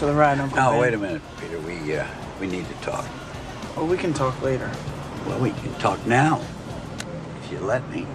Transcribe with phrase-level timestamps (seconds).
[0.00, 0.80] For the ride, Uncle Oh, Ben.
[0.80, 1.58] wait a minute, Peter.
[1.60, 2.06] We uh,
[2.40, 3.04] we need to talk.
[3.76, 4.70] Well, we can talk later.
[5.26, 6.40] Well, we can talk now,
[7.44, 8.06] if you let me.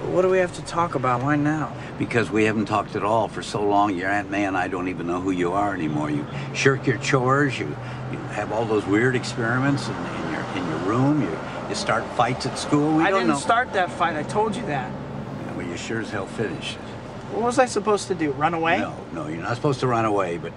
[0.00, 1.22] But what do we have to talk about?
[1.22, 1.74] Why now?
[1.98, 3.98] Because we haven't talked at all for so long.
[3.98, 6.08] Your Aunt May and I don't even know who you are anymore.
[6.08, 6.24] You
[6.54, 7.58] shirk your chores.
[7.58, 7.66] You
[8.10, 11.20] you have all those weird experiments in, in your in your room.
[11.20, 11.38] You
[11.68, 12.96] you start fights at school.
[12.96, 13.40] We I don't didn't know.
[13.40, 14.16] start that fight.
[14.16, 14.90] I told you that.
[15.54, 16.78] Well, you sure as hell finished.
[17.32, 18.32] What was I supposed to do?
[18.32, 18.78] Run away?
[18.78, 20.52] No, no, you're not supposed to run away, but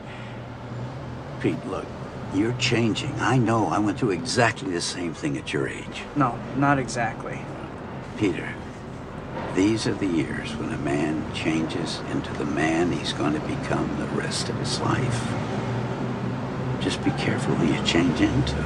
[1.42, 1.86] Pete, look,
[2.34, 3.14] you're changing.
[3.20, 3.68] I know.
[3.68, 6.04] I went through exactly the same thing at your age.
[6.16, 7.40] No, not exactly.
[8.18, 8.54] Peter,
[9.56, 13.98] these are the years when a man changes into the man he's going to become
[13.98, 15.34] the rest of his life.
[16.82, 18.66] Just be careful who you change into.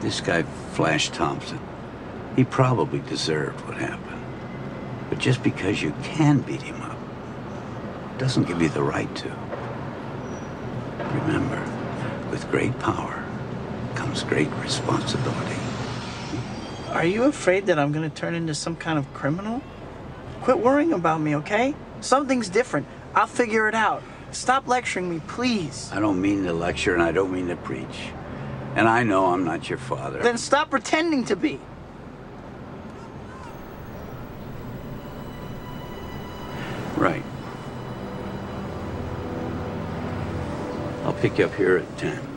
[0.00, 1.60] This guy, Flash Thompson,
[2.36, 4.13] he probably deserved what happened.
[5.14, 6.98] But just because you can beat him up
[8.18, 9.28] doesn't give you the right to.
[10.98, 11.62] Remember,
[12.32, 13.24] with great power
[13.94, 15.60] comes great responsibility.
[16.88, 19.62] Are you afraid that I'm gonna turn into some kind of criminal?
[20.42, 21.76] Quit worrying about me, okay?
[22.00, 22.88] Something's different.
[23.14, 24.02] I'll figure it out.
[24.32, 25.92] Stop lecturing me, please.
[25.92, 28.10] I don't mean to lecture and I don't mean to preach.
[28.74, 30.20] And I know I'm not your father.
[30.20, 31.60] Then stop pretending to be.
[41.24, 42.33] Pick you up here at 10.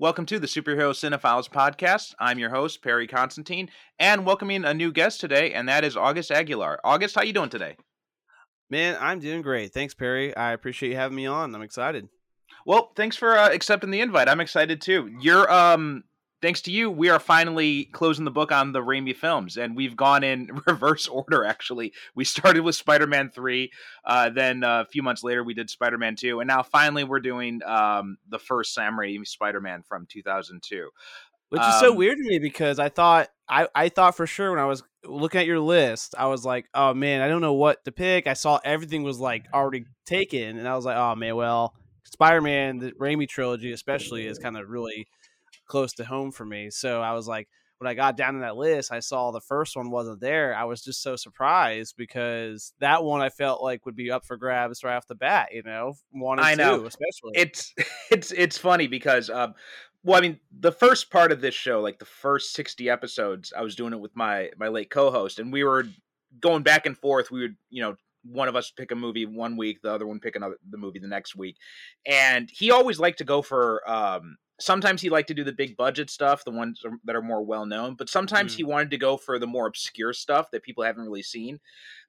[0.00, 2.14] Welcome to the Superhero Cinephiles podcast.
[2.18, 6.32] I'm your host Perry Constantine, and welcoming a new guest today, and that is August
[6.32, 6.80] Aguilar.
[6.82, 7.76] August, how you doing today?
[8.68, 9.72] Man, I'm doing great.
[9.72, 10.36] Thanks, Perry.
[10.36, 11.54] I appreciate you having me on.
[11.54, 12.08] I'm excited.
[12.66, 14.28] Well, thanks for uh, accepting the invite.
[14.28, 15.12] I'm excited too.
[15.20, 16.02] You're um
[16.44, 19.96] thanks to you, we are finally closing the book on the Raimi films, and we've
[19.96, 21.42] gone in reverse order.
[21.42, 23.72] Actually, we started with Spider-Man three,
[24.04, 27.20] uh, then uh, a few months later we did Spider-Man two, and now finally we're
[27.20, 30.90] doing um, the first Sam Raimi Spider-Man from 2002.
[31.48, 34.50] Which is so Um, weird to me because I thought I, I thought for sure
[34.50, 37.54] when I was looking at your list, I was like, oh man, I don't know
[37.54, 38.26] what to pick.
[38.26, 42.42] I saw everything was like already taken, and I was like, oh man, well, Spider
[42.42, 45.06] Man, the Raimi trilogy especially is kind of really
[45.66, 46.70] close to home for me.
[46.70, 47.48] So I was like,
[47.78, 50.54] when I got down to that list, I saw the first one wasn't there.
[50.54, 54.36] I was just so surprised because that one I felt like would be up for
[54.36, 55.48] grabs right off the bat.
[55.52, 56.78] You know, one I know.
[56.78, 57.32] two especially.
[57.34, 57.74] it's
[58.10, 59.54] it's it's funny because um
[60.04, 63.62] well i mean the first part of this show like the first 60 episodes i
[63.62, 65.86] was doing it with my my late co-host and we were
[66.40, 69.56] going back and forth we would you know one of us pick a movie one
[69.56, 71.56] week the other one pick another the movie the next week
[72.06, 75.76] and he always liked to go for um sometimes he liked to do the big
[75.76, 78.56] budget stuff the ones that are more well known but sometimes Mm.
[78.56, 81.58] he wanted to go for the more obscure stuff that people haven't really seen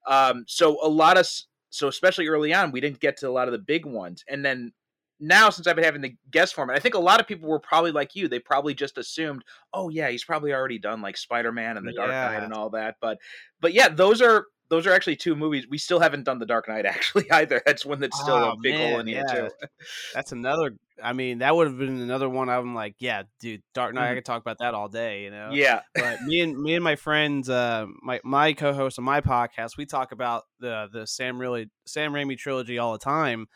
[0.08, 1.28] um so a lot of
[1.70, 4.46] so especially early on we didn't get to a lot of the big ones and
[4.46, 4.72] then
[5.18, 7.58] now since I've been having the guest format, I think a lot of people were
[7.58, 8.28] probably like you.
[8.28, 11.94] They probably just assumed, oh yeah, he's probably already done like Spider Man and the
[11.94, 12.96] Dark Knight and all that.
[13.00, 13.20] But
[13.62, 15.68] but yeah, those are those are actually two movies.
[15.70, 17.62] We still haven't done the Dark Knight actually either.
[17.66, 19.34] That's one that's still a Oh, big hole in here yeah.
[19.34, 19.50] too.
[20.14, 20.72] That's another.
[21.04, 22.48] I mean, that would have been another one.
[22.50, 24.10] I'm like, yeah, dude, Dark Knight.
[24.10, 24.16] I Mhm.
[24.18, 25.24] could talk about that all day.
[25.24, 25.50] You know.
[25.52, 25.82] Yeah.
[25.94, 29.86] But me and me and my friends, uh, my my co-host on my podcast, we
[29.86, 33.48] talk about the the Sam really Sam Raimi trilogy all the time,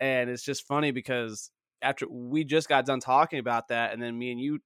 [0.00, 1.50] and it's just funny because
[1.80, 4.58] after we just got done talking about that, and then me and you,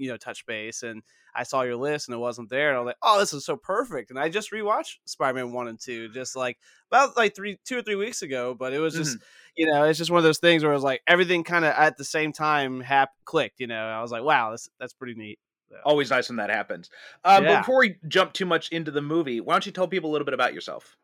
[0.00, 1.02] you know, touch base, and
[1.34, 3.44] I saw your list and it wasn't there, and I was like, oh, this is
[3.44, 6.58] so perfect, and I just rewatched Spider-Man one and two, just like
[6.90, 9.18] about like three two or three weeks ago, but it was just
[9.56, 11.74] you know, it's just one of those things where it was like everything kind of
[11.74, 13.60] at the same time hap- clicked.
[13.60, 15.38] You know, I was like, wow, that's that's pretty neat.
[15.84, 16.90] Always nice when that happens.
[17.24, 17.60] Um, Yeah.
[17.60, 20.24] before we jump too much into the movie, why don't you tell people a little
[20.24, 20.96] bit about yourself?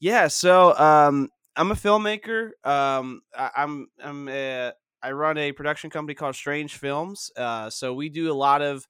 [0.00, 2.50] Yeah, so um, I'm a filmmaker.
[2.64, 4.70] Um, I, I'm I'm uh,
[5.02, 7.30] I run a production company called Strange Films.
[7.36, 8.86] Uh, so we do a lot of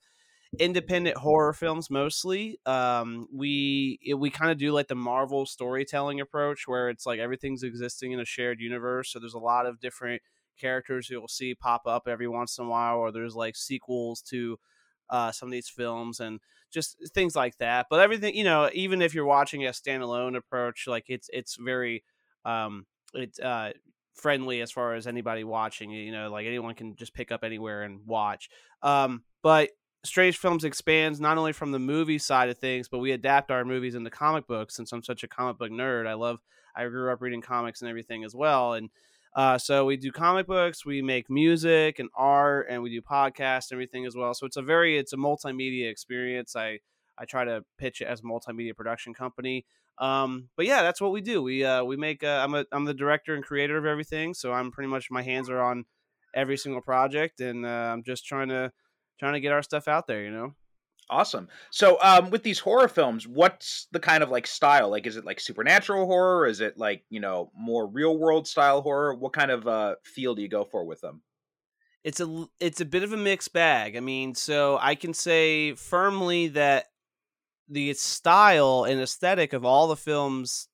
[0.59, 2.61] independent horror films mostly.
[2.67, 7.21] Um, we it- we kind of do like the Marvel storytelling approach, where it's like
[7.21, 9.13] everything's existing in a shared universe.
[9.13, 10.23] So there's a lot of different
[10.59, 14.59] characters you'll see pop up every once in a while, or there's like sequels to
[15.11, 17.87] uh, some of these films and just things like that.
[17.91, 22.05] But everything, you know, even if you're watching a standalone approach, like it's it's very
[22.45, 23.73] um, it uh,
[24.15, 25.91] friendly as far as anybody watching.
[25.91, 28.49] You know, like anyone can just pick up anywhere and watch.
[28.83, 29.71] Um, but
[30.05, 33.65] Strange Films expands not only from the movie side of things, but we adapt our
[33.65, 34.77] movies into comic books.
[34.77, 36.41] Since I'm such a comic book nerd, I love.
[36.75, 38.89] I grew up reading comics and everything as well, and
[39.35, 43.71] uh, so we do comic books, we make music and art, and we do podcasts
[43.71, 44.35] and everything as well.
[44.35, 46.55] So it's a very it's a multimedia experience.
[46.55, 46.81] I
[47.19, 49.65] I try to pitch it as a multimedia production company.
[49.99, 51.43] Um, but yeah, that's what we do.
[51.43, 52.25] We uh, we make.
[52.25, 55.23] Uh, I'm a I'm the director and creator of everything, so I'm pretty much my
[55.23, 55.85] hands are on
[56.35, 58.73] every single project, and uh, I'm just trying to
[59.19, 60.23] trying to get our stuff out there.
[60.23, 60.55] You know.
[61.11, 61.49] Awesome.
[61.71, 64.89] So, um, with these horror films, what's the kind of like style?
[64.89, 66.47] Like, is it like supernatural horror?
[66.47, 69.15] Is it like you know more real world style horror?
[69.15, 71.23] What kind of uh, feel do you go for with them?
[72.03, 73.97] It's a it's a bit of a mixed bag.
[73.97, 76.87] I mean, so I can say firmly that
[77.69, 80.69] the style and aesthetic of all the films,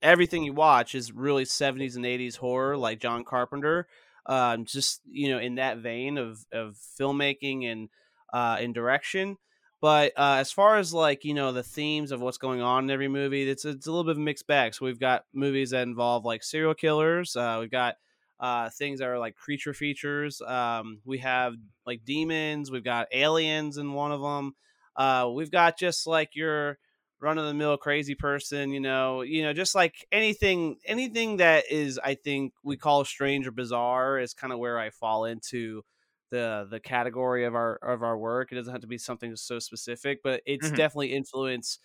[0.00, 3.88] everything you watch is really 70s and 80s horror, like John Carpenter.
[4.26, 7.88] Um, just you know, in that vein of of filmmaking and
[8.32, 9.36] uh, in direction.
[9.80, 12.90] But uh, as far as like you know the themes of what's going on in
[12.90, 14.74] every movie, it's it's a little bit of a mixed bag.
[14.74, 17.34] So we've got movies that involve like serial killers.
[17.34, 17.96] Uh, we've got
[18.38, 20.40] uh, things that are like creature features.
[20.40, 21.54] Um, we have
[21.84, 22.70] like demons.
[22.70, 24.54] We've got aliens in one of them.
[24.96, 26.78] Uh, we've got just like your
[27.20, 28.70] run of the mill crazy person.
[28.70, 33.46] You know, you know, just like anything anything that is I think we call strange
[33.46, 35.82] or bizarre is kind of where I fall into
[36.30, 38.52] the the category of our of our work.
[38.52, 40.76] It doesn't have to be something so specific, but it's mm-hmm.
[40.76, 41.78] definitely influenced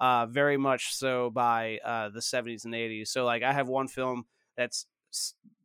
[0.00, 3.08] uh, very much so by uh, the 70s and 80s.
[3.08, 4.26] So like I have one film
[4.56, 4.86] that's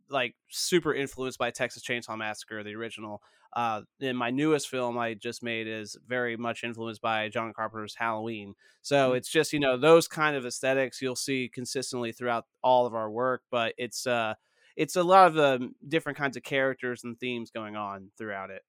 [0.09, 3.21] like super influenced by Texas Chainsaw Massacre, the original.
[3.53, 7.95] Uh, and my newest film I just made is very much influenced by John Carpenter's
[7.95, 8.55] Halloween.
[8.81, 9.17] So mm-hmm.
[9.17, 13.09] it's just you know those kind of aesthetics you'll see consistently throughout all of our
[13.09, 14.35] work, but it's uh
[14.75, 18.61] it's a lot of the different kinds of characters and themes going on throughout it.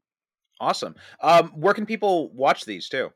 [0.59, 0.97] Awesome.
[1.23, 3.11] Um, where can people watch these too?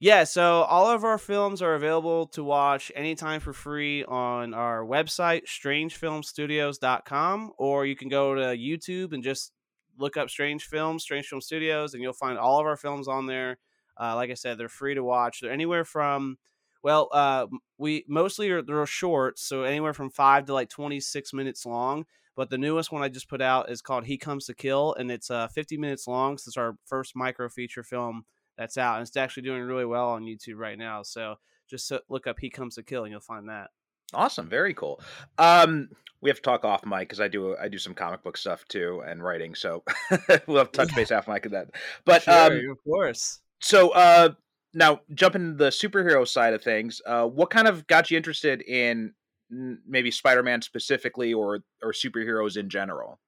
[0.00, 4.84] Yeah, so all of our films are available to watch anytime for free on our
[4.84, 9.50] website, strangefilmstudios.com, or you can go to YouTube and just
[9.98, 13.26] look up Strange Films, Strange Film Studios, and you'll find all of our films on
[13.26, 13.58] there.
[14.00, 15.40] Uh, like I said, they're free to watch.
[15.40, 16.38] They're anywhere from
[16.82, 17.46] well, uh,
[17.76, 22.06] we mostly are they're short, so anywhere from five to like twenty six minutes long.
[22.36, 25.10] But the newest one I just put out is called "He Comes to Kill," and
[25.10, 26.38] it's uh, fifty minutes long.
[26.38, 28.24] So it's our first micro feature film
[28.56, 31.02] that's out, and it's actually doing really well on YouTube right now.
[31.02, 31.36] So
[31.68, 33.70] just look up "He Comes to Kill" and you'll find that.
[34.14, 35.00] Awesome, very cool.
[35.36, 35.88] Um,
[36.20, 38.66] we have to talk off mic because I do I do some comic book stuff
[38.68, 39.84] too and writing, so
[40.46, 41.68] we'll have to touch base off mic of that.
[42.04, 43.40] But sure, um, of course.
[43.60, 44.30] So uh,
[44.74, 49.14] now jumping the superhero side of things, uh, what kind of got you interested in
[49.50, 53.20] maybe Spider-Man specifically, or or superheroes in general?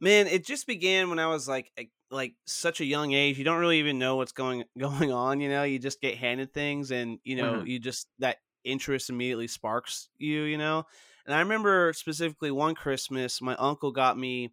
[0.00, 1.70] Man, it just began when I was like
[2.10, 3.38] like such a young age.
[3.38, 5.40] You don't really even know what's going going on.
[5.40, 7.66] You know, you just get handed things, and you know, mm-hmm.
[7.66, 10.42] you just that interest immediately sparks you.
[10.42, 10.86] You know,
[11.26, 14.52] and I remember specifically one Christmas, my uncle got me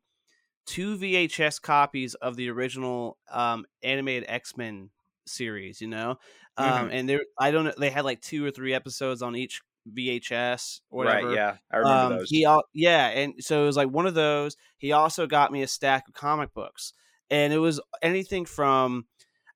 [0.65, 4.89] two VHS copies of the original um, animated X Men
[5.25, 6.17] series, you know.
[6.57, 6.89] Um, mm-hmm.
[6.91, 9.61] and there, I don't know, they had like two or three episodes on each
[9.95, 11.27] VHS or whatever.
[11.27, 12.29] Right, yeah, I remember um, those.
[12.29, 14.57] He, yeah, and so it was like one of those.
[14.77, 16.93] He also got me a stack of comic books,
[17.29, 19.05] and it was anything from,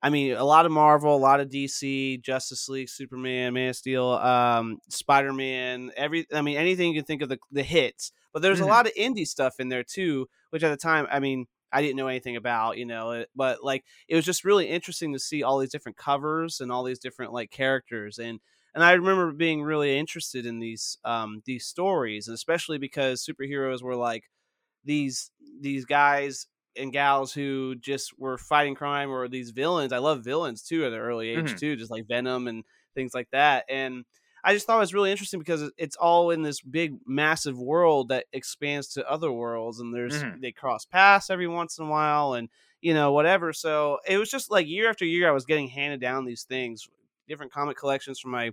[0.03, 3.75] I mean, a lot of Marvel, a lot of DC, Justice League, Superman, Man of
[3.75, 8.11] Steel, um, Spider Man, every, I mean, anything you can think of the the hits.
[8.33, 8.67] But there's mm-hmm.
[8.67, 11.81] a lot of indie stuff in there too, which at the time, I mean, I
[11.81, 15.43] didn't know anything about, you know, but like it was just really interesting to see
[15.43, 18.39] all these different covers and all these different like characters and
[18.73, 23.81] and I remember being really interested in these um these stories, and especially because superheroes
[23.81, 24.29] were like
[24.85, 29.93] these these guys and gals who just were fighting crime or these villains.
[29.93, 31.55] I love villains too at an early age mm-hmm.
[31.55, 32.63] too, just like Venom and
[32.95, 33.65] things like that.
[33.69, 34.05] And
[34.43, 38.09] I just thought it was really interesting because it's all in this big, massive world
[38.09, 40.41] that expands to other worlds, and there's mm-hmm.
[40.41, 42.49] they cross paths every once in a while, and
[42.81, 43.53] you know whatever.
[43.53, 46.87] So it was just like year after year, I was getting handed down these things,
[47.27, 48.51] different comic collections from my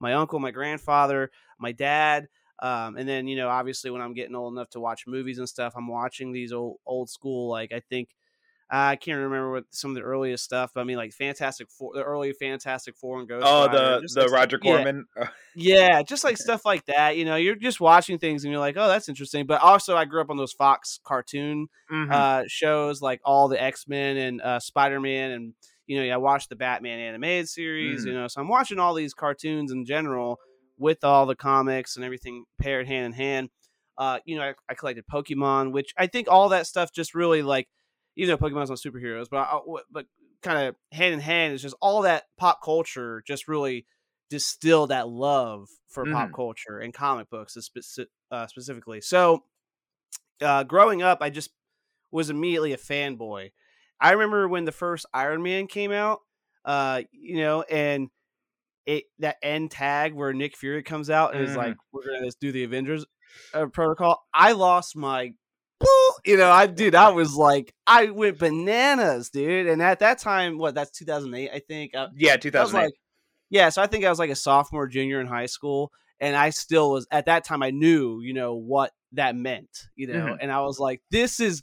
[0.00, 2.28] my uncle, my grandfather, my dad.
[2.60, 5.48] Um, and then you know, obviously, when I'm getting old enough to watch movies and
[5.48, 8.10] stuff, I'm watching these old old school like I think
[8.68, 11.92] I can't remember what some of the earliest stuff, but I mean like Fantastic Four,
[11.94, 13.46] the early Fantastic Four and Ghost.
[13.46, 15.06] Oh, Rider, the the like, Roger Corman.
[15.16, 17.16] Yeah, yeah, just like stuff like that.
[17.16, 19.46] You know, you're just watching things and you're like, oh, that's interesting.
[19.46, 22.10] But also, I grew up on those Fox cartoon mm-hmm.
[22.10, 25.54] uh, shows, like all the X Men and uh, Spider Man, and
[25.86, 28.00] you know, I watched the Batman animated series.
[28.00, 28.08] Mm-hmm.
[28.08, 30.40] You know, so I'm watching all these cartoons in general
[30.78, 33.50] with all the comics and everything paired hand in hand.
[33.98, 37.42] Uh, you know, I, I collected Pokemon, which I think all that stuff just really
[37.42, 37.68] like,
[38.16, 40.06] even though Pokemon's not superheroes, but I, but
[40.42, 43.86] kind of hand in hand is just all that pop culture just really
[44.28, 46.12] distilled that love for Mhm.
[46.12, 49.00] pop culture and comic books speci- uh, specifically.
[49.00, 49.44] So,
[50.40, 51.50] uh, growing up, I just
[52.10, 53.52] was immediately a fanboy.
[54.00, 56.20] I remember when the first Iron Man came out,
[56.64, 58.10] uh, you know, and
[58.86, 61.56] it that end tag where Nick Fury comes out and is Mhm.
[61.56, 63.04] like, "We're gonna do the Avengers
[63.52, 65.32] uh, protocol." I lost my,
[66.24, 69.66] you know, I dude, I was like, I went bananas, dude.
[69.66, 70.74] And at that time, what?
[70.74, 71.94] That's 2008, I think.
[71.94, 72.84] Uh, Yeah, 2008.
[72.84, 72.94] like,
[73.50, 76.50] yeah, so I think I was like a sophomore, junior in high school, and I
[76.50, 77.62] still was at that time.
[77.62, 80.38] I knew, you know, what that meant, you know, Mhm.
[80.40, 81.62] and I was like, this is,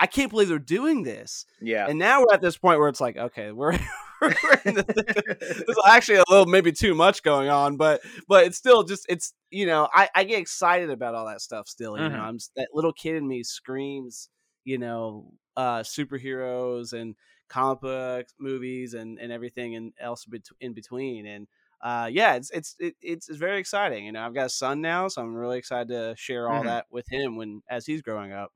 [0.00, 1.46] I can't believe they're doing this.
[1.60, 1.86] yeah.
[1.88, 3.72] And now we're at this point where it's like, okay, we're,
[4.20, 4.30] we're
[4.64, 4.84] the
[5.66, 9.34] there's actually a little maybe too much going on, but but it's still just it's
[9.50, 11.98] you know I I get excited about all that stuff still.
[11.98, 12.14] You Mhm.
[12.14, 14.28] know, I'm that little kid in me screams,
[14.64, 17.14] you know, uh superheroes and
[17.48, 20.26] comic books, movies, and and everything and else
[20.60, 21.26] in between.
[21.26, 21.48] And
[21.82, 24.04] uh yeah, it's it's it, it's it's very exciting.
[24.06, 26.64] You know, I've got a son now, so I'm really excited to share all Mhm.
[26.64, 28.52] that with him when as he's growing up.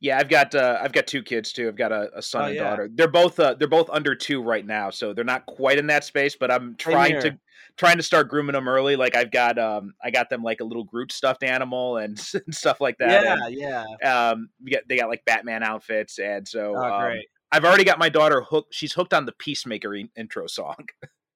[0.00, 1.68] Yeah, I've got uh, I've got two kids too.
[1.68, 2.62] I've got a, a son Oh, and yeah.
[2.62, 2.88] daughter.
[2.92, 6.04] They're both uh, they're both under two right now, so they're not quite in that
[6.04, 6.36] space.
[6.36, 7.38] But I'm trying to
[7.76, 8.96] trying to start grooming them early.
[8.96, 12.18] Like I've got um I got them like a little Groot stuffed animal and,
[12.50, 13.24] stuff like that.
[13.24, 13.54] Yeah, and,
[14.02, 14.30] yeah.
[14.30, 17.26] um, got, they got like Batman outfits, and so Oh, um, great.
[17.50, 18.74] I've already got my daughter hooked.
[18.74, 20.86] She's hooked on the Peacemaker in- intro song.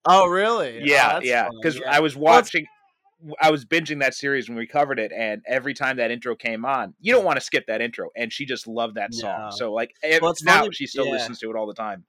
[0.08, 0.78] Oh, really?
[0.78, 1.48] Oh, yeah, that's yeah.
[1.60, 1.90] Because yeah.
[1.90, 2.66] I was Well, watching.
[3.40, 6.64] I was binging that series when we covered it, and every time that intro came
[6.64, 9.50] on, you don't want to skip that intro, and she just loved that song.
[9.50, 9.50] No.
[9.56, 11.12] So like, ev- Well, now funny- she still yeah.
[11.12, 12.04] listens to it all the time.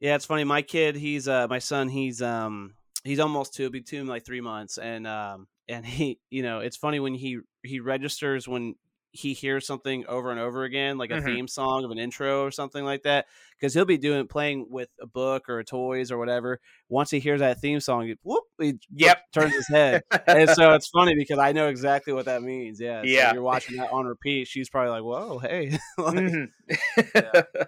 [0.00, 0.44] Yeah, it's funny.
[0.44, 4.24] My kid, he's uh my son, he's um he's almost two, be two in like
[4.24, 4.76] three months.
[4.78, 8.74] And um and he you know, it's funny when he he registers when
[9.16, 11.24] he hears something over and over again, like a Mhm.
[11.24, 13.26] theme song of an intro or something like that.
[13.56, 16.60] Because he'll be doing playing with a book or toys or whatever.
[16.88, 19.22] Once he hears that theme song, he, whoop, he Yep.
[19.32, 20.02] turns his head.
[20.26, 22.80] and so it's funny because I know exactly what that means.
[22.80, 23.02] Yeah.
[23.02, 23.32] So Yeah.
[23.32, 24.48] you're watching that on repeat.
[24.48, 25.78] She's probably like, Whoa, hey.
[25.98, 26.48] Like, Mhm.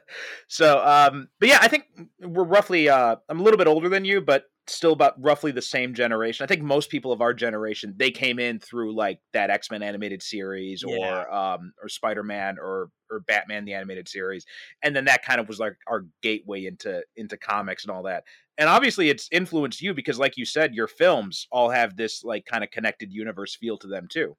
[0.48, 1.84] so, um, but yeah, I think
[2.20, 2.88] we're roughly.
[2.88, 6.44] Uh, I'm a little bit older than you, but still about roughly the same generation.
[6.44, 9.82] I think most people of our generation they came in through like that X Men
[9.82, 11.24] animated series Yeah.
[11.26, 14.44] or um, or Spider Man or or Batman the animated series,
[14.82, 18.24] and then that kind of was like our gateway into into comics and all that.
[18.58, 22.46] And obviously, it's influenced you because, like you said, your films all have this like
[22.46, 24.36] kind of connected universe feel to them too.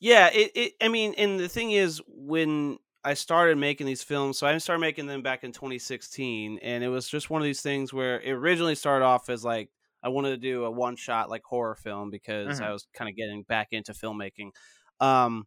[0.00, 4.38] Yeah, it, it I mean, and the thing is when I started making these films,
[4.38, 7.62] so I started making them back in 2016, and it was just one of these
[7.62, 9.70] things where it originally started off as like
[10.02, 13.16] I wanted to do a one shot like horror film because I was kind of
[13.16, 14.50] getting back into filmmaking.
[15.00, 15.46] Um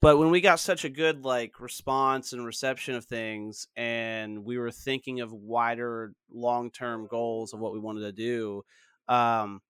[0.00, 4.58] but when we got such a good like response and reception of things and we
[4.58, 8.62] were thinking of wider long-term goals of what we wanted to do,
[9.08, 9.60] um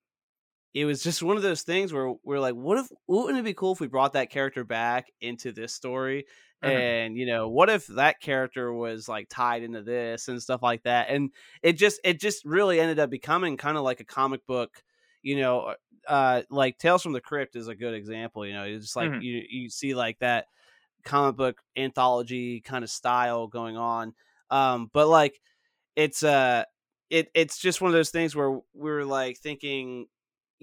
[0.75, 3.55] it was just one of those things where we're like, what if wouldn't it be
[3.55, 6.26] cool if we brought that character back into this story?
[6.62, 6.97] Mhm.
[6.97, 10.85] And you know, what if that character was like tied into this and stuff like
[10.85, 11.09] that?
[11.11, 14.83] And it just it just really ended up becoming kind of like a comic book,
[15.23, 15.75] you know,
[16.07, 19.12] uh like Tales from the Crypt is a good example, you know, it's just like
[19.12, 19.23] Mhm.
[19.23, 20.47] you you see like that
[21.04, 24.14] comic book anthology kind of style going on.
[24.50, 25.40] Um but like
[25.97, 26.64] it's uh
[27.11, 30.07] it it's just one of those things where we're like thinking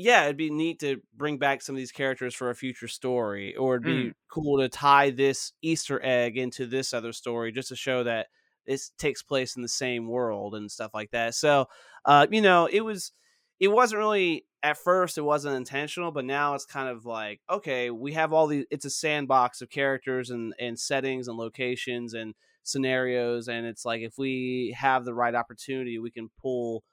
[0.01, 3.53] yeah, it'd be neat to bring back some of these characters for a future story,
[3.57, 7.75] or it'd be cool to tie this Easter egg into this other story just to
[7.75, 8.27] show that
[8.65, 11.35] this takes place in the same world and stuff like that.
[11.35, 11.65] So,
[12.05, 13.11] uh, you know, it was,
[13.59, 17.89] it wasn't really at first, it wasn't intentional, but now it's kind of like, okay,
[17.89, 22.35] we have all these, it's a sandbox of characters and, and settings and locations and
[22.63, 23.49] scenarios.
[23.49, 26.85] And it's like, if we have the right opportunity, we can pull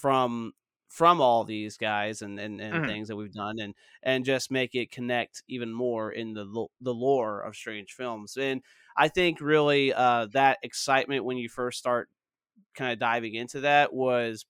[0.00, 0.54] from
[0.88, 2.86] from all these guys and and, and Mhm.
[2.86, 6.44] things that we've done and and just make it connect even more in the
[6.80, 8.62] the lore of strange films and
[8.96, 12.08] i think really uh that excitement when you first start
[12.74, 14.44] kind of diving into that was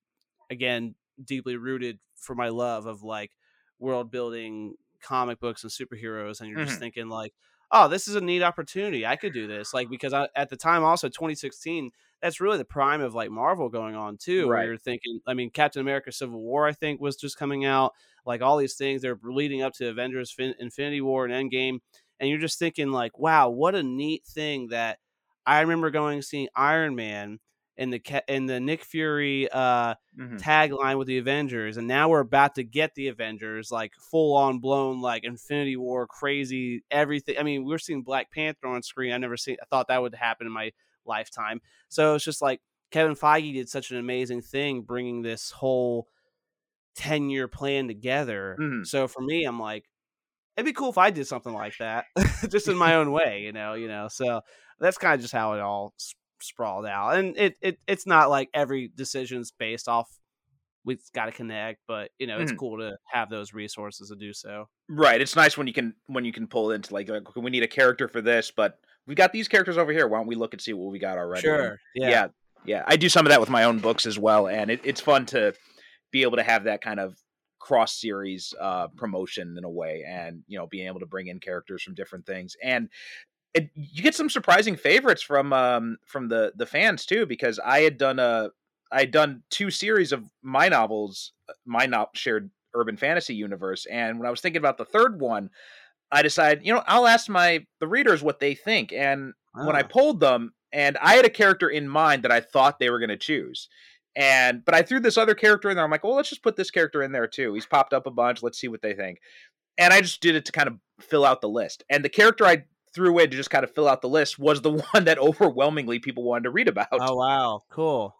[0.51, 3.33] again deeply rooted for my love of like
[3.79, 6.81] world building comic books and superheroes and you're just Mhm.
[6.81, 7.35] thinking like
[7.73, 10.57] oh this is a neat opportunity i could do this like because I, at the
[10.57, 11.91] time also 2016
[12.23, 14.47] that's really the prime of like Marvel going on too.
[14.47, 14.67] Where Right.
[14.67, 17.93] you're thinking, I mean, Captain America: Civil War, I think, was just coming out.
[18.25, 21.79] Like all these things, they're leading up to Avengers: fin- Infinity War and Endgame,
[22.19, 24.99] and you're just thinking, like, wow, what a neat thing that
[25.47, 27.39] I remember going seeing Iron Man
[27.77, 30.37] and the and the Nick Fury uh mm-hmm.
[30.37, 34.59] tagline with the Avengers, and now we're about to get the Avengers, like full on
[34.59, 37.37] blown, like Infinity War, crazy everything.
[37.39, 39.13] I mean, we're seeing Black Panther on screen.
[39.13, 39.57] I never seen.
[39.63, 40.73] I thought that would happen in my
[41.07, 41.61] lifetime.
[41.89, 42.61] So it's just like
[42.91, 46.09] Kevin Feige did such an amazing thing, bringing this whole
[46.95, 48.57] ten year plan together.
[48.59, 48.85] Mm-hmm.
[48.85, 49.85] So for me, I'm like,
[50.57, 52.07] it'd be cool if I did something like that,
[52.51, 54.09] just in my own way, you know, you know.
[54.09, 54.41] So
[54.81, 55.95] that's kind of just how it all
[56.41, 60.09] sprawled out, and it, it it's not like every decision's based off
[60.87, 62.59] we've got to connect but you know it's mm-hmm.
[62.59, 66.25] cool to have those resources to do so right it's nice when you can when
[66.25, 69.33] you can pull into like, like we need a character for this but we've got
[69.33, 70.07] these characters over here.
[70.09, 71.43] Why don't we look and see what we got already?
[71.43, 72.09] Sure yeah.
[72.09, 72.27] yeah,
[72.65, 72.85] yeah.
[72.87, 75.27] i do some of that with my own books as well and it, it's fun
[75.27, 75.55] to
[76.13, 77.17] be able to have that kind of
[77.67, 81.41] cross series uh, promotion in a way, and you know being able to bring in
[81.41, 82.89] characters from different things, and
[83.55, 87.81] it, you get some surprising favorites from um, from the the fans too, because I
[87.81, 88.51] had done a
[88.93, 93.85] I had done two series of my novels, uh, my not shared urban fantasy universe,
[93.87, 95.51] and when I was thinking about the third one,
[96.11, 99.67] I decided, you know, I'll ask my the readers what they think, and oh.
[99.67, 99.89] when I ah.
[99.89, 103.11] pulled them, and I had a character in mind that I thought they were going
[103.11, 103.69] to choose,
[104.15, 105.85] and but I threw this other character in there.
[105.85, 107.55] I'm like, well, let's just put this character in there too.
[107.55, 108.43] He's popped up a bunch.
[108.43, 109.21] Let's see what they think.
[109.79, 111.85] And I just did it to kind of fill out the list.
[111.91, 114.63] And the character I threw in to just kind of fill out the list was
[114.63, 116.89] the one that overwhelmingly people wanted to read about.
[116.93, 118.17] Oh wow, cool.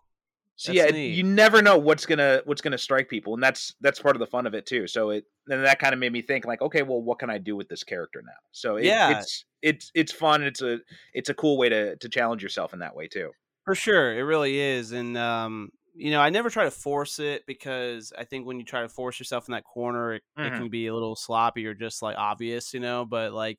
[0.57, 1.15] So that's yeah, neat.
[1.15, 4.27] you never know what's gonna what's gonna strike people, and that's that's part of the
[4.27, 4.87] fun of it too.
[4.87, 7.39] So it and that kind of made me think like, okay, well, what can I
[7.39, 8.33] do with this character now?
[8.53, 10.43] So it, yeah, it's it's it's fun.
[10.43, 10.79] It's a
[11.13, 13.33] it's a cool way to to challenge yourself in that way too.
[13.67, 17.45] For sure, it really is, and um, you know, I never try to force it
[17.47, 20.55] because I think when you try to force yourself in that corner, it, mm-hmm.
[20.55, 23.05] it can be a little sloppy or just like obvious, you know.
[23.05, 23.59] But like,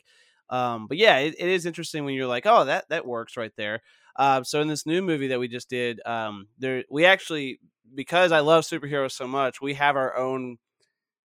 [0.49, 3.51] um, but yeah, it, it is interesting when you're like, oh, that that works right
[3.57, 3.81] there.
[4.17, 7.59] Uh, so in this new movie that we just did, um, there we actually
[7.93, 10.57] because I love superheroes so much, we have our own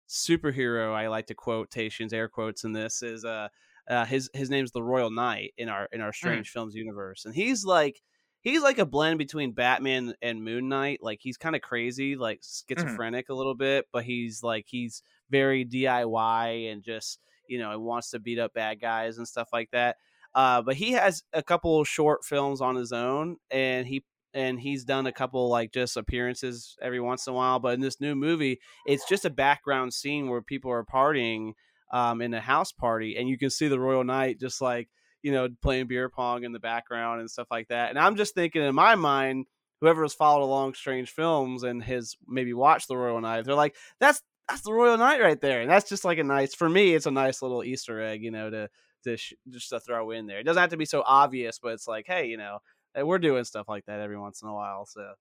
[0.07, 0.93] superhero.
[0.93, 3.49] I like to quotations, air quotes in this is uh,
[3.89, 6.15] uh his his name's the Royal Knight in our in our mm.
[6.15, 6.53] Strange mm.
[6.53, 8.01] Films universe, and he's like
[8.45, 10.99] he's like a blend between Batman and Moon Knight.
[11.01, 12.73] Like he's kind of crazy, like mm-hmm.
[12.73, 13.33] schizophrenic mm-hmm.
[13.33, 18.11] a little bit, but he's like he's very DIY and just you know he wants
[18.11, 19.97] to beat up bad guys and stuff like that.
[20.35, 24.83] Uh, but he has a couple short films on his own, and he and he's
[24.83, 27.57] done a couple like just appearances every once in a while.
[27.59, 31.53] But in this new movie, it's just a background scene where people are partying
[31.93, 34.89] um, in a house party, and you can see the Royal Knight just like
[35.25, 37.89] you know, playing beer pong in the background and stuff like that.
[37.89, 39.47] And I'm just thinking in my mind,
[39.81, 43.75] whoever has followed along Strange Films and has maybe watched the Royal Knight, they're like,
[43.99, 46.93] that's that's the Royal Knight right there, and that's just like a nice for me.
[46.93, 48.69] It's a nice little Easter egg, you know, to
[49.05, 50.39] to sh- just to throw in there.
[50.39, 52.59] It doesn't have to be so obvious, but it's like, hey, you know,
[53.01, 54.85] we're doing stuff like that every once in a while.
[54.85, 55.13] So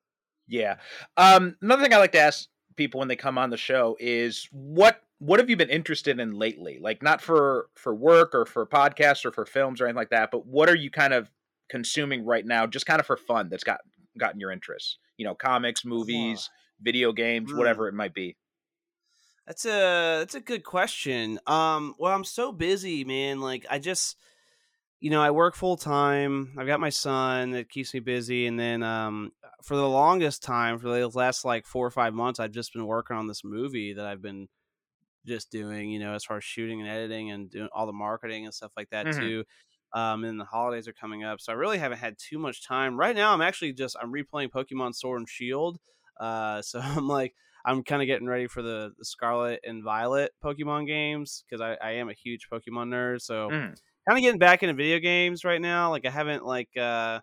[0.47, 0.77] yeah.
[1.17, 4.49] Um, another thing I like to ask people when they come on the show is
[4.53, 6.79] what what have you been interested in lately?
[6.81, 10.31] Like not for for work or for podcasts or for films or anything like that,
[10.31, 11.31] but what are you kind of
[11.71, 13.81] consuming right now, just kind of for fun that's got
[14.19, 14.99] gotten your interest?
[15.17, 17.57] You know, comics, movies, video games, mm.
[17.57, 18.37] whatever it might be.
[19.47, 21.39] That's a that's a good question.
[21.47, 23.41] Um, well, I'm so busy, man.
[23.41, 24.17] Like I just
[25.01, 26.55] you know, I work full time.
[26.57, 30.79] I've got my son that keeps me busy, and then um, for the longest time,
[30.79, 33.93] for the last like four or five months, I've just been working on this movie
[33.93, 34.49] that I've been
[35.27, 35.91] just doing.
[35.91, 38.73] You know, as far as shooting and editing and doing all the marketing and stuff
[38.79, 39.21] like that mm-hmm.
[39.21, 39.45] too.
[39.93, 42.99] Um, and the holidays are coming up, so I really haven't had too much time.
[42.99, 45.79] Right now, I'm actually just I'm replaying Pokemon Sword and Shield.
[46.19, 50.33] Uh, so I'm like I'm kind of getting ready for the, the Scarlet and Violet
[50.45, 53.21] Pokemon games because I, I am a huge Pokemon nerd.
[53.21, 53.49] So.
[53.51, 53.75] Mm
[54.07, 55.91] kind of getting back into video games right now.
[55.91, 57.21] Like I haven't like uh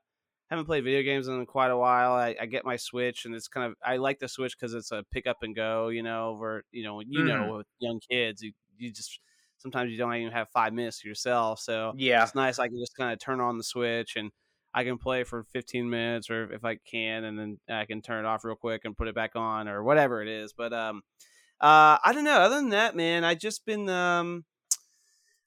[0.50, 2.12] haven't played video games in quite a while.
[2.12, 4.92] I, I get my Switch, and it's kind of I like the Switch because it's
[4.92, 5.90] a pick up and go.
[5.90, 7.28] You know, over you know you mm.
[7.28, 9.20] know with young kids, you you just
[9.60, 11.60] sometimes you don't even have five minutes to yourself.
[11.60, 12.60] So yeah, it's nice.
[12.60, 14.32] I can just kind of turn on the Switch and
[14.74, 18.26] I can play for 15 minutes, or if I can, and then I can turn
[18.26, 20.54] it off real quick and put it back on, or whatever it is.
[20.54, 21.02] But um,
[21.60, 22.40] uh, I don't know.
[22.40, 24.46] Other than that, man, I just been um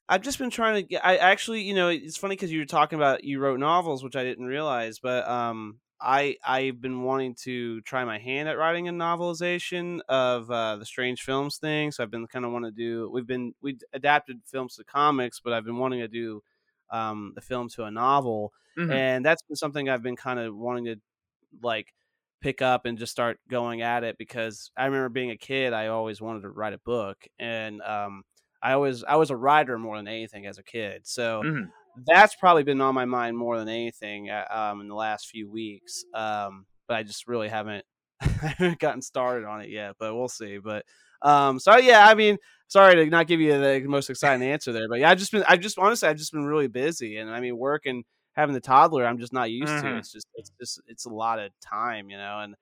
[0.07, 1.05] I've just been trying to get.
[1.05, 4.15] I actually, you know, it's funny because you were talking about you wrote novels, which
[4.15, 8.87] I didn't realize, but um, I I've been wanting to try my hand at writing
[8.87, 11.91] a novelization of uh, the Strange Films thing.
[11.91, 13.09] So I've been kind of want to do.
[13.11, 16.43] We've been we adapted films to comics, but I've been wanting to do
[16.95, 18.91] um, the film to a novel, mm-hmm.
[18.91, 20.95] and that's been something I've been kind of wanting to
[21.61, 21.93] like
[22.41, 25.87] pick up and just start going at it because I remember being a kid, I
[25.87, 28.23] always wanted to write a book, and um,
[28.61, 31.01] I always I was a writer more than anything as a kid.
[31.03, 31.65] So mm-hmm.
[32.07, 35.49] that's probably been on my mind more than anything uh, um, in the last few
[35.49, 36.05] weeks.
[36.13, 37.85] Um, but I just really haven't
[38.21, 40.57] I haven't gotten started on it yet, but we'll see.
[40.57, 40.85] But
[41.21, 44.87] um, so yeah, I mean, sorry to not give you the most exciting answer there,
[44.89, 47.39] but yeah, I've just been, I've just honestly, I've just been really busy, and I
[47.39, 49.81] mean, work and having the toddler, I'm just not used Mhm.
[49.81, 49.97] to.
[49.97, 52.55] It's just, it's just, it's a lot of time, you know, and.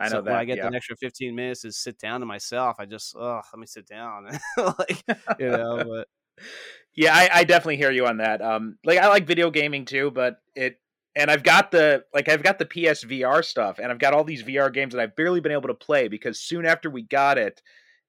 [0.00, 0.30] I know so that.
[0.30, 0.70] when I get yeah.
[0.70, 3.84] the extra 15 minutes to sit down to myself, I just, oh, let me sit
[3.84, 5.02] down, like
[5.40, 5.82] you know.
[5.84, 6.06] But
[6.94, 8.42] Yeah, I, I definitely hear you on that.
[8.42, 10.80] Um, like I like video gaming too, but it
[11.14, 14.42] and I've got the like I've got the PSVR stuff, and I've got all these
[14.42, 17.62] VR games that I've barely been able to play because soon after we got it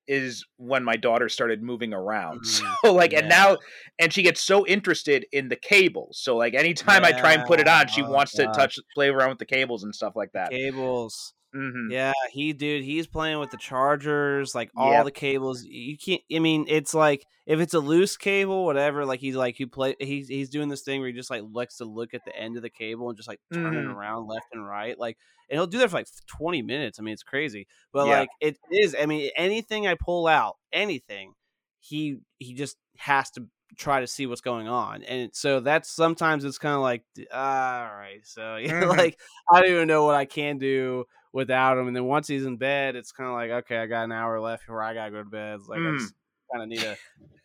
[0.10, 2.42] is when my daughter started moving around.
[2.50, 3.58] Mm, So like, and now
[4.00, 6.20] and she gets so interested in the cables.
[6.20, 9.10] So like, anytime I try and put it on, she oh, wants to touch, play
[9.10, 10.52] around with the cables and stuff like that.
[10.52, 11.34] cables.
[11.54, 15.06] Hmm Yeah, he dude, he's playing with the chargers, like all Yep.
[15.06, 15.64] the cables.
[15.64, 16.22] You can't.
[16.32, 19.06] I mean, it's like if it's a loose cable, whatever.
[19.06, 19.96] Like he's like you play.
[20.00, 22.58] He's he's doing this thing where he just like likes to look at the end
[22.58, 23.92] of the cable and just like turn it Mhm.
[23.92, 25.00] around left and right.
[25.00, 25.18] Like,
[25.50, 27.00] and he'll do that for like twenty minutes.
[27.00, 27.68] I mean, it's crazy.
[27.92, 28.06] But Yeah.
[28.08, 28.96] like it is.
[29.00, 31.34] I mean, anything I pull out, anything,
[31.80, 36.44] he he just has to try to see what's going on and so that's sometimes
[36.44, 38.98] it's kind of like all right so know, Mhm.
[38.98, 39.20] like
[39.52, 41.88] i don't even know what i can do without him.
[41.88, 44.40] And then once he's in bed, it's kind of like, okay, I got an hour
[44.40, 45.60] left before I gotta go to bed.
[45.60, 45.98] It's like I Mm.
[45.98, 46.14] just
[46.52, 46.98] kind of need to,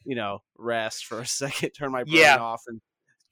[0.05, 2.39] you know, rest for a second, turn my brain Yeah.
[2.39, 2.81] off, and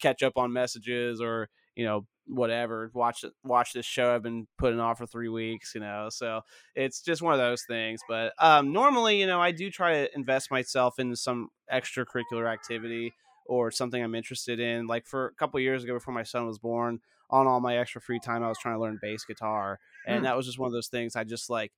[0.00, 2.90] catch up on messages or you know whatever.
[2.94, 5.74] Watch watch this show I've been putting off for three weeks.
[5.74, 6.42] You know, so
[6.74, 8.00] it's just one of those things.
[8.08, 13.12] But um, normally, you know, I do try to invest myself into some extracurricular activity
[13.44, 14.86] or something I'm interested in.
[14.86, 17.00] Like for a couple years ago, before my son was born,
[17.32, 20.26] on all my extra free time, I was trying to learn bass guitar, and Hmm.
[20.26, 21.16] that was just one of those things.
[21.16, 21.72] I just like,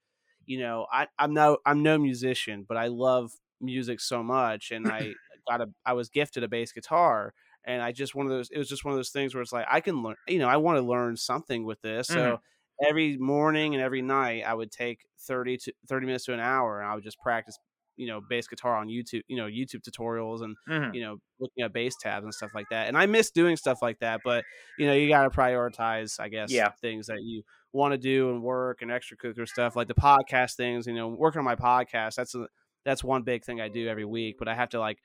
[0.47, 4.87] you know, I I'm no I'm no musician, but I love music so much, and
[4.89, 5.17] I
[5.49, 8.51] got a I was gifted a bass guitar, and I just one of those.
[8.51, 10.17] It was just one of those things where it's like I can learn.
[10.29, 12.41] You know, I want to learn something with this, so.
[12.85, 16.81] Every morning and every night, I would take thirty to thirty minutes to an hour,
[16.81, 17.57] and I would just practice,
[17.97, 20.95] you know, bass guitar on YouTube, you know, YouTube tutorials, and Mhm.
[20.95, 22.89] you know, looking at bass tabs and stuff like that.
[22.89, 24.45] And I miss doing stuff like that, but
[24.79, 26.71] you know, you got to prioritize, I guess, Yeah.
[26.81, 30.87] things that you want to do and work and extracurricular stuff like the podcast things.
[30.87, 32.15] You know, working on my podcast.
[32.17, 32.49] That's a
[32.85, 34.99] that's one big thing I do every week, but I have to like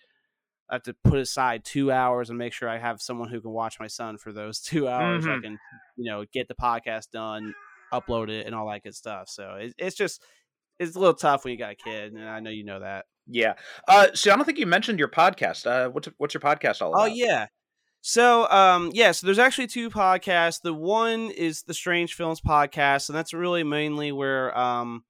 [0.70, 3.50] I have to put aside two hours and make sure I have someone who can
[3.52, 5.26] watch my son for those two hours.
[5.26, 5.42] I Mhm.
[5.42, 5.60] can,
[5.98, 7.56] you know, get the podcast done,
[7.92, 9.30] upload it, and all that good stuff.
[9.30, 10.22] So it, it's just
[10.80, 13.06] it's a little tough when you got a kid, and I know you know that.
[13.28, 13.54] Yeah.
[13.88, 15.68] Uh, so I don't think you mentioned your podcast.
[15.68, 17.04] Uh, what's what's your podcast all about?
[17.04, 17.48] Oh yeah.
[18.02, 20.62] So um yeah, so there's actually two podcasts.
[20.62, 25.04] The one is the Strange Films podcast, and that's really mainly where um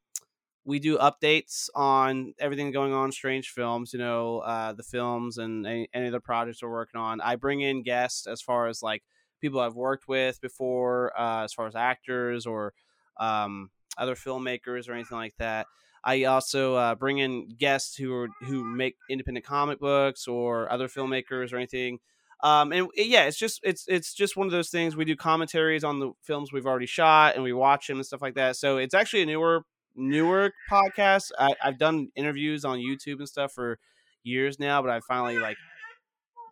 [0.66, 5.66] we do updates on everything going on Strange Films, you know, uh the films and
[5.66, 7.22] any, any other projects we're working on.
[7.22, 9.04] I bring in guests as far as like
[9.40, 12.74] people I've worked with before, uh as far as actors or
[13.20, 15.68] um other filmmakers or anything like that.
[16.04, 20.88] I also uh, bring in guests who are who make independent comic books or other
[20.88, 22.00] filmmakers or anything.
[22.42, 24.96] Um, and yeah, it's just it's it's just one of those things.
[24.96, 28.22] We do commentaries on the films we've already shot and we watch them and stuff
[28.22, 28.56] like that.
[28.56, 29.64] So it's actually a newer
[29.96, 31.32] newer podcast.
[31.38, 33.78] I, I've done interviews on YouTube and stuff for
[34.24, 35.58] years now, but I finally like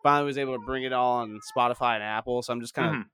[0.02, 2.42] finally was able to bring it all on Spotify and Apple.
[2.42, 3.04] So I'm just kind of Mhm.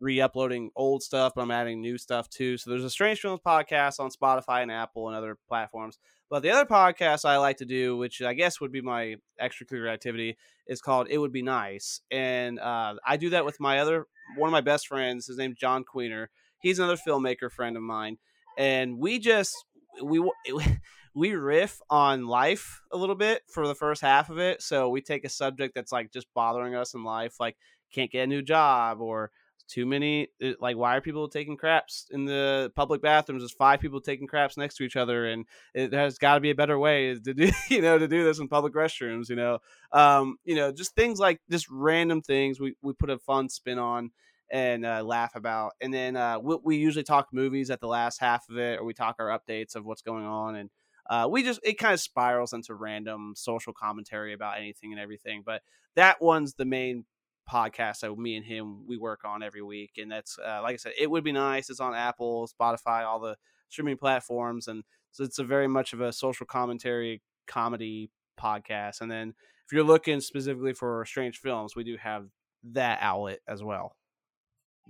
[0.00, 2.56] Re-uploading old stuff, but I'm adding new stuff too.
[2.56, 5.98] So there's a Strange Films podcast on Spotify and Apple and other platforms.
[6.30, 9.92] But the other podcast I like to do, which I guess would be my extracurricular
[9.92, 14.06] activity, is called "It Would Be Nice," and uh, I do that with my other
[14.36, 15.26] one of my best friends.
[15.26, 16.26] His name's John Queener.
[16.60, 18.18] He's another filmmaker friend of mine,
[18.58, 19.64] and we just
[20.02, 20.22] we
[21.14, 24.62] we riff on life a little bit for the first half of it.
[24.62, 27.56] So we take a subject that's like just bothering us in life, like
[27.92, 29.30] can't get a new job or
[29.68, 33.42] too many uh, like why are people taking craps in the public bathrooms?
[33.42, 36.50] There's five people taking craps next to each other and it has got to be
[36.50, 39.58] a better way to do you know to do this in public restrooms you know?
[39.92, 43.78] Um you know just things like just random things we, we put a fun spin
[43.78, 44.10] on
[44.50, 48.18] and uh, laugh about and then uh, we, we usually talk movies at the last
[48.18, 50.70] half of it or we talk our updates of what's going on and
[51.10, 55.42] uh, we just it kind of spirals into random social commentary about anything and everything
[55.44, 55.62] but
[55.96, 57.04] that one's the main
[57.50, 60.76] podcast that me and him we work on every week and that's uh, like i
[60.76, 63.36] said it would be nice it's on apple spotify all the
[63.68, 69.10] streaming platforms and so it's a very much of a social commentary comedy podcast and
[69.10, 69.34] then
[69.66, 72.26] if you're looking specifically for strange films we do have
[72.62, 73.94] that outlet as well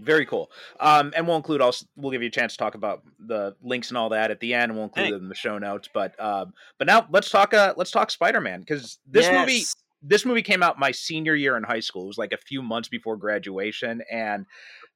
[0.01, 0.49] Very cool.
[0.79, 3.89] Um, and we'll include also we'll give you a chance to talk about the links
[3.89, 4.73] and all that at the end.
[4.73, 5.89] We'll include it in the show notes.
[5.93, 9.75] But um, but now let's talk uh let's talk Spider Man because this movie Yes.
[10.03, 12.05] This movie came out my senior year in high school.
[12.05, 14.47] It was like a few months before graduation, and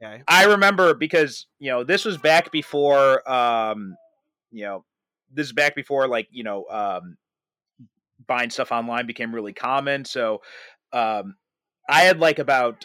[0.03, 3.97] okay I remember because you know this was back before um
[4.53, 4.85] you know,
[5.33, 7.17] this is back before like you know, um,
[8.27, 10.05] buying stuff online became really common.
[10.05, 10.43] So,
[10.93, 11.37] um,
[11.89, 12.85] I had like about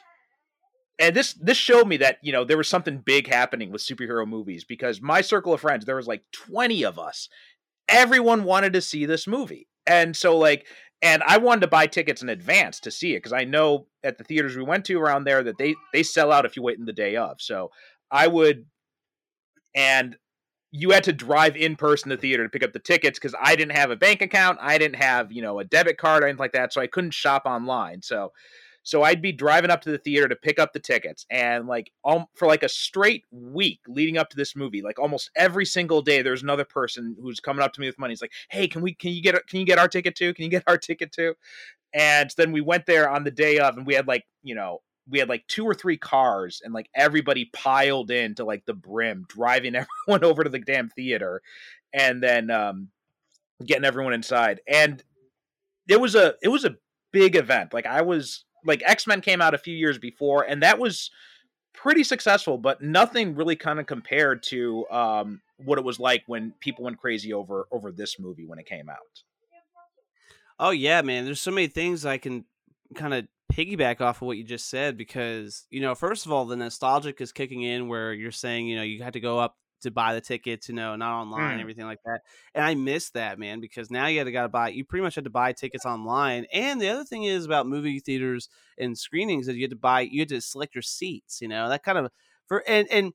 [0.97, 4.27] and this this showed me that you know there was something big happening with superhero
[4.27, 7.29] movies because my circle of friends there was like 20 of us
[7.87, 10.65] everyone wanted to see this movie and so like
[11.01, 14.17] and i wanted to buy tickets in advance to see it because i know at
[14.17, 16.79] the theaters we went to around there that they they sell out if you wait
[16.79, 17.69] in the day of so
[18.11, 18.65] i would
[19.75, 20.17] and
[20.71, 23.35] you had to drive in person to the theater to pick up the tickets because
[23.41, 26.27] i didn't have a bank account i didn't have you know a debit card or
[26.27, 28.31] anything like that so i couldn't shop online so
[28.87, 31.91] so I'd be driving up to the theater to pick up the tickets, and like
[32.05, 36.01] um, for like a straight week leading up to this movie, like almost every single
[36.01, 38.13] day, there's another person who's coming up to me with money.
[38.13, 38.93] He's like, "Hey, can we?
[38.93, 39.45] Can you get?
[39.47, 40.33] Can you get our ticket too?
[40.33, 41.35] Can you get our ticket too?"
[41.93, 44.79] And then we went there on the day of, and we had like you know
[45.09, 48.73] we had like two or three cars, and like everybody piled in to like the
[48.73, 49.75] brim, driving
[50.07, 51.41] everyone over to the damn theater,
[51.91, 52.87] and then um,
[53.65, 54.61] getting everyone inside.
[54.65, 55.03] And
[55.89, 56.77] it was a it was a
[57.11, 57.73] big event.
[57.73, 61.09] Like I was like X Men came out a few years before, and that was
[61.73, 66.51] pretty successful, but nothing really kind of compared to um, what it was like when
[66.59, 69.23] people went crazy over over this movie when it came out.
[70.59, 71.25] Oh yeah, man.
[71.25, 72.45] There's so many things I can
[72.95, 76.45] kind of piggyback off of what you just said because you know, first of all,
[76.45, 79.57] the nostalgic is kicking in where you're saying you know you had to go up
[79.81, 81.61] to buy the tickets, you know, not online, mm.
[81.61, 82.21] everything like that.
[82.55, 84.69] And I miss that, man, because now you had to got to buy.
[84.69, 86.45] You pretty much had to buy tickets online.
[86.53, 90.01] And the other thing is about movie theaters and screenings is you had to buy.
[90.01, 91.41] You had to select your seats.
[91.41, 92.11] You know, that kind of
[92.47, 93.13] for and and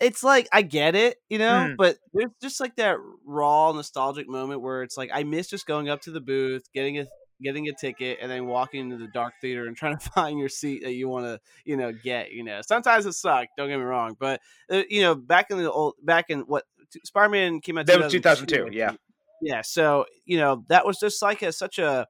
[0.00, 1.76] it's like I get it, you know, mm.
[1.76, 5.88] but there's just like that raw nostalgic moment where it's like I miss just going
[5.88, 7.06] up to the booth, getting a
[7.42, 10.48] getting a ticket and then walking into the dark theater and trying to find your
[10.48, 13.78] seat that you want to you know get you know sometimes it sucked don't get
[13.78, 16.64] me wrong but uh, you know back in the old back in what
[17.04, 18.92] spider-man came out that was 2002 yeah
[19.42, 22.06] yeah so you know that was just like a such a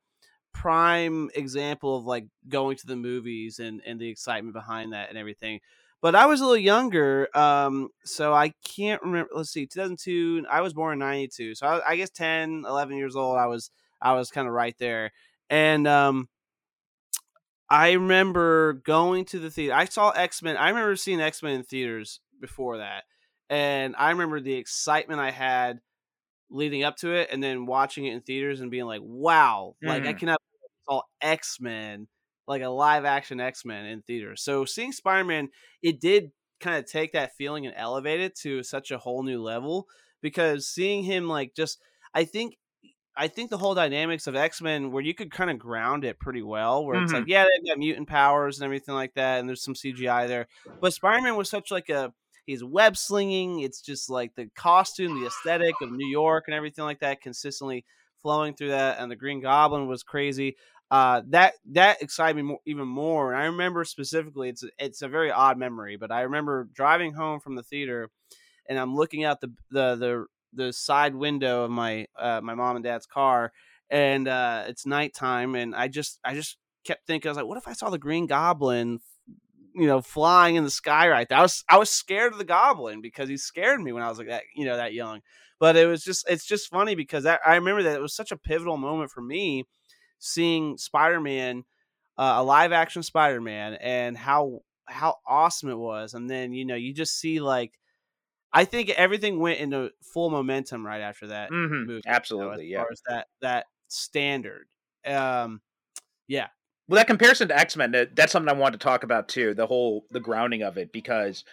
[0.53, 5.19] prime example of like going to the movies and and the excitement behind that and
[5.19, 5.61] everything
[6.03, 9.31] but I was a little younger, um, so I can't remember.
[9.35, 10.45] Let's see, 2002.
[10.49, 13.39] I was born in 92, so I, I guess 10, 11 years old.
[13.39, 15.13] I was I was kind of right there.
[15.49, 16.29] And um,
[17.69, 19.75] I remember going to the theater.
[19.75, 20.57] I saw X Men.
[20.57, 23.05] I remember seeing X Men in theaters before that,
[23.49, 25.81] and I remember the excitement I had
[26.49, 29.89] leading up to it, and then watching it in theaters and being like, "Wow!" Mm.
[29.89, 30.19] Like I mm.
[30.19, 30.41] cannot
[30.89, 32.09] saw X Men,
[32.47, 34.43] like a live action X Men in theaters.
[34.43, 35.49] So seeing Spider Man,
[35.83, 36.31] it did
[36.61, 39.87] kind of take that feeling and elevate it to such a whole new level
[40.23, 41.79] because seeing him like just
[42.15, 42.57] I think
[43.17, 46.19] I think the whole dynamics of X Men, where you could kind of ground it
[46.19, 47.05] pretty well, where mm-hmm.
[47.05, 47.31] it's like, mm-hmm.
[47.31, 50.47] yeah, they've got mutant powers and everything like that, and there's some CGI there.
[50.81, 52.13] But Spider Man was such like a
[52.47, 53.61] he's web slinging.
[53.61, 57.85] It's just like the costume, the aesthetic of New York and everything like that, consistently
[58.23, 58.99] flowing through that.
[58.99, 60.57] And the Green Goblin was crazy.
[60.91, 63.33] Uh, that that excited me more, even more.
[63.33, 67.41] And I remember specifically, it's it's a very odd memory, but I remember driving home
[67.41, 68.11] from the theater,
[68.69, 72.77] and I'm looking out the the the the side window of my uh, my mom
[72.77, 73.53] and dad's car,
[73.91, 77.59] and uh, it's nighttime, and I just I just kept thinking I was like, what
[77.59, 79.01] if I saw the Green Goblin,
[79.75, 81.39] you know, flying in the sky right there?
[81.39, 84.19] I was I was scared of the Goblin because he scared me when I was
[84.19, 85.21] like that, you know, that young.
[85.59, 88.33] But it was just it's just funny because I, I remember that it was such
[88.33, 89.65] a pivotal moment for me
[90.19, 91.65] seeing Spider Man,
[92.19, 96.15] uh, a live action Spider Man, and how how awesome it was.
[96.15, 97.73] And then you know you just see like
[98.53, 101.87] I think everything went into full momentum right after that mm-hmm.
[101.87, 102.03] movie.
[102.07, 102.83] Absolutely, you know, as yeah.
[102.83, 104.67] Far as that that standard,
[105.07, 105.61] um,
[106.29, 106.49] yeah.
[106.89, 109.55] Well, that comparison to X Men, that's something I wanted to talk about too.
[109.55, 111.45] The whole the grounding of it because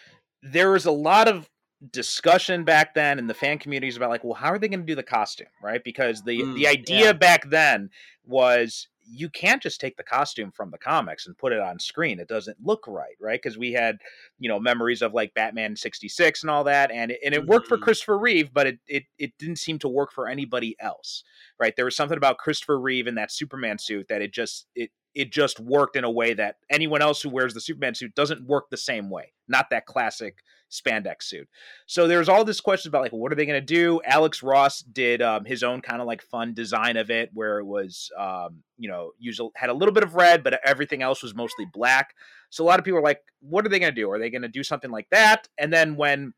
[0.43, 1.49] there was a lot of
[1.91, 4.86] discussion back then in the fan communities about like, well, how are they going to
[4.86, 5.84] do the costume, right?
[5.84, 7.13] Because the mm, the idea yeah.
[7.13, 7.89] back then
[8.25, 12.19] was you can't just take the costume from the comics and put it on screen.
[12.19, 13.39] It doesn't look right, right?
[13.41, 13.97] Because we had,
[14.39, 17.67] you know, memories of like Batman '66 and all that, and it, and it worked
[17.67, 17.83] for mm-hmm.
[17.83, 21.23] Christopher Reeve, but it, it it didn't seem to work for anybody else,
[21.59, 21.75] right?
[21.75, 25.32] There was something about Christopher Reeve in that Superman suit that it just it it
[25.32, 28.69] just worked in a way that anyone else who wears the Superman suit doesn't work
[28.69, 29.34] the same way.
[29.47, 30.38] Not that classic
[30.73, 31.47] spandex suit.
[31.86, 34.02] So there's all this question about like what are they going to do?
[34.06, 37.65] Alex Ross did um, his own kind of like fun design of it, where it
[37.65, 41.36] was um, you know usually had a little bit of red, but everything else was
[41.36, 42.15] mostly black.
[42.49, 44.10] So a lot of people are like, what are they going to do?
[44.12, 45.47] Are they going to do something like that?
[45.58, 46.34] And then when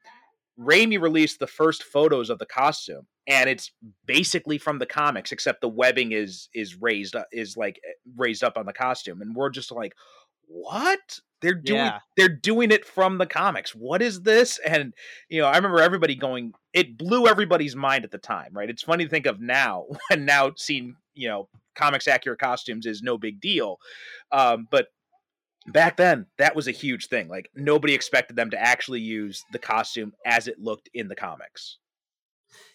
[0.60, 3.72] Raimi released the first photos of the costume, and it's
[4.06, 7.80] basically from the comics, except the webbing is is raised up, is like
[8.16, 9.94] raised up on the costume, and we're just like,
[10.48, 11.20] what?
[11.42, 12.00] They're doing Yeah.
[12.18, 13.76] they're doing it from the comics.
[13.76, 14.60] What is this?
[14.66, 14.94] And
[15.30, 18.70] you know, I remember everybody going it blew everybody's mind at the time, right?
[18.70, 23.04] It's funny to think of now when now seeing, you know, comics accurate costumes is
[23.04, 23.78] no big deal.
[24.32, 24.88] Um, but
[25.68, 27.28] back then that was a huge thing.
[27.28, 31.78] Like nobody expected them to actually use the costume as it looked in the comics.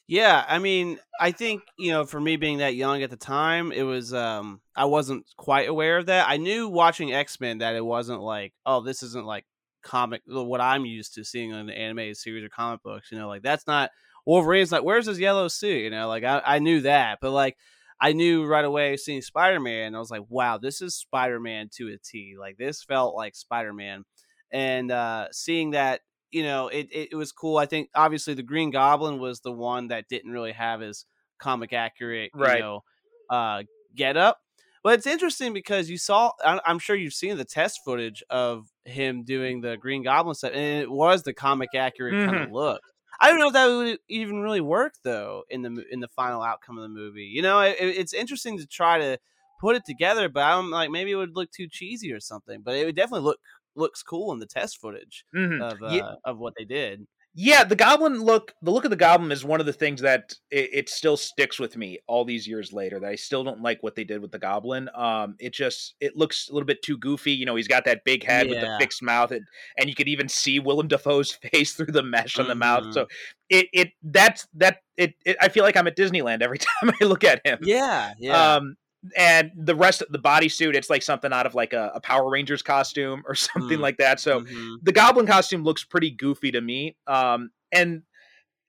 [0.06, 3.70] Yeah, I mean, I think you know, for me being that young at the time,
[3.70, 6.28] it was um, I wasn't quite aware of that.
[6.28, 9.44] I knew watching X Men that it wasn't like, oh, this isn't like
[9.82, 13.12] comic what I'm used to seeing in an animated series or comic books.
[13.12, 13.90] You know, like that's not
[14.26, 15.84] Wolverine's like, where's his yellow suit?
[15.84, 17.56] You know, like I, I knew that, but like
[18.00, 21.68] I knew right away seeing Spider Man, I was like, wow, this is Spider Man
[21.74, 22.36] to a T.
[22.38, 24.04] Like this felt like Spider Man,
[24.50, 27.56] and uh, seeing that you know, it, it, it was cool.
[27.56, 31.04] I think obviously the Green Goblin was the one that didn't really have his
[31.38, 32.60] comic accurate, you Right.
[32.60, 32.84] know,
[33.28, 33.64] uh,
[33.96, 34.38] get up.
[34.84, 39.24] But it's interesting because you saw, I'm sure you've seen the test footage of him
[39.24, 42.80] doing the Green Goblin stuff, and it was the comic accurate kind of look.
[43.20, 46.42] I don't know if that would even really work though in the in the final
[46.42, 47.24] outcome of the movie.
[47.24, 49.18] You know, it, it's interesting to try to
[49.60, 52.62] put it together, but I'm like maybe it would look too cheesy or something.
[52.62, 53.40] But it would definitely look
[53.76, 55.66] looks cool in the test footage Mhm.
[55.68, 57.06] of uh, Ye- of what they did.
[57.32, 60.34] Yeah, the goblin look, the look of the goblin is one of the things that
[60.50, 62.98] it, it still sticks with me all these years later.
[62.98, 64.90] That I still don't like what they did with the goblin.
[64.96, 67.30] Um, it just it looks a little bit too goofy.
[67.30, 69.46] You know, he's got that big head with the fixed mouth, and,
[69.78, 72.92] and you could even see Willem Dafoe's face through the mesh on the mouth.
[72.92, 73.06] So
[73.48, 75.36] it it that's that it, it.
[75.40, 77.60] I feel like I'm at Disneyland every time I look at him.
[77.62, 78.54] Yeah, yeah.
[78.56, 78.76] Um,
[79.16, 82.28] and the rest of the bodysuit, it's like something out of like a, a Power
[82.30, 83.82] Rangers costume or something Mm.
[83.82, 84.20] like that.
[84.20, 84.76] So Mhm.
[84.82, 86.96] the goblin costume looks pretty goofy to me.
[87.06, 88.02] Um, and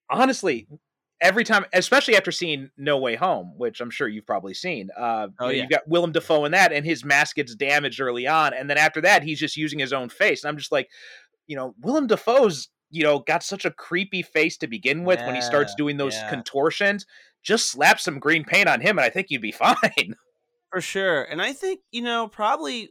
[0.10, 0.68] honestly,
[1.20, 5.28] every time, especially after seeing No Way Home, which I'm sure you've probably seen, uh,
[5.40, 5.62] Oh, you know, yeah.
[5.62, 8.78] you've got Willem Dafoe in that, and his mask gets damaged early on, and then
[8.78, 10.90] after that, he's just using his own face, and I'm just like,
[11.48, 15.36] you know, Willem Dafoe's, you know, got such a creepy face to begin with when
[15.36, 16.30] he starts doing those yeah.
[16.30, 17.06] contortions.
[17.44, 20.16] Just slap some green paint on him, and I think you'd be fine.
[20.70, 21.24] for sure.
[21.24, 22.90] And I think you know probably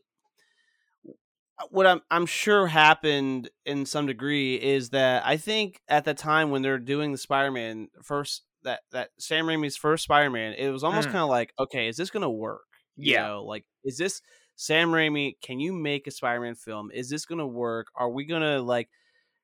[1.59, 6.15] uh, what I'm I'm sure happened in some degree is that I think at the
[6.15, 10.85] time when they're doing the Spider-Man first that that Sam Raimi's first Spider-Man, it was
[10.85, 11.13] almost Mm.
[11.13, 12.63] kind of like, okay, is this gonna work?
[12.97, 13.27] You Yeah.
[13.29, 14.21] know, like is this
[14.57, 15.35] Sam Raimi?
[15.43, 16.91] Can you make a Spider-Man film?
[16.93, 17.87] Is this gonna work?
[17.95, 18.89] Are we gonna like?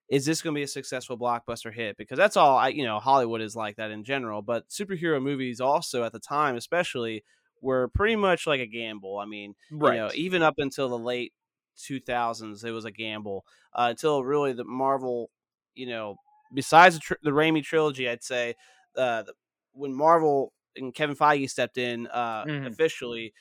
[0.08, 1.96] Is this going to be a successful blockbuster hit?
[1.96, 4.40] Because that's all I, you know, Hollywood is like that in general.
[4.42, 7.24] But superhero movies also at the time, especially,
[7.60, 9.18] were pretty much like a gamble.
[9.18, 11.32] I mean, you know, even up until the late
[11.76, 15.30] 2000s, it was a gamble uh, until really the Marvel,
[15.74, 16.16] you know,
[16.54, 18.54] besides the, tr- the Raimi trilogy, I'd say
[18.96, 19.34] uh, the,
[19.72, 22.66] when Marvel and Kevin Feige stepped in uh, Mhm.
[22.66, 23.34] officially,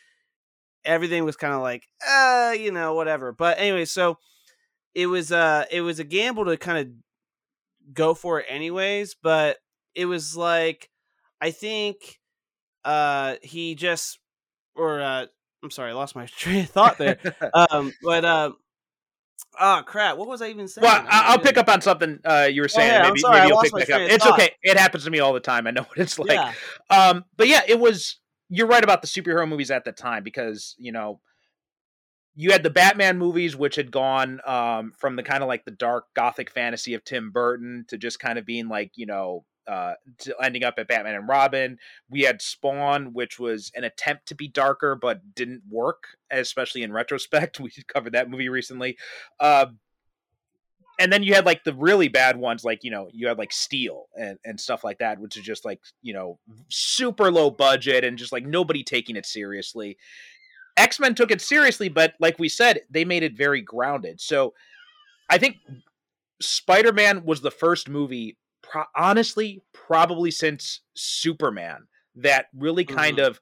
[0.84, 3.32] everything was kind of like, uh, you know, whatever.
[3.32, 4.20] But anyway, so
[4.96, 9.58] it was uh it was a gamble to kind of go for it anyways, but
[9.94, 10.90] it was like
[11.42, 12.20] I think
[12.84, 14.20] uh he just
[14.76, 15.26] or uh
[15.64, 17.20] I'm sorry, I lost my train of thought there.
[17.70, 18.56] um but um
[19.60, 20.84] oh crap, what was I even saying?
[20.84, 22.92] Well, I- I'll pick up on something uh, you were saying.
[22.92, 24.02] yeah, I'm maybe maybe you'll pick back up.
[24.02, 24.40] It's thought.
[24.40, 24.52] okay.
[24.64, 25.68] It happens to me all the time.
[25.68, 26.32] I know what it's like.
[26.32, 26.54] yeah.
[26.90, 28.18] Um, but yeah, it was.
[28.48, 31.20] You're right about the superhero movies at the time because you know
[32.36, 35.72] you had the Batman movies, which had gone um, from the kind of like the
[35.72, 39.94] dark gothic fantasy of Tim Burton to just kind of being like you know uh,
[40.42, 41.78] ending up at Batman and Robin.
[42.10, 46.94] We had Spawn, which was an attempt to be darker but didn't work, especially in
[46.94, 47.60] retrospect.
[47.66, 48.98] We covered that movie recently.
[49.40, 49.68] Uh,
[51.00, 53.52] and then you had like the really bad ones, like you know, you had like
[53.52, 58.04] Steel and, and stuff like that, which is just like you know, super low budget
[58.04, 59.98] and just like nobody taking it seriously.
[60.78, 64.20] X Men took it seriously, but like we said, they made it very grounded.
[64.20, 64.54] So
[65.30, 65.58] I think
[66.42, 73.40] Spider Man was the first movie, pro- honestly, probably since Superman, that really kind of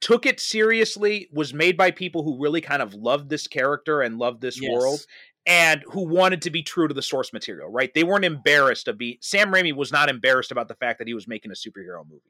[0.00, 4.18] took it seriously, was made by people who really kind of loved this character and
[4.18, 5.06] loved this world
[5.46, 7.92] and who wanted to be true to the source material, right?
[7.94, 11.14] They weren't embarrassed to be Sam Raimi was not embarrassed about the fact that he
[11.14, 12.20] was making a superhero movie.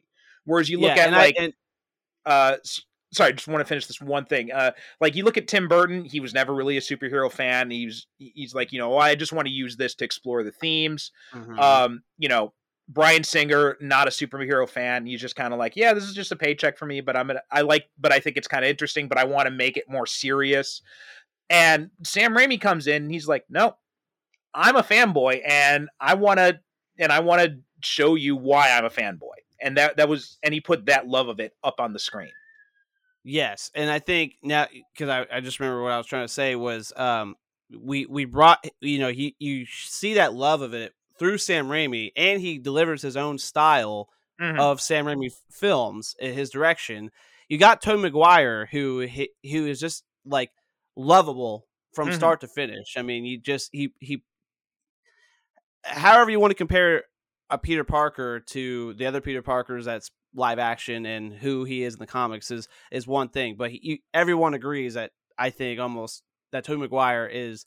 [0.45, 1.53] Whereas you look Yeah, at and I- like and-
[2.27, 2.57] uh
[3.15, 4.53] sorry, I just want to finish this one thing.
[4.53, 7.71] Uh like you look at Tim Burton, he was never really a superhero fan.
[7.71, 10.53] He was he's like, you know, I just want to use this to explore the
[10.53, 11.11] themes.
[11.33, 11.59] Mhm.
[11.59, 12.53] Um, you know,
[12.89, 15.07] Bryan Singer, not a superhero fan.
[15.07, 17.27] He's just kind of like, yeah, this is just a paycheck for me, but I'm
[17.27, 19.77] gonna, I like, but I think it's kind of interesting, but I want to make
[19.77, 20.83] it more serious.
[21.49, 23.77] And Sam Raimi comes in, and he's like, no,
[24.55, 26.61] I'm a fanboy, and I want to,
[26.99, 29.37] and I want to show you why I'm a fanboy.
[29.61, 32.33] And that that was, and he put that love of it up on the screen.
[33.27, 36.33] Yes, and I think now because I, I just remember what I was trying to
[36.33, 37.37] say was um
[37.75, 42.13] we we brought you know he you see that love of it through Sam Raimi
[42.17, 44.11] and he delivers his own style
[44.41, 44.59] Mhm.
[44.61, 47.11] of Sam Raimi films in his direction.
[47.49, 50.51] You got Tobey Maguire who who is just like
[50.97, 52.13] lovable from Mhm.
[52.13, 52.95] start to finish.
[52.99, 54.23] I mean, you just he he
[55.85, 57.05] however you want to compare
[57.51, 61.95] a Peter Parker to the other Peter Parkers that's live action and who he is
[61.95, 65.81] in the comics is is one thing, but he, you, everyone agrees that I think
[65.81, 66.23] almost
[66.53, 67.67] that Tobey Maguire is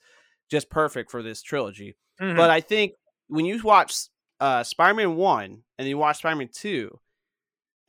[0.49, 1.95] just perfect for this trilogy.
[2.21, 2.35] Mhm.
[2.35, 2.93] But I think
[3.27, 3.95] when you watch
[4.39, 6.99] uh, Spider-Man one and you watch Spider-Man two,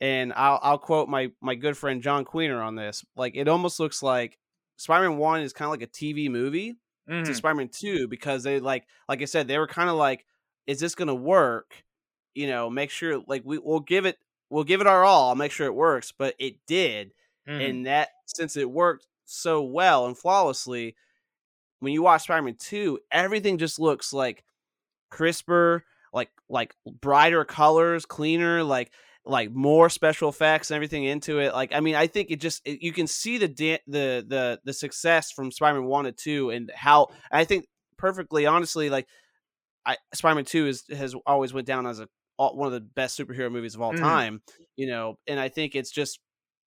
[0.01, 3.03] and I'll I'll quote my my good friend John Queener on this.
[3.15, 4.37] Like it almost looks like
[4.77, 6.75] Spider-Man one is kind of like a TV movie
[7.07, 7.35] to Mhm.
[7.35, 10.25] Spider-Man two because they like like I said they were kind of like,
[10.67, 11.83] is this gonna work?
[12.35, 14.17] You know, make sure like we we'll give it
[14.49, 15.29] we'll give it our all.
[15.29, 17.11] I'll make sure it works, but it did,
[17.47, 17.69] Mhm.
[17.69, 20.95] and that since it worked so well and flawlessly,
[21.79, 24.43] when you watch Spider-Man 2, everything just looks like
[25.09, 28.91] crisper, like like brighter colors, cleaner, like
[29.25, 31.53] like more special effects and everything into it.
[31.53, 34.59] Like I mean, I think it just it, you can see the da- the the
[34.63, 39.07] the success from Spider-Man 1 to 2 and how I think perfectly honestly like
[39.85, 42.09] I Spider-Man 2 is has always went down as a
[42.39, 44.19] all- one of the best superhero movies of all Mhm.
[44.19, 44.43] time,
[44.77, 46.21] you know, and I think it's just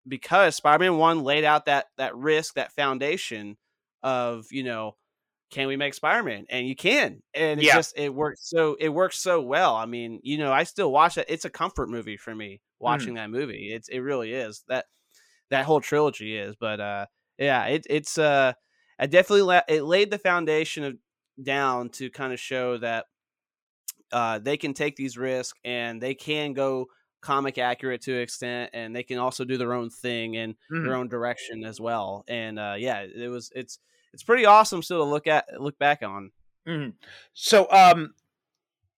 [0.09, 3.59] because Spider-Man 1 laid out that that risk, that foundation
[4.03, 4.97] of, you know,
[5.51, 6.47] can we make Spider-Man?
[6.51, 7.23] And you can.
[7.35, 7.71] And it Yeah.
[7.71, 9.77] just it works so it works so well.
[9.77, 11.27] I mean, you know, I still watch it.
[11.29, 13.73] It's a comfort movie for me watching that movie.
[13.73, 14.65] It's it really is.
[14.69, 14.87] That
[15.51, 16.57] that whole trilogy is.
[16.57, 17.07] But uh
[17.39, 18.53] yeah, it it's uh
[18.99, 20.97] I definitely la- it laid the foundation of
[21.43, 23.07] down to kind of show that
[24.13, 26.87] uh they can take these risks and they can go
[27.21, 30.83] comic accurate to an extent and they can also do their own thing and Mhm.
[30.83, 32.25] their own direction as well.
[32.29, 33.79] And uh yeah, it was it's
[34.13, 36.33] it's pretty awesome still to look at look back on.
[36.69, 36.95] Mhm.
[37.35, 38.15] So, um,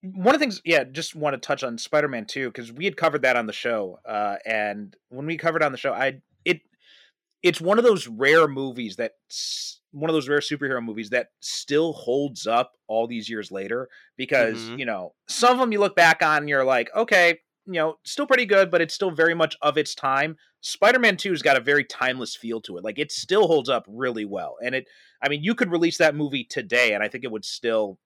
[0.03, 2.97] one of the things, yeah, just want to touch on Spider-Man 2 because we had
[2.97, 6.62] covered that on the show, uh, and when we covered on the show, I it
[7.43, 11.28] it's one of those rare movies that s- one of those rare superhero movies that
[11.40, 14.76] still holds up all these years later because Mhm.
[14.76, 17.97] you know some of them you look back on and you're like, okay, you know,
[18.05, 20.36] still pretty good, but it's still very much of its time.
[20.61, 22.84] Spider-Man 2's got a very timeless feel to it.
[22.84, 24.57] Like it still holds up really well.
[24.62, 24.86] And it
[25.22, 27.99] I mean, you could release that movie today and I think it would still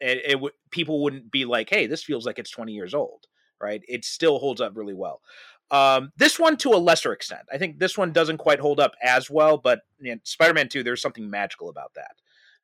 [0.00, 3.24] it, it would people wouldn't be like, "Hey, this feels like it's 20 years old."
[3.60, 3.82] Right?
[3.88, 5.22] It still holds up really well.
[5.70, 7.42] Um, this one to a lesser extent.
[7.52, 10.82] I think this one doesn't quite hold up as well, but you know, Spider-Man 2
[10.82, 12.16] there's something magical about that.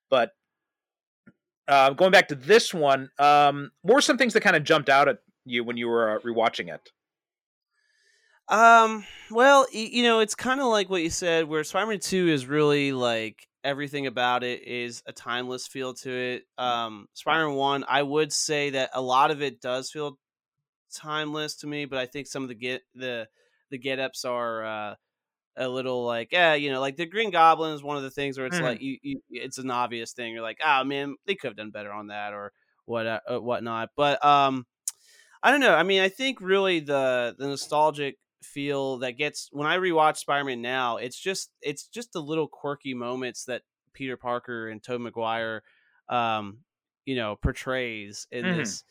[0.08, 0.30] But
[1.66, 4.88] uh, going back to this one, um, what were some things that kind of jumped
[4.88, 6.90] out at you when you were uh, rewatching it?
[8.48, 12.46] Um, well, you know, it's kind of like what you said, where Spider-Man Two is
[12.46, 16.42] really like everything about it is a timeless feel to it.
[16.58, 20.18] Um, Spider-Man One, I would say that a lot of it does feel
[20.92, 23.28] timeless to me, but I think some of the get the
[23.70, 24.94] the get ups are uh,
[25.56, 28.38] a little like, yeah, you know, like the Green Goblin is one of the things
[28.38, 28.60] where it's Mhm.
[28.60, 30.32] like you, you, it's an obvious thing.
[30.32, 32.52] You're like, oh man, they could have done better on that or
[32.86, 33.90] what uh, whatnot.
[33.96, 34.66] But um,
[35.42, 35.74] I don't know.
[35.74, 40.62] I mean, I think really the the nostalgic feel that gets when I rewatch Spider-Man
[40.62, 43.62] now, it's just it's just the little quirky moments that
[43.92, 45.62] Peter Parker and Tobey Maguire
[46.08, 46.64] um
[47.04, 48.50] you know portrays in Mhm.
[48.50, 48.84] this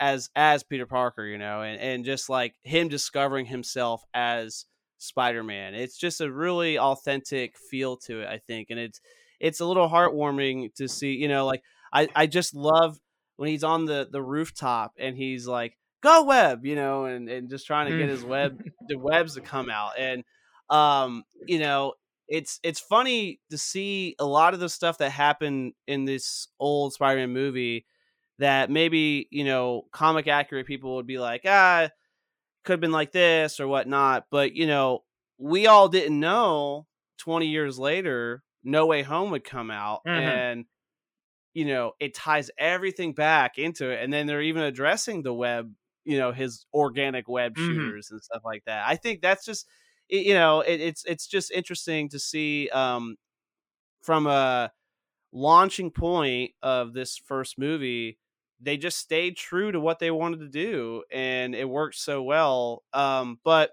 [0.00, 4.66] as as Peter Parker, you know, and and just like him discovering himself as
[4.98, 5.74] Spider-Man.
[5.74, 9.00] It's just a really authentic feel to it, I think, and it's
[9.40, 11.62] it's a little heartwarming to see, you know, like
[11.92, 12.98] I I just love
[13.36, 17.48] when he's on the the rooftop and he's like go web you know and and
[17.48, 20.24] just trying to get his web the webs to come out and
[20.68, 21.94] um you know
[22.28, 26.92] it's it's funny to see a lot of the stuff that happened in this old
[26.92, 27.86] spider-man movie
[28.42, 31.90] that maybe you know comic accurate people would be like ah
[32.64, 35.04] could have been like this or whatnot but you know
[35.38, 36.86] we all didn't know
[37.18, 40.42] 20 years later no way home would come out Mhm.
[40.42, 40.66] and
[41.54, 45.72] you know it ties everything back into it and then they're even addressing the web
[46.04, 47.58] you know his organic web Mhm.
[47.58, 49.66] shooters and stuff like that i think that's just
[50.08, 53.16] it, you know it, it's it's just interesting to see um
[54.02, 54.72] from a
[55.32, 58.18] launching point of this first movie
[58.62, 62.82] they just stayed true to what they wanted to do and it worked so well
[62.92, 63.70] um but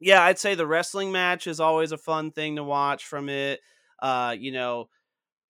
[0.00, 3.60] yeah i'd say the wrestling match is always a fun thing to watch from it
[4.00, 4.88] uh you know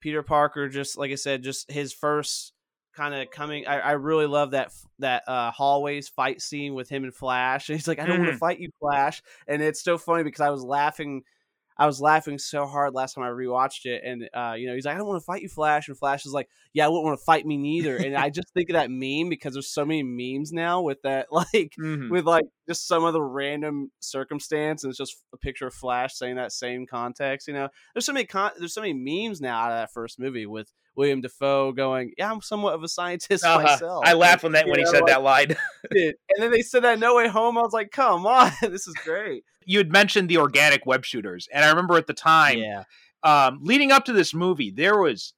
[0.00, 2.55] peter parker just like i said just his first
[2.94, 3.66] kind of coming.
[3.66, 7.68] I, I really love that that uh, hallways fight scene with him and Flash.
[7.68, 8.24] And he's like, "I don't mm-hmm.
[8.24, 11.22] want to fight you, Flash," and it's so funny because I was laughing
[11.77, 14.85] I was laughing so hard last time I rewatched it, and uh, you know, he's
[14.85, 17.05] like, "I don't want to fight you, Flash," and Flash is like, "Yeah, I wouldn't
[17.05, 19.85] want to fight me neither." And I just think of that meme because there's so
[19.85, 22.11] many memes now with that, like, mm-hmm.
[22.11, 26.14] with like just some of the random circumstance, and it's just a picture of Flash
[26.14, 27.49] saying that same context.
[27.49, 30.18] You know, there's so many con- there's so many memes now out of that first
[30.18, 33.62] movie with Willem Dafoe going, "Yeah, I'm somewhat of a scientist uh-huh.
[33.62, 35.57] myself." I laughed when that when he said like, that line.
[35.90, 37.59] and then they said that No Way Home.
[37.59, 41.49] I was like, "Come on, this is great." you had mentioned the organic web shooters,
[41.53, 42.84] and I remember at the time, yeah.
[43.22, 45.34] um, leading up to this movie, there was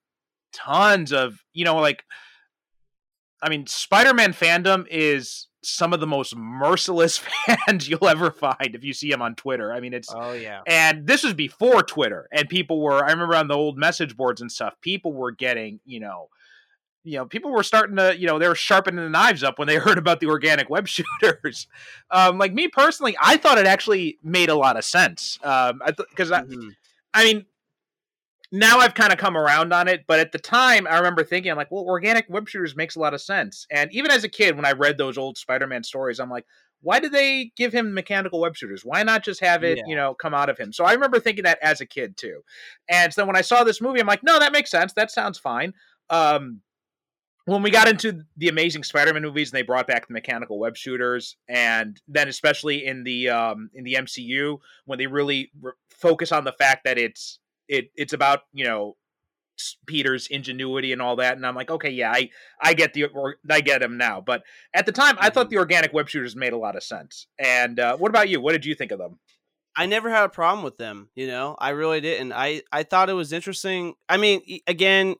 [0.53, 2.05] tons of you know like,
[3.43, 8.85] I mean, Spider-Man fandom is some of the most merciless fans you'll ever find if
[8.85, 9.73] you see them on Twitter.
[9.73, 13.05] I mean, it's oh yeah, and this was before Twitter, and people were.
[13.05, 16.29] I remember on the old message boards and stuff, people were getting you know
[17.07, 19.69] you know, people were starting to, you know, they were sharpening the knives up when
[19.69, 20.89] they heard about the organic web
[21.23, 21.69] shooters.
[22.11, 25.39] Um, like me personally, I thought it actually made a lot of sense.
[25.43, 26.69] Um, because I, th- mm-hmm.
[27.15, 27.47] I, I mean,
[28.53, 31.51] now I've kind of come around on it, but at the time I remember thinking,
[31.51, 33.67] I'm like, well, organic web shooters makes a lot of sense.
[33.71, 36.47] And even as a kid, when I read those old Spider-Man stories, I'm like,
[36.83, 38.85] why did they give him mechanical web shooters?
[38.85, 39.85] Why not just have it, yeah.
[39.87, 40.73] you know, come out of him?
[40.73, 42.43] So I remember thinking that as a kid too.
[42.89, 44.93] And so when I saw this movie, I'm like, no, that makes sense.
[44.93, 45.73] That sounds fine.
[46.11, 46.61] Um,
[47.47, 50.77] when we got into the amazing spider-man movies and they brought back the mechanical web
[50.77, 56.33] shooters and then especially in the um in the mcu when they really re- focus
[56.33, 57.39] on the fact that it's
[57.69, 58.97] it it's about you know
[59.87, 62.29] peter's ingenuity and all that and i'm like okay yeah i
[62.61, 64.43] i get the or i get him now but
[64.75, 65.55] at the time i thought mm-hmm.
[65.55, 68.53] the organic web shooters made a lot of sense and uh, what about you what
[68.53, 69.19] did you think of them
[69.79, 71.55] I never had a problem with them, you know.
[71.59, 72.33] I really didn't.
[72.33, 73.93] I I thought it was interesting.
[74.09, 75.17] I mean, again,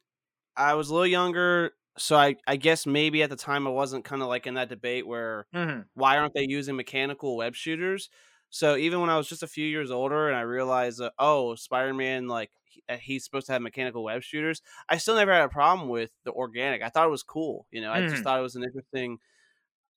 [0.57, 4.05] I was a little younger so I, I guess maybe at the time I wasn't
[4.05, 5.81] kind of like in that debate where mm-hmm.
[5.95, 8.11] why aren't they using mechanical web shooters?
[8.51, 11.55] So even when I was just a few years older and I realized that oh
[11.55, 15.33] Spider Man like he, uh, he's supposed to have mechanical web shooters, I still never
[15.33, 16.83] had a problem with the organic.
[16.83, 17.67] I thought it was cool.
[17.71, 18.11] You know, I mm-hmm.
[18.11, 19.19] just thought it was an interesting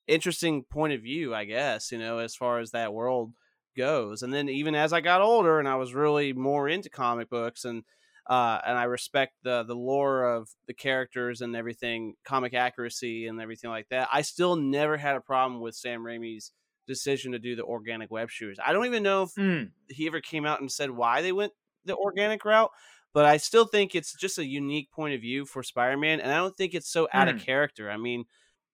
[0.08, 1.34] interesting point of view.
[1.34, 3.34] I guess you know as far as that world
[3.78, 4.24] goes.
[4.24, 7.66] And then even as I got older and I was really more into comic books
[7.66, 7.84] and
[8.30, 13.42] uh, and I respect the the lore of the characters and everything, comic accuracy and
[13.42, 14.08] everything like that.
[14.14, 16.52] I still never had a problem with Sam Raimi's
[16.90, 18.60] decision to do the organic web shooters.
[18.64, 19.70] I don't even know if mm.
[19.88, 21.54] he ever came out and said why they went
[21.86, 22.72] the organic route,
[23.14, 26.38] but I still think it's just a unique point of view for Spider-Man, and I
[26.38, 27.36] don't think it's so out mm.
[27.36, 27.46] of hmm.
[27.46, 27.90] character.
[27.90, 28.26] I mean,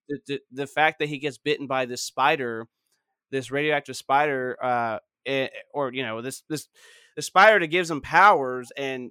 [0.08, 2.66] the, the, the fact that he gets bitten by this spider,
[3.30, 6.68] this radioactive spider, uh, eh, or you know this this
[7.14, 9.10] the spider that gives him powers and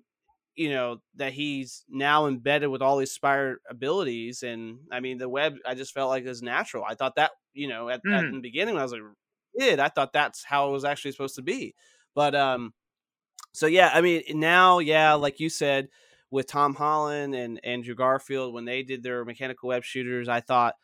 [0.56, 5.30] you know that he's now embedded with all these spider abilities and i mean the
[5.30, 8.18] web i just felt like it was natural i thought that you know at, mm.
[8.18, 9.02] at the beginning when i was like
[9.60, 11.76] kid i thought that's how it was actually supposed to be
[12.14, 12.74] but um
[13.54, 15.88] so yeah i mean now yeah like you said
[16.32, 20.76] with tom holland and andrew garfield when they did their mechanical web shooters i thought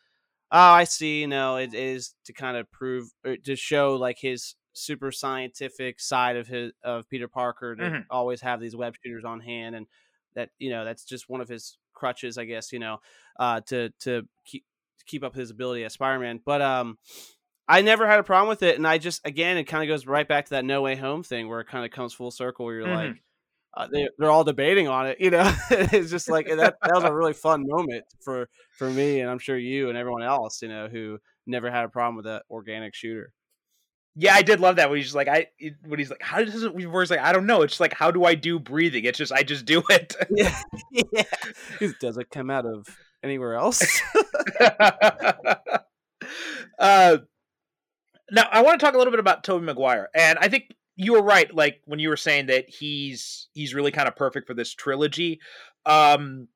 [0.50, 3.08] oh i see you know it is to kind of prove
[3.44, 8.00] to show like his super scientific side of his of Peter Parker to mm-hmm.
[8.10, 9.86] always have these web shooters on hand, and
[10.34, 12.72] that you know that's just one of his crutches, I guess.
[12.72, 12.98] You know,
[13.38, 14.64] uh, to to keep
[14.98, 16.40] to keep up his ability as Spider Man.
[16.44, 16.98] But um,
[17.68, 20.06] I never had a problem with it, and I just again it kind of goes
[20.06, 22.66] right back to that No Way Home thing where it kind of comes full circle.
[22.66, 23.08] Where you're mm-hmm.
[23.08, 23.22] like.
[23.74, 25.50] Uh, they, they're all debating on it, you know.
[25.70, 26.76] it's just like that.
[26.82, 30.22] That was a really fun moment for for me, and I'm sure you and everyone
[30.22, 33.32] else, you know, who never had a problem with that organic shooter.
[34.14, 35.46] Yeah, I did love that when he's just like, I
[35.86, 36.74] when he's like, how does it?
[36.74, 37.62] Where he's like, I don't know.
[37.62, 39.04] It's just like, how do I do breathing?
[39.04, 40.14] It's just, I just do it.
[40.30, 40.60] yeah,
[40.90, 41.22] yeah.
[41.98, 42.86] Does it come out of
[43.22, 43.82] anywhere else?
[46.78, 47.18] uh,
[48.30, 51.12] now I want to talk a little bit about Tobey Maguire, and I think you
[51.12, 51.52] were right.
[51.54, 55.40] Like when you were saying that he's he's really kind of perfect for this trilogy.
[55.86, 56.48] Um,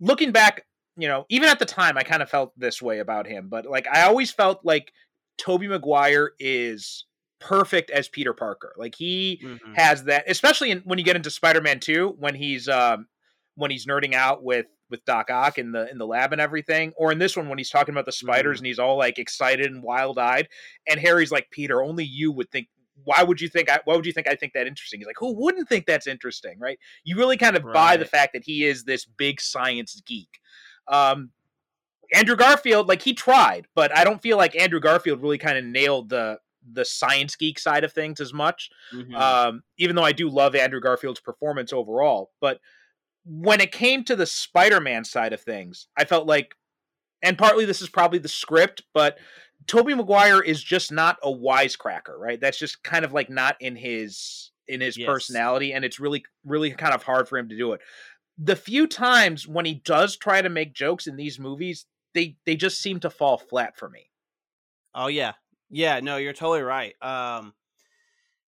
[0.00, 0.64] looking back,
[0.96, 3.66] you know, even at the time, I kind of felt this way about him, but
[3.66, 4.92] like I always felt like
[5.40, 7.06] Tobey Maguire is
[7.40, 8.74] perfect as Peter Parker.
[8.76, 9.72] Like he mm-hmm.
[9.74, 13.06] has that, especially in, when you get into Spider-Man 2, when he's um
[13.56, 16.92] when he's nerding out with with Doc Ock in the in the lab and everything,
[16.96, 18.60] or in this one when he's talking about the spiders mm-hmm.
[18.60, 20.48] and he's all like excited and wild eyed,
[20.88, 22.68] and Harry's like, Peter, only you would think.
[23.04, 23.70] Why would you think?
[23.70, 25.00] I, why would you think I think that interesting?
[25.00, 26.78] He's like, who wouldn't think that's interesting, right?
[27.02, 27.72] You really kind of right.
[27.72, 30.38] buy the fact that he is this big science geek.
[30.86, 31.30] Um,
[32.14, 35.64] Andrew Garfield, like he tried, but I don't feel like Andrew Garfield really kind of
[35.64, 36.38] nailed the
[36.72, 38.68] the science geek side of things as much.
[38.94, 39.14] Mm-hmm.
[39.14, 42.60] Um, even though I do love Andrew Garfield's performance overall, but
[43.24, 46.54] when it came to the Spider-Man side of things, I felt like
[47.22, 49.18] and partly this is probably the script, but
[49.66, 52.40] Tobey Maguire is just not a wisecracker, right?
[52.40, 55.06] That's just kind of like not in his in his Yes.
[55.06, 57.80] personality, and it's really really kind of hard for him to do it.
[58.38, 61.84] The few times when he does try to make jokes in these movies,
[62.14, 64.10] they they just seem to fall flat for me.
[64.94, 65.32] Oh yeah,
[65.70, 66.00] yeah.
[66.00, 66.94] No, you're totally right.
[67.02, 67.54] Um,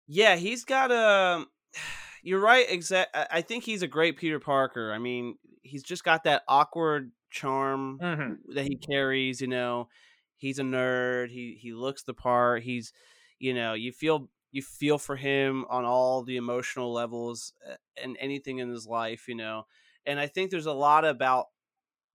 [0.07, 1.45] yeah, he's got a.
[2.25, 2.67] You're right.
[2.69, 3.17] Exact.
[3.33, 4.93] I think he's a great Peter Parker.
[4.93, 8.53] I mean, he's just got that awkward charm Mm-hmm.
[8.55, 9.41] that he carries.
[9.41, 9.89] You know,
[10.37, 11.31] he's a nerd.
[11.31, 12.63] He he looks the part.
[12.63, 12.93] He's,
[13.41, 18.17] you know, you feel you feel for him on all the emotional levels uh, and
[18.21, 19.27] anything in his life.
[19.27, 19.65] You know,
[20.07, 21.47] and I think there's a lot about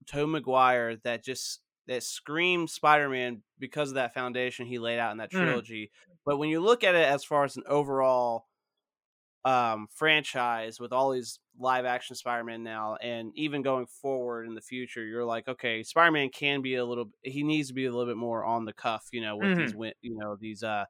[0.05, 5.17] Tobey Maguire that just that screams Spider-Man because of that foundation he laid out in
[5.17, 5.61] that Mhm.
[5.61, 5.91] trilogy.
[6.25, 8.47] But when you look at it as far as an overall
[9.45, 14.61] um franchise with all these live action Spider-Man now and even going forward in the
[14.61, 18.11] future, you're like, okay, Spider-Man can be a little he needs to be a little
[18.11, 20.85] bit more on the cuff, you know, with these win- you know, these uh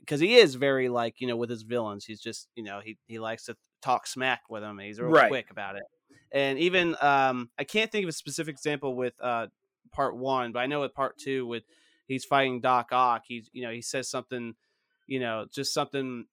[0.00, 2.98] because he is very like you know with his villains he's just you know he
[3.06, 5.36] he likes to talk smack with them he's real Right.
[5.36, 5.84] quick about it
[6.34, 9.46] and even um i can't think of a specific example with uh
[9.92, 11.64] part one but i know with part two with
[12.08, 14.54] he's fighting doc ock he's you know he says something
[15.06, 16.26] you know just something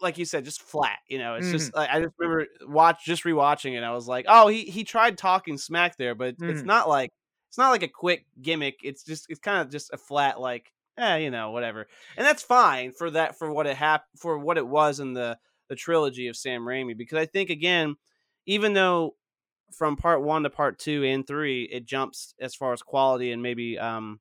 [0.00, 3.24] like you said just flat you know it's just like, i just remember watch just
[3.24, 6.66] rewatching it i was like oh he he tried talking smack there but it's Mhm.
[6.66, 7.10] not like
[7.48, 10.72] it's not like a quick gimmick it's just it's kind of just a flat like
[10.98, 11.86] eh, you know whatever
[12.16, 15.38] and that's fine for that for what it hap- for what it was in the
[15.68, 17.96] the trilogy of Sam Raimi because I think again
[18.46, 19.16] even though
[19.72, 23.42] from part 1 to part 2 and 3 it jumps as far as quality and
[23.42, 24.20] maybe um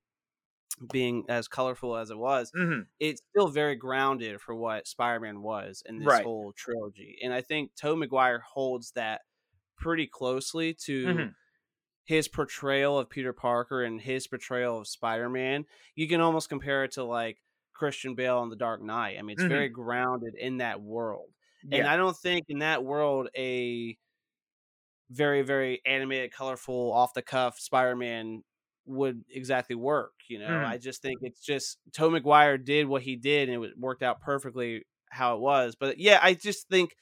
[0.92, 2.84] being as colorful as it was Mm-hmm.
[3.00, 6.20] it's still very grounded for what Spider-Man was in this Right.
[6.20, 9.22] whole trilogy and I think Tobey Maguire holds that
[9.78, 11.36] pretty closely to Mhm.
[12.06, 15.66] his portrayal of Peter Parker and his portrayal of Spider-Man,
[15.96, 17.40] you can almost compare it to like
[17.74, 19.18] Christian Bale in The Dark Knight.
[19.18, 19.44] I mean, it's Mhm.
[19.46, 21.32] very grounded in that world.
[21.72, 23.98] And I don't think in that world a
[25.10, 28.44] very very animated, colorful, off the cuff Spider-Man
[28.86, 30.62] would exactly work, you know.
[30.62, 30.66] Mhm.
[30.66, 34.22] I just think it's just Tobey Maguire did what he did and it worked out
[34.22, 35.76] perfectly how it was.
[35.76, 36.96] But yeah, I just think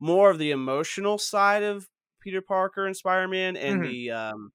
[0.00, 1.88] more of the emotional side of
[2.20, 3.84] Peter Parker and Spider-Man and Mhm.
[3.84, 4.52] the um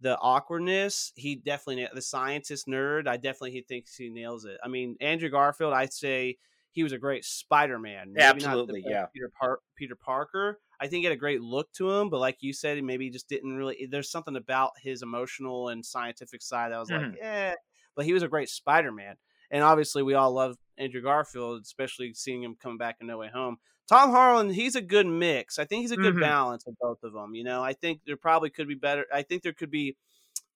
[0.00, 4.58] the awkwardness, he definitely the scientist nerd, I definitely he thinks he nails it.
[4.62, 6.38] I mean, Andrew Garfield, I'd say
[6.72, 8.12] he was a great Spider-Man.
[8.14, 9.08] Maybe Absolutely, yeah.
[9.12, 10.60] Peter Par- Peter Parker.
[10.80, 13.10] I think he had a great look to him, but like you said, he maybe
[13.10, 13.86] just didn't really.
[13.90, 17.12] There's something about his emotional and scientific side that was Mhm.
[17.12, 17.54] like, yeah.
[17.94, 19.16] But he was a great Spider-Man,
[19.50, 23.28] and obviously we all love Andrew Garfield, especially seeing him come back in No Way
[23.28, 23.56] Home.
[23.88, 25.58] Tom Holland, he's a good mix.
[25.58, 26.20] I think he's a good Mhm.
[26.20, 27.34] balance of both of them.
[27.34, 29.06] You know, I think there probably could be better.
[29.12, 29.96] I think there could be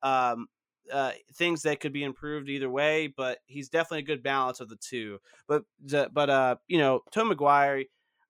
[0.02, 0.48] um,
[0.90, 4.68] uh, things that could be improved either way, but he's definitely a good balance of
[4.68, 5.18] the two.
[5.46, 5.64] But
[6.12, 7.84] but uh, you know, Tom Maguire,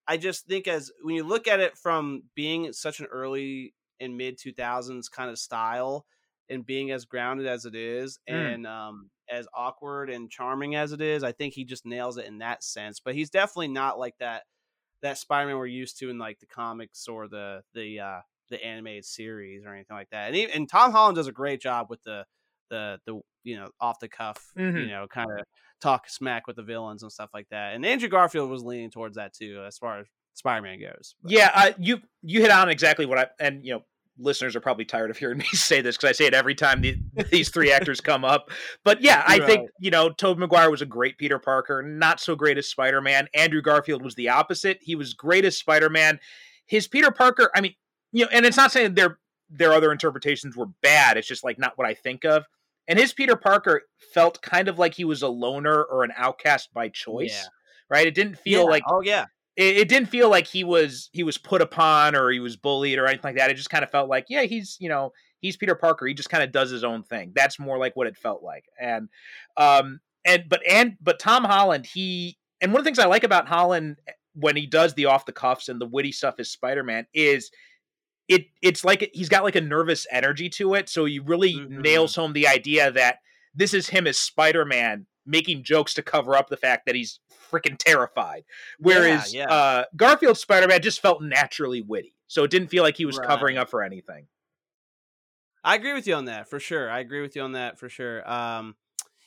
[0.06, 4.16] I just think as when you look at it from being such an early and
[4.16, 6.06] mid two thousands kind of style
[6.48, 8.56] and being as grounded as it is Mm.
[8.56, 12.26] and um as awkward and charming as it is, I think he just nails it
[12.26, 13.00] in that sense.
[13.00, 14.44] But he's definitely not like that
[15.02, 19.04] that Spider-Man we're used to in like the comics or the the uh the animated
[19.04, 20.28] series or anything like that.
[20.28, 22.26] And even, and Tom Holland does a great job with the
[22.70, 24.88] the the you know off the cuff you Mhm.
[24.88, 25.44] know kind of
[25.80, 27.74] talk smack with the villains and stuff like that.
[27.74, 31.16] And Andrew Garfield was leaning towards that too as far as Spider-Man goes.
[31.22, 33.84] But- Yeah, uh, you you hit on exactly what I and you know
[34.18, 36.82] listeners are probably tired of hearing me say this because I say it every time
[36.82, 36.96] the,
[37.30, 38.50] these three actors come up.
[38.84, 39.46] But yeah, I Right.
[39.46, 43.00] think you know Tobey Maguire was a great Peter Parker, not so great as Spider
[43.00, 43.26] Man.
[43.34, 44.78] Andrew Garfield was the opposite.
[44.82, 46.20] He was great as Spider Man.
[46.66, 47.74] His Peter Parker, I mean,
[48.12, 49.18] you know, and it's not saying their
[49.50, 51.16] their other interpretations were bad.
[51.16, 52.46] It's just like not what I think of.
[52.88, 56.72] And his Peter Parker felt kind of like he was a loner or an outcast
[56.74, 57.32] by choice.
[57.42, 57.48] Yeah.
[57.88, 58.06] Right?
[58.06, 58.70] It didn't feel Yeah.
[58.70, 59.26] like oh yeah,
[59.56, 62.98] it, it didn't feel like he was he was put upon or he was bullied
[62.98, 63.50] or anything like that.
[63.50, 66.06] It just kind of felt like, yeah, he's you know he's Peter Parker.
[66.06, 67.32] He just kind of does his own thing.
[67.34, 68.64] That's more like what it felt like.
[68.80, 69.08] And
[69.56, 73.24] um and but and but Tom Holland, he and one of the things I like
[73.24, 73.96] about Holland
[74.34, 77.50] when he does the off the cuffs and the witty stuff as Spider Man is
[78.28, 80.88] it it's like he's got like a nervous energy to it.
[80.88, 81.82] So he really Mhm.
[81.82, 83.18] nails home the idea that
[83.54, 87.20] this is him as Spider Man making jokes to cover up the fact that he's
[87.50, 88.44] freaking terrified.
[88.78, 89.50] Whereas yeah.
[89.52, 92.16] Uh, Garfield Spider Man just felt naturally witty.
[92.26, 93.28] So it didn't feel like he was Right.
[93.28, 94.26] covering up for anything.
[95.64, 96.90] I agree with you on that for sure.
[96.90, 98.28] I agree with you on that for sure.
[98.28, 98.74] Um,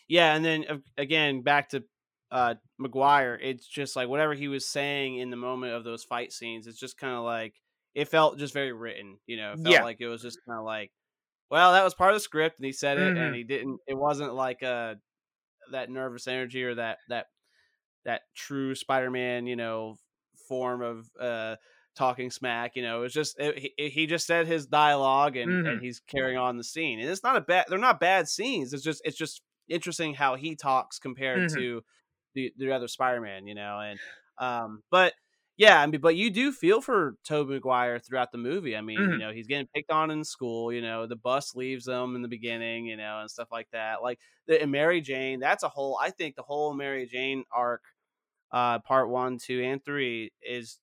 [0.07, 1.83] yeah, and then uh, again back to
[2.31, 6.33] uh Maguire, it's just like whatever he was saying in the moment of those fight
[6.33, 7.53] scenes, it's just kind of like
[7.95, 9.17] it felt just very written.
[9.25, 9.83] You know, it felt Yeah.
[9.83, 10.91] like it was just kind of like
[11.49, 13.27] well, that was part of the script, and he said it, Mhm.
[13.27, 13.79] and he didn't.
[13.87, 14.95] It wasn't like uh
[15.71, 17.27] that nervous energy or that that
[18.03, 19.97] that true Spider-Man, you know,
[20.47, 21.55] form of uh
[21.95, 22.75] talking smack.
[22.75, 25.81] You know, it's just it, he, he just said his dialogue, and and Mhm.
[25.81, 27.65] he's carrying on the scene, and it's not a bad.
[27.69, 28.73] They're not bad scenes.
[28.73, 31.55] It's just it's just interesting how he talks compared Mhm.
[31.55, 31.83] to
[32.33, 33.47] the the other Spider-Man.
[33.47, 33.99] You know, and
[34.39, 35.13] um, but.
[35.57, 38.75] Yeah, I mean, but you do feel for Tobey Maguire throughout the movie.
[38.75, 39.19] I mean, you Mhm.
[39.19, 40.71] know, he's getting picked on in school.
[40.73, 42.85] You know, the bus leaves him in the beginning.
[42.87, 44.01] You know, and stuff like that.
[44.03, 45.97] Like the and Mary Jane, that's a whole.
[46.01, 47.83] I think the whole Mary Jane arc,
[48.51, 50.79] uh, part one, two, and three, is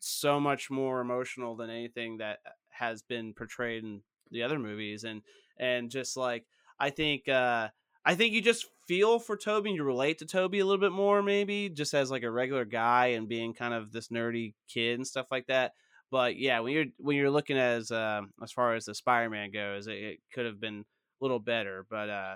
[0.00, 2.40] so much more emotional than anything that
[2.70, 5.22] has been portrayed in the other movies, and
[5.58, 6.46] and just like
[6.78, 7.70] I think, uh,
[8.10, 10.90] I think you just feel for Tobey and you relate to Tobey a little bit
[10.90, 14.98] more, maybe just as like a regular guy and being kind of this nerdy kid
[14.98, 15.74] and stuff like that.
[16.10, 19.86] But yeah, when you're when you're looking as um, as far as the Spider-Man goes,
[19.86, 20.84] it, it could have been a
[21.24, 22.34] little better, but uh,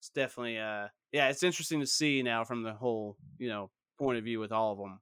[0.00, 3.68] it's definitely uh, yeah, it's interesting to see now from the whole you know
[3.98, 5.00] point of view with all of them.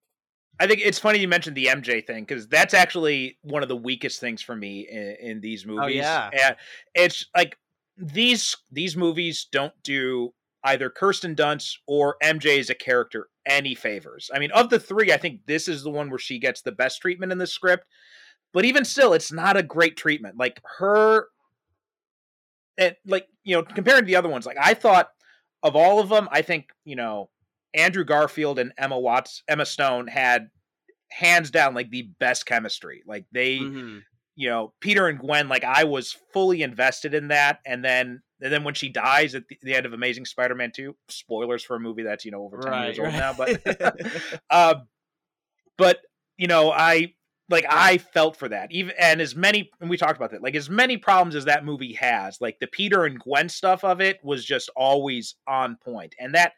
[0.59, 3.77] I think it's funny you mentioned the MJ thing because that's actually one of the
[3.77, 5.95] weakest things for me in, in these movies.
[5.95, 6.31] yeah.
[6.33, 6.57] and
[6.97, 7.57] it's like
[7.99, 10.33] these these movies don't do
[10.65, 14.31] either Kirsten Dunst or MJ as a character any favors.
[14.33, 16.73] I mean, of the three, I think this is the one where she gets the
[16.73, 17.85] best treatment in the script.
[18.53, 20.37] But even still, it's not a great treatment.
[20.39, 21.27] Like her,
[22.77, 25.11] and like you know, compared to the other ones, like I thought
[25.63, 27.31] of all of them, I think you know
[27.75, 30.49] Andrew Garfield and Emma Watts, Emma Stone had
[31.11, 33.03] hands down like the best chemistry.
[33.07, 34.03] Like they, Mhm.
[34.39, 37.59] You know, Peter and Gwen, like I was fully invested in that.
[37.67, 40.95] And then, and then when she dies at the, the end of Amazing Spider-Man 2,
[41.09, 43.61] spoilers for a movie that's, you know, over 10 years old now, but,
[44.51, 44.87] um,
[45.77, 45.99] but,
[46.37, 47.15] you know, I,
[47.51, 48.71] like I felt for that.
[48.71, 50.43] Even and as many and we talked about that.
[50.43, 54.01] Like as many problems as that movie has, like the Peter and Gwen stuff of
[54.01, 56.15] it was just always on point.
[56.21, 56.53] And that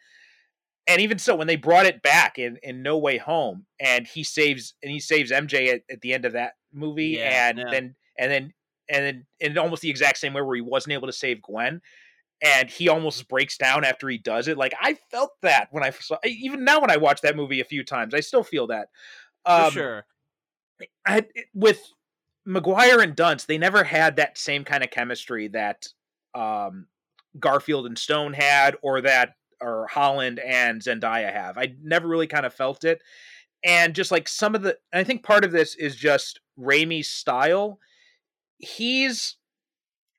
[0.88, 4.24] and even so when they brought it back in in No Way Home and he
[4.24, 7.70] saves and he saves MJ at, at the end of that movie Yeah, and yeah.
[7.70, 8.54] then and then
[8.88, 11.80] and then in almost the exact same way where he wasn't able to save Gwen
[12.42, 14.56] and he almost breaks down after he does it.
[14.58, 17.64] Like I felt that when I saw even now when I watch that movie a
[17.64, 18.88] few times, I still feel that.
[19.44, 20.06] for Um, sure.
[21.06, 21.82] I, with
[22.46, 25.86] Maguire and Dunst, they never had that same kind of chemistry that
[26.34, 26.86] um,
[27.38, 31.58] Garfield and Stone had, or that or Holland and Zendaya have.
[31.58, 33.02] I never really kind of felt it,
[33.64, 37.78] and just like some of the, I think part of this is just Raimi's style.
[38.58, 39.36] He's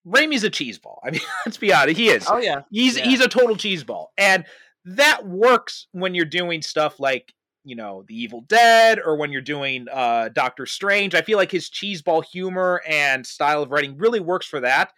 [0.08, 0.98] Raimi's a cheeseball.
[1.04, 2.26] I mean, let's be honest, he is.
[2.28, 3.06] Oh yeah, He's Yeah.
[3.06, 4.46] he's a total cheeseball, and
[4.86, 7.34] that works when you're doing stuff like
[7.64, 11.14] you know The Evil Dead or when you're doing uh, Doctor Strange.
[11.14, 14.92] I feel like his cheeseball humor and style of writing really works for that.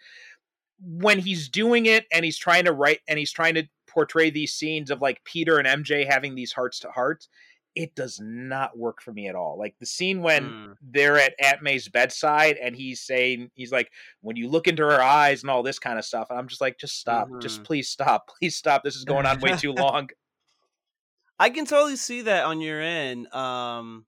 [0.80, 4.52] When he's doing it and he's trying to write and he's trying to portray these
[4.54, 7.28] scenes of like Peter and MJ having these hearts to hearts,
[7.74, 9.58] it does not work for me at all.
[9.58, 10.74] Like the scene when Mm.
[10.80, 15.02] they're at Aunt May's bedside and he's saying he's like when you look into her
[15.02, 17.64] eyes and all this kind of stuff and I'm just like just stop just Mhm.
[17.64, 20.08] please stop please stop this is going on way too long
[21.38, 23.26] I can totally see that on your end.
[23.34, 24.06] Um,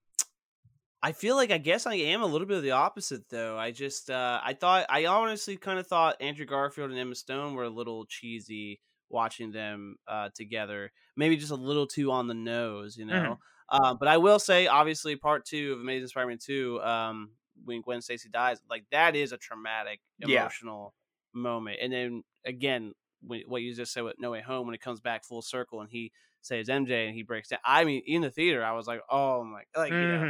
[1.02, 3.58] I feel like I guess I am a little bit of the opposite though.
[3.58, 7.54] I just uh, I thought I honestly kind of thought Andrew Garfield and Emma Stone
[7.54, 10.92] were a little cheesy watching them uh, together.
[11.16, 13.38] Maybe just a little too on the nose, you know.
[13.68, 17.30] Um, but I will say, obviously, part two of Amazing Spider-Man two, um,
[17.64, 20.42] when Gwen Stacy dies, like that is a traumatic, Yeah.
[20.42, 20.94] emotional
[21.32, 21.78] moment.
[21.80, 22.92] And then again,
[23.22, 25.80] when, what you just said with No Way Home, when it comes back full circle
[25.80, 26.12] and he
[26.42, 27.58] saves MJ and he breaks down.
[27.64, 30.28] I mean, in the theater, I was like, oh my, like you know.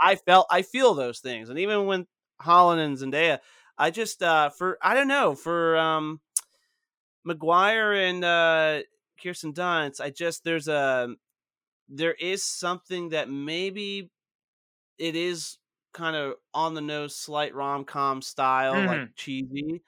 [0.00, 2.06] I I felt I feel those things, and even when
[2.40, 3.38] Holland and Zendaya,
[3.76, 6.20] I just uh for I don't know for um
[7.24, 8.82] Maguire and uh
[9.22, 11.14] Kirsten Dunst, I just there's a
[11.88, 14.10] there is something that maybe
[14.98, 15.58] it is
[15.92, 19.82] kind of on the nose, slight rom com style, like cheesy.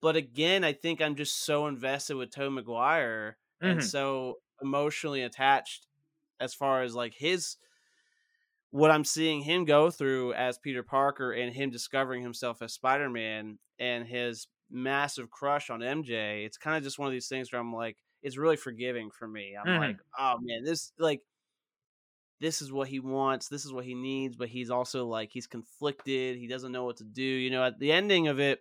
[0.00, 3.84] But again, I think I'm just so invested with Tobey Maguire and Mhm.
[3.84, 5.88] so emotionally attached
[6.40, 7.58] as far as like his
[8.70, 13.10] what I'm seeing him go through as Peter Parker and him discovering himself as Spider
[13.10, 16.44] Man and his massive crush on MJ.
[16.44, 19.26] It's kind of just one of these things where I'm like, it's really forgiving for
[19.28, 19.54] me.
[19.60, 19.76] I'm Mhm.
[19.76, 21.22] like, oh man, this like
[22.40, 25.46] this is what he wants, this is what he needs, but he's also like he's
[25.46, 27.22] conflicted, he doesn't know what to do.
[27.22, 28.60] You know, at the ending of it,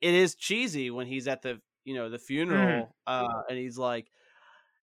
[0.00, 4.10] it is cheesy when he's at the you know the funeral uh and he's like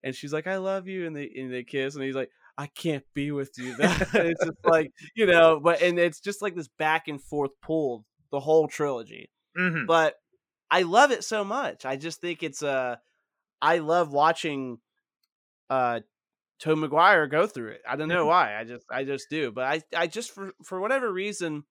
[0.04, 2.66] and she's like i love you and they and they kiss and he's like i
[2.66, 6.68] can't be with you it's just like you know but and it's just like this
[6.68, 9.86] back and forth pull the whole trilogy Mhm.
[9.86, 10.16] but
[10.70, 11.84] I love it so much.
[11.86, 12.96] I just think it's uh
[13.62, 14.78] I love watching
[15.70, 16.00] uh
[16.60, 17.82] Tom McGuire go through it.
[17.88, 18.28] I don't know Mhm.
[18.28, 18.58] why.
[18.58, 19.52] I just I just do.
[19.52, 21.64] But I I just for for whatever reason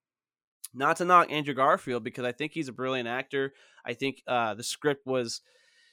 [0.73, 3.53] not to knock Andrew Garfield because I think he's a brilliant actor.
[3.85, 5.41] I think uh the script was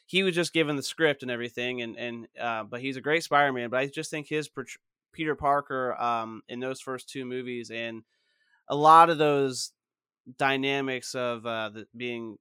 [0.07, 3.23] he was just given the script and everything and and uh but he's a great
[3.25, 4.51] Spider-Man, but I just think his
[5.13, 8.03] Peter Parker um in those first two movies and
[8.69, 9.73] a lot of those
[10.39, 12.39] dynamics of uh the being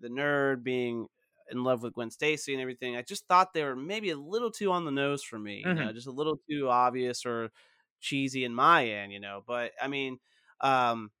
[0.00, 1.08] the nerd being
[1.50, 2.96] in love with Gwen Stacy and everything.
[2.96, 5.74] I just thought they were maybe a little too on the nose for me, you
[5.74, 7.50] know, just a little too obvious or
[8.00, 9.42] cheesy in my end, you know.
[9.46, 10.18] But I mean,
[10.60, 11.12] um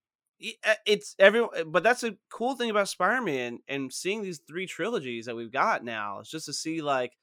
[0.64, 5.26] uh, it's every but that's a cool thing about Spider-Man and seeing these three trilogies
[5.26, 6.20] that we've got now.
[6.20, 7.16] It's just to see like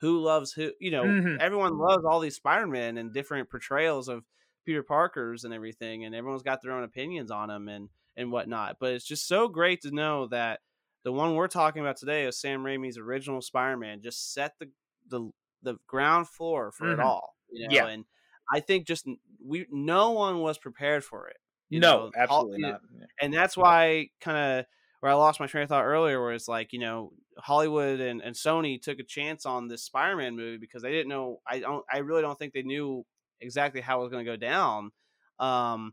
[0.00, 1.38] who loves who, you know, Mhm.
[1.38, 4.24] everyone loves all these Spider-Man and different portrayals of
[4.64, 8.76] Peter Parker's and everything, and everyone's got their own opinions on them and and whatnot.
[8.80, 10.60] But it's just so great to know that
[11.04, 14.02] the one we're talking about today is Sam Raimi's original Spider-Man.
[14.02, 14.70] Just set the
[15.08, 15.30] the
[15.62, 17.04] the ground floor for it Mhm.
[17.04, 17.74] all, you know.
[17.74, 17.86] Yeah.
[17.86, 18.04] And
[18.52, 19.06] I think just
[19.44, 21.36] we no one was prepared for it.
[21.70, 22.10] you no, know.
[22.16, 22.80] Absolutely know, not.
[23.20, 24.66] and that's why kind of
[25.00, 28.20] where I lost my train of thought earlier, where it's like you know Hollywood and,
[28.22, 31.40] and Sony took a chance on this Spider-Man movie because they didn't know.
[31.46, 31.84] I don't.
[31.92, 33.04] I really don't think they knew
[33.40, 34.90] exactly how it was going to go down.
[35.38, 35.92] Um,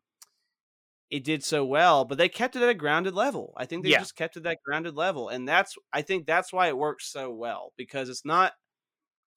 [1.09, 3.53] it did so well, but they kept it at a grounded level.
[3.57, 4.05] I think they Yeah.
[4.05, 7.07] just kept it at that grounded level, and that's I think that's why it works
[7.07, 8.53] so well because it's not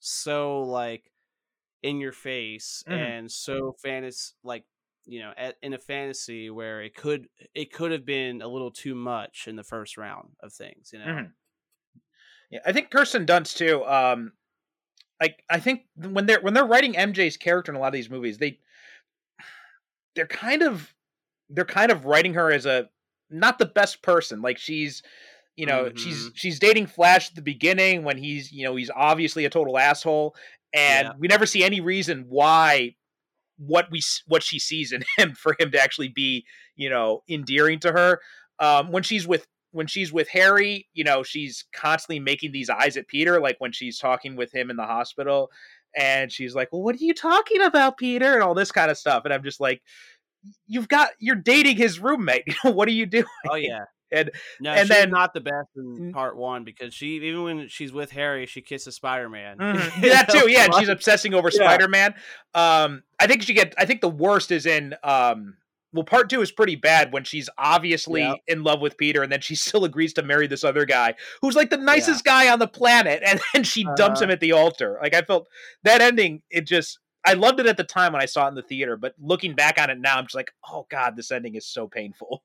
[0.00, 1.12] so like
[1.82, 3.12] in your face Mhm.
[3.12, 4.66] and so fantasy like
[5.06, 8.70] you know at, in a fantasy where it could it could have been a little
[8.72, 11.34] too much in the first round of things you know Mhm.
[12.50, 13.84] Yeah, I think Kirsten Dunst too.
[13.84, 14.32] Um,
[15.20, 18.10] like I think when they're when they're writing MJ's character in a lot of these
[18.10, 18.60] movies, they
[20.14, 20.94] they're kind of
[21.51, 22.88] they're kind of writing her as a
[23.30, 24.42] not the best person.
[24.42, 25.03] Like she's
[25.57, 29.44] you know she's she's dating Flash at the beginning when he's you know he's obviously
[29.44, 30.34] a total asshole,
[30.72, 31.12] and Yeah.
[31.18, 32.94] we never see any reason why
[33.59, 36.44] what we what she sees in him for him to actually be
[36.76, 38.20] you know endearing to her.
[38.61, 42.96] Um, when she's with when she's with Harry, you know, she's constantly making these eyes
[42.96, 45.51] at Peter, like when she's talking with him in the hospital,
[45.96, 48.96] and she's like, "Well, what are you talking about, Peter?" and all this kind of
[48.99, 49.24] stuff.
[49.24, 49.82] And I'm just like,
[50.66, 52.45] "You've got you're dating his roommate.
[52.62, 54.30] what are you doing?" oh yeah And-
[54.61, 56.12] no and she's then- not the best in Mm.
[56.12, 60.03] part one because she even when she's with harry she kisses spider-man Mhm.
[60.03, 60.51] You Yeah, too.
[60.51, 61.59] Yeah, and she's obsessing over Yeah.
[61.64, 62.14] Spider Man.
[62.55, 63.74] Um, I think she get.
[63.78, 64.95] I think the worst is in.
[65.03, 65.57] Um,
[65.95, 68.36] well, part two is pretty bad when she's obviously Yep.
[68.47, 71.57] in love with Peter, and then she still agrees to marry this other guy who's
[71.57, 74.24] like the nicest guy on the planet, and then she dumps Uh-huh.
[74.24, 74.99] him at the altar.
[75.03, 75.49] Like I felt
[75.84, 76.43] that ending.
[76.51, 76.99] It just.
[77.28, 79.54] I loved it at the time when I saw it in the theater, but looking
[79.54, 82.42] back on it now, I'm just like, oh god, this ending is so painful.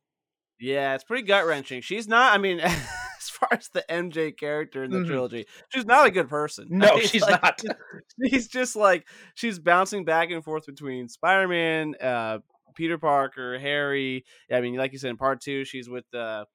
[0.60, 1.82] Yeah, it's pretty gut wrenching.
[1.82, 2.34] She's not.
[2.34, 2.60] I mean,
[3.24, 5.08] as far as the MJ character in the Mhm.
[5.08, 6.68] trilogy, she's not a good person.
[6.72, 7.62] No, I mean, she's like, not.
[8.30, 9.06] She's just like
[9.36, 12.40] she's bouncing back and forth between Spider Man, uh,
[12.76, 14.24] Peter Parker, Harry.
[14.52, 16.46] I mean, like you said in part two, she's with uh,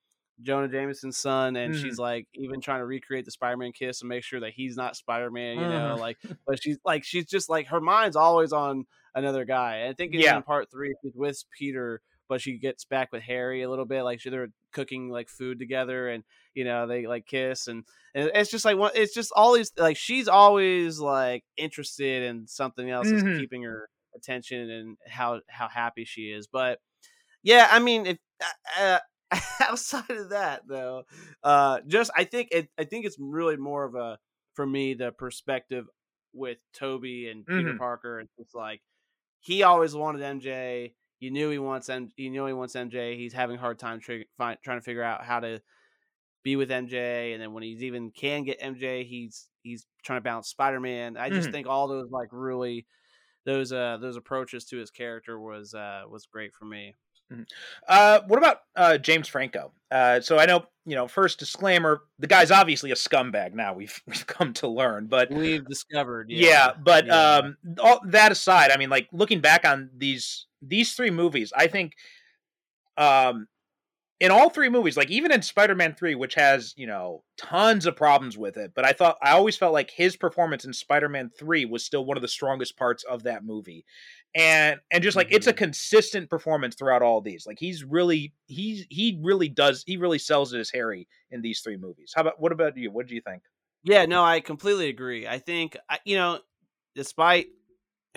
[0.43, 1.82] Jonah Jameson's son, and Mhm.
[1.82, 4.76] she's like even trying to recreate the Spider Man kiss and make sure that he's
[4.76, 5.59] not Spider Man.
[5.59, 6.01] You know, Mhm.
[6.01, 8.84] like, but she's like she's just like her mind's always on
[9.14, 9.86] another guy.
[9.89, 10.36] I think Yeah.
[10.36, 14.03] in part three, she's with Peter but she gets back with Harry a little bit.
[14.03, 16.24] Like she, they're cooking like food together, and
[16.55, 17.84] you know they like kiss, and,
[18.14, 18.93] and it's just like one.
[18.95, 23.11] It's just always like she's always like interested in something else Mhm.
[23.11, 26.47] that's keeping her attention and how how happy she is.
[26.47, 26.80] But
[27.43, 28.99] yeah, I mean, if uh, uh,
[29.60, 31.04] outside of that though,
[31.42, 34.18] uh, just I think it I think it's really more of a
[34.54, 35.86] for me the perspective
[36.32, 37.78] with Tobey and Peter Mhm.
[37.78, 38.82] Parker, it's like
[39.40, 40.94] he always wanted MJ.
[41.20, 42.10] You knew he wants M.
[42.16, 43.16] You know he wants MJ.
[43.16, 45.62] He's having a hard time tr- fi- trying to figure out how to
[46.42, 47.32] be with MJ.
[47.32, 51.16] And then when he's even can get MJ, he's he's trying to balance Spider Man.
[51.16, 51.52] I just Mhm.
[51.52, 52.86] think all those like really
[53.46, 56.96] those uh those approaches to his character was uh was great for me.
[57.86, 59.72] Uh, what about uh, James Franco?
[59.90, 63.54] Uh, so I know, you know, first disclaimer: the guy's obviously a scumbag.
[63.54, 67.36] Now we've we've come to learn, but We've discovered, yeah, yeah, but yeah.
[67.36, 71.68] um, all that aside, I mean, like looking back on these these three movies, I
[71.68, 71.94] think,
[72.96, 73.46] um,
[74.20, 77.96] in all three movies, like even in Spider-Man three, which has you know tons of
[77.96, 81.64] problems with it, but I thought I always felt like his performance in Spider-Man three
[81.64, 83.84] was still one of the strongest parts of that movie,
[84.34, 85.54] and and just like it's a Mhm.
[85.54, 87.46] consistent performance throughout all these.
[87.46, 91.60] Like he's really he's he really does he really sells it as Harry in these
[91.60, 92.12] three movies.
[92.14, 92.90] How about what about you?
[92.90, 93.42] What do you think?
[93.84, 95.26] Yeah, no, I completely agree.
[95.26, 96.40] I think you know,
[96.94, 97.48] despite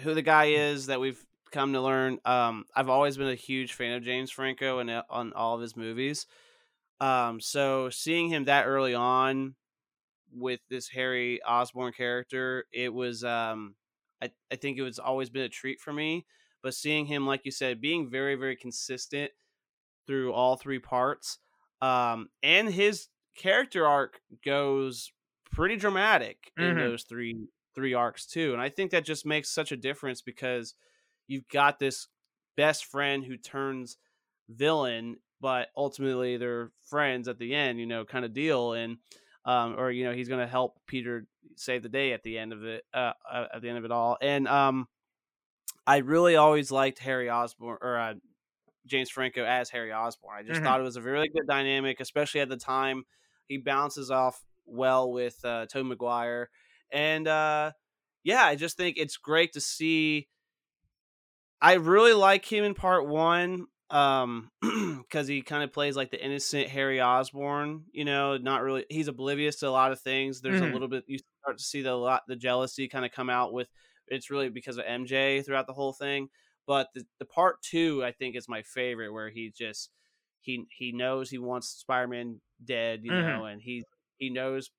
[0.02, 3.74] who the guy is that we've come to learn, um, I've always been a huge
[3.74, 6.28] fan of James Franco and uh, on all of his movies.
[7.02, 9.56] Um, so seeing him that early on
[10.32, 13.76] with this Harry Osborn character, it was um,
[14.22, 16.28] I I think it was always been a treat for me.
[16.64, 19.32] But seeing him, like you said, being very very consistent
[20.08, 21.40] through all three parts,
[21.82, 25.12] um, and his character arc goes
[25.52, 26.78] pretty dramatic in Mhm.
[26.78, 30.76] those three three arcs too, and I think that just makes such a difference because
[31.28, 32.08] you've got this
[32.58, 33.98] best friend who turns
[34.50, 38.98] villain, but ultimately they're friends at the end, you know, kind of deal, and
[39.46, 42.54] um, or you know he's going to help Peter save the day at the end
[42.54, 44.88] of it, uh, uh, at the end of it all, and um,
[45.86, 48.14] I really always liked Harry Osborn or uh,
[48.88, 50.38] James Franco as Harry Osborn.
[50.38, 50.64] I just Mhm.
[50.64, 53.06] thought it was a really good dynamic, especially at the time.
[53.48, 56.50] He bounces off well with uh, Tobey Maguire,
[56.92, 57.74] and uh,
[58.24, 60.30] yeah, I just think it's great to see.
[61.62, 66.24] I really like him in part one, um, because he kind of plays like the
[66.24, 68.86] innocent Harry Osborn You know, not really.
[68.90, 70.42] He's oblivious to a lot of things.
[70.42, 70.70] There's Mhm.
[70.70, 73.54] a little bit you start to see the lot the jealousy kind of come out
[73.54, 73.70] with.
[74.08, 76.30] It's really because of MJ throughout the whole thing.
[76.68, 79.90] But the, the part two, I think, is my favorite, where he just
[80.42, 83.38] he he knows he wants Spider Man dead, you Mhm.
[83.38, 83.84] know, and he
[84.18, 84.70] he knows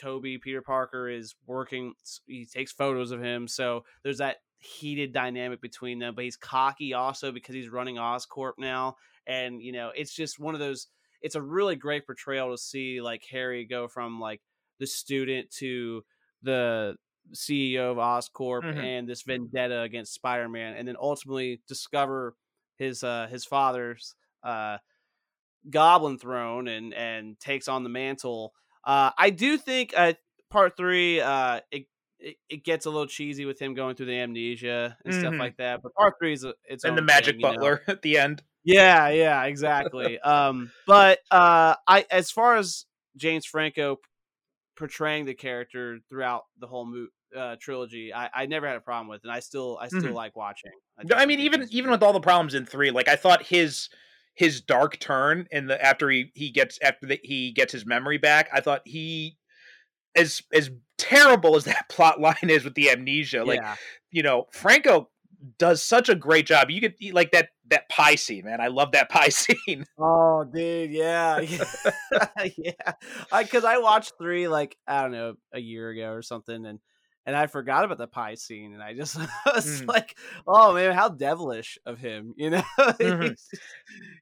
[0.00, 1.94] Tobey Peter Parker is working.
[2.26, 6.14] He takes photos of him, so there's that heated dynamic between them.
[6.14, 8.96] But he's cocky also because he's running Oscorp now,
[9.26, 10.88] and you know it's just one of those.
[11.22, 14.40] It's a really great portrayal to see like Harry go from like
[14.78, 16.04] the student to
[16.42, 16.96] the
[17.34, 18.82] CEO of Oscorp Mhm.
[18.82, 22.36] and this vendetta against Spider-Man, and then ultimately discover
[22.76, 24.78] his uh his father's uh
[25.68, 28.54] Goblin Throne and and takes on the mantle.
[28.84, 30.14] Uh, I do think uh,
[30.50, 31.86] part three uh, it,
[32.20, 35.38] it it gets a little cheesy with him going through the amnesia and stuff Mhm.
[35.38, 35.82] like that.
[35.82, 37.58] But part three is its and the magic thing, you know?
[37.58, 38.42] butler at the end.
[38.64, 40.18] Yeah, yeah, exactly.
[40.24, 43.98] um, but uh, I as far as James Franco
[44.76, 49.08] portraying the character throughout the whole mo- uh, trilogy, I, I never had a problem
[49.08, 50.14] with, and I still I still Mhm.
[50.14, 50.72] like watching.
[51.04, 51.92] No, I mean, even even great.
[51.92, 53.88] with all the problems in three, like I thought his
[54.34, 58.18] his dark turn in the after he he gets after the, he gets his memory
[58.18, 59.38] back, I thought he
[60.18, 63.76] as as terrible as that plot line is with the amnesia, like yeah,
[64.10, 65.08] you know, Franco
[65.58, 66.70] does such a great job.
[66.70, 68.60] You could like that that pie scene, man.
[68.60, 69.84] I love that pie scene.
[69.98, 71.40] Oh, dude, yeah,
[72.56, 72.92] yeah.
[73.36, 76.78] Because I, watched three like I don't know a year ago or something, and
[77.26, 79.16] and I forgot about the pie scene, and I just
[79.54, 79.88] was Mm.
[79.88, 80.16] like,
[80.46, 82.62] oh man, how devilish of him, you know?
[82.78, 83.28] Mhm.
[83.30, 83.60] He's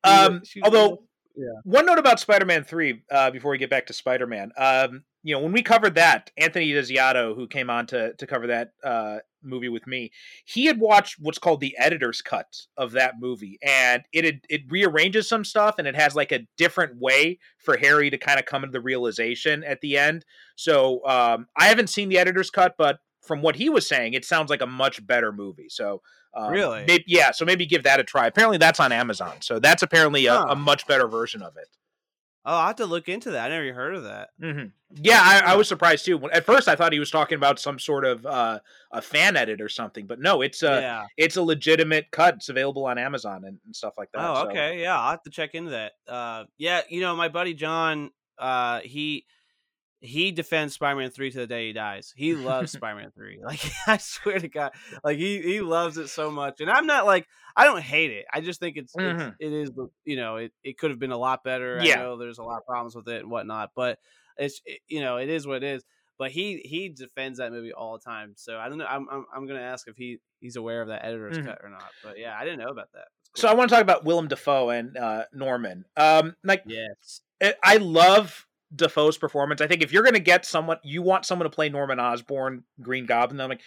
[0.04, 1.04] Um, although
[1.36, 1.48] yeah.
[1.64, 5.40] One note about Spider-Man Three, uh, before we get back to Spider-Man, um, you know,
[5.40, 9.68] when we covered that, Anthony Desiato, who came on to to cover that uh, movie
[9.68, 10.12] with me,
[10.44, 12.46] he had watched what's called the editor's cut
[12.76, 16.46] of that movie, and it had, it rearranges some stuff, and it has like a
[16.56, 20.24] different way for Harry to kind of come into the realization at the end.
[20.54, 24.24] So um, I haven't seen the editor's cut, but from what he was saying, it
[24.24, 25.68] sounds like a much better movie.
[25.68, 26.02] So
[26.34, 26.84] um, Really?
[26.86, 27.32] maybe, yeah.
[27.32, 28.28] So maybe give that a try.
[28.28, 30.46] Apparently, that's on Amazon, so that's apparently a, Huh.
[30.50, 31.66] a much better version of it.
[32.48, 33.46] Oh, I have to look into that.
[33.46, 34.28] I never heard of that.
[34.40, 36.30] hmm Yeah, I, I was surprised too.
[36.30, 38.60] At first, I thought he was talking about some sort of uh,
[38.92, 41.06] a fan edit or something, but no, it's a yeah.
[41.16, 42.36] it's a legitimate cut.
[42.36, 44.20] It's available on Amazon and, and stuff like that.
[44.24, 44.80] Oh, so- okay.
[44.80, 45.92] Yeah, I'll have to check into that.
[46.06, 49.26] Uh, yeah, you know, my buddy John, uh, he
[50.00, 52.12] he defends Spider-Man three to the day he dies.
[52.16, 53.40] He loves Spider-Man three.
[53.44, 54.72] Like I swear to God,
[55.02, 56.60] like he he loves it so much.
[56.60, 57.26] And I'm not like
[57.56, 58.26] I don't hate it.
[58.32, 59.28] I just think it's, Mhm.
[59.28, 59.70] it's it is
[60.04, 61.78] you know it it could have been a lot better.
[61.82, 61.94] Yeah.
[61.94, 63.98] I know there's a lot of problems with it and whatnot, but
[64.36, 65.82] it's it, you know it is what it is.
[66.18, 68.34] But he he defends that movie all the time.
[68.36, 68.86] So I don't know.
[68.86, 71.46] I'm I'm, I'm gonna ask if he he's aware of that editor's Mhm.
[71.46, 71.90] cut or not.
[72.02, 73.08] But yeah, I didn't know about that.
[73.34, 75.84] That's So I want to talk about Willem Dafoe and uh, Norman.
[75.96, 77.20] Um, like yes.
[77.42, 79.60] I- I love Dafoe's performance.
[79.60, 82.64] I think if you're going to get someone, you want someone to play Norman Osborn,
[82.80, 83.40] Green Goblin.
[83.40, 83.60] I'm like,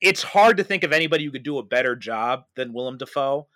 [0.00, 3.48] it's hard to think of anybody who could do a better job than Willem Dafoe.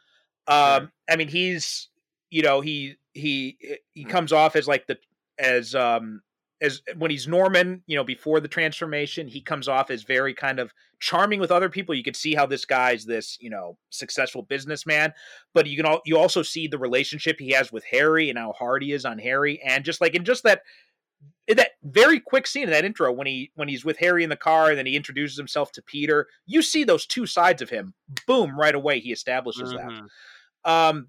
[0.47, 1.89] Um, I mean, he's
[2.31, 3.57] you know he he
[3.95, 4.99] he comes off as like the
[5.39, 6.23] as um
[6.65, 10.59] as when he's Norman, you know, before the transformation, he comes off as very kind
[10.59, 11.95] of charming with other people.
[11.95, 15.13] You could see how this guy's this, you know, successful businessman,
[15.53, 18.53] but you can all you also see the relationship he has with Harry and how
[18.53, 20.63] hard he is on Harry, and just like in just that
[21.47, 24.31] in that very quick scene in that intro when he when he's with Harry in
[24.31, 27.69] the car and then he introduces himself to Peter, you see those two sides of
[27.69, 27.93] him.
[28.27, 29.91] Boom, right away he establishes that.
[29.91, 30.09] Mhm.
[30.65, 31.09] Um,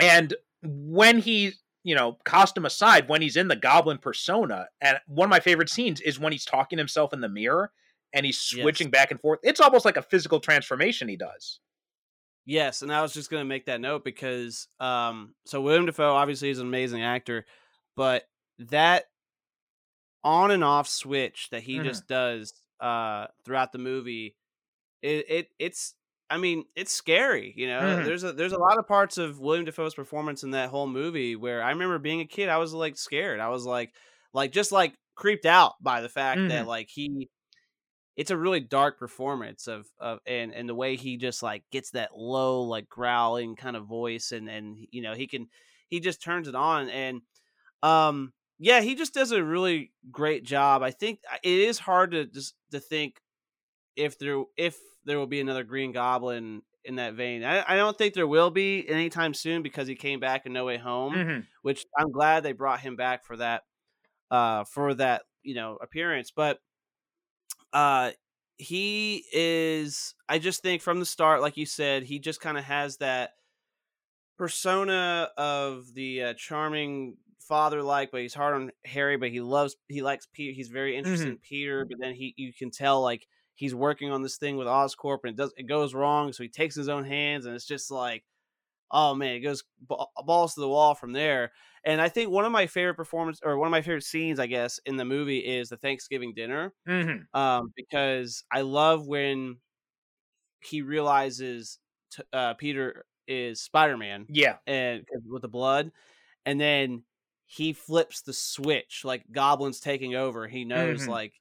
[0.00, 1.52] and when he,
[1.84, 5.70] you know, costume aside, when he's in the goblin persona, and one of my favorite
[5.70, 7.72] scenes is when he's talking to himself in the mirror
[8.12, 8.70] and he's Yes.
[8.72, 9.40] switching back and forth.
[9.44, 11.60] It's almost like a physical transformation he does.
[12.46, 16.50] Yes, and I was just gonna make that note because um so Willem Dafoe obviously
[16.50, 17.46] is an amazing actor,
[17.96, 18.24] but
[18.58, 19.06] that
[20.24, 21.80] on and off switch that he Mhm.
[21.80, 24.36] just does uh throughout the movie
[25.02, 25.94] it, it it's
[26.30, 28.00] I mean, it's scary, you know.
[28.00, 28.02] Mhm.
[28.02, 31.36] There's a there's a lot of parts of Willem Dafoe's performance in that whole movie
[31.36, 33.40] where I remember being a kid, I was like scared.
[33.40, 33.94] I was like
[34.32, 36.68] like just like creeped out by the fact that Mhm.
[36.68, 37.30] like he
[38.16, 41.90] it's a really dark performance of of and and the way he just like gets
[41.92, 45.48] that low like growling kind of voice and and you know he can
[45.88, 47.22] he just turns it on and
[47.82, 52.12] um yeah he just does a really great job i think uh, it is hard
[52.12, 53.20] to just to think
[53.96, 57.96] if there if there will be another green goblin in that vein i, I don't
[57.96, 61.46] think there will be anytime soon because he came back in no way home Mhm.
[61.62, 63.62] which i'm glad they brought him back for that
[64.30, 66.60] uh for that you know appearance but
[67.72, 68.10] uh
[68.56, 72.64] he is i just think from the start like you said he just kind of
[72.64, 73.32] has that
[74.36, 79.76] persona of the uh, charming father like but he's hard on harry but he loves
[79.88, 83.28] he likes peter he's very interested in peter but then he you can tell like
[83.54, 86.48] he's working on this thing with oscorp and it does it goes wrong so he
[86.48, 88.24] takes his own hands and it's just like
[88.90, 91.52] oh man it goes ba- balls to the wall from there
[91.84, 94.46] and i think one of my favorite performance or one of my favorite scenes i
[94.46, 97.26] guess in the movie is the thanksgiving dinner Mhm.
[97.34, 99.58] um, because I love when
[100.60, 101.78] he realizes
[102.10, 104.58] t- uh, Peter is Spider Man Yeah.
[104.66, 105.92] and with the blood,
[106.46, 107.04] and then
[107.46, 110.48] he flips the switch like Goblin's taking over.
[110.48, 111.08] He knows Mhm.
[111.08, 111.34] like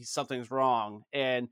[0.00, 1.48] something's wrong, and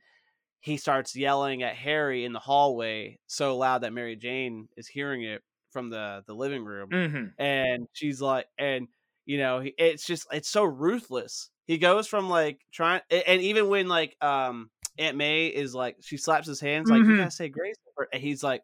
[0.60, 5.22] he starts yelling at Harry in the hallway so loud that Mary Jane is hearing
[5.22, 7.34] it from the the living room Mhm.
[7.38, 8.88] and she's like and
[9.24, 13.68] you know he, it's just it's so ruthless he goes from like trying and even
[13.68, 17.16] when like um aunt may is like she slaps his hands like you Mhm.
[17.16, 17.76] gotta say grace
[18.12, 18.62] and he's like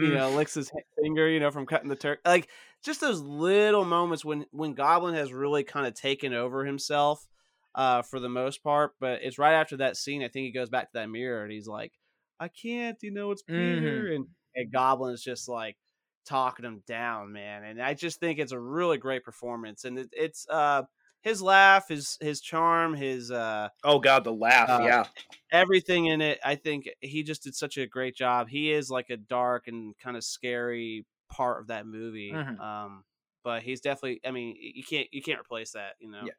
[0.00, 0.16] you Mm.
[0.16, 0.70] know licks his
[1.00, 2.48] finger you know from cutting the turkey like
[2.82, 7.26] just those little moments when when goblin has really kind of taken over himself
[7.74, 10.70] uh for the most part but it's right after that scene i think he goes
[10.70, 11.98] back to that mirror and he's like
[12.40, 15.76] i can't you know it's peter and, and goblin's just like
[16.24, 20.08] talking him down man and i just think it's a really great performance and it,
[20.12, 20.82] it's uh
[21.22, 24.78] his laugh his his charm his uh Oh God, the laugh.
[24.78, 25.08] Uh, yeah.
[25.52, 29.10] everything in it i think he just did such a great job he is like
[29.10, 32.60] a dark and kind of scary part of that movie Mhm.
[32.60, 33.04] um
[33.44, 36.32] but he's definitely i mean you can't you can't replace that you know Yeah.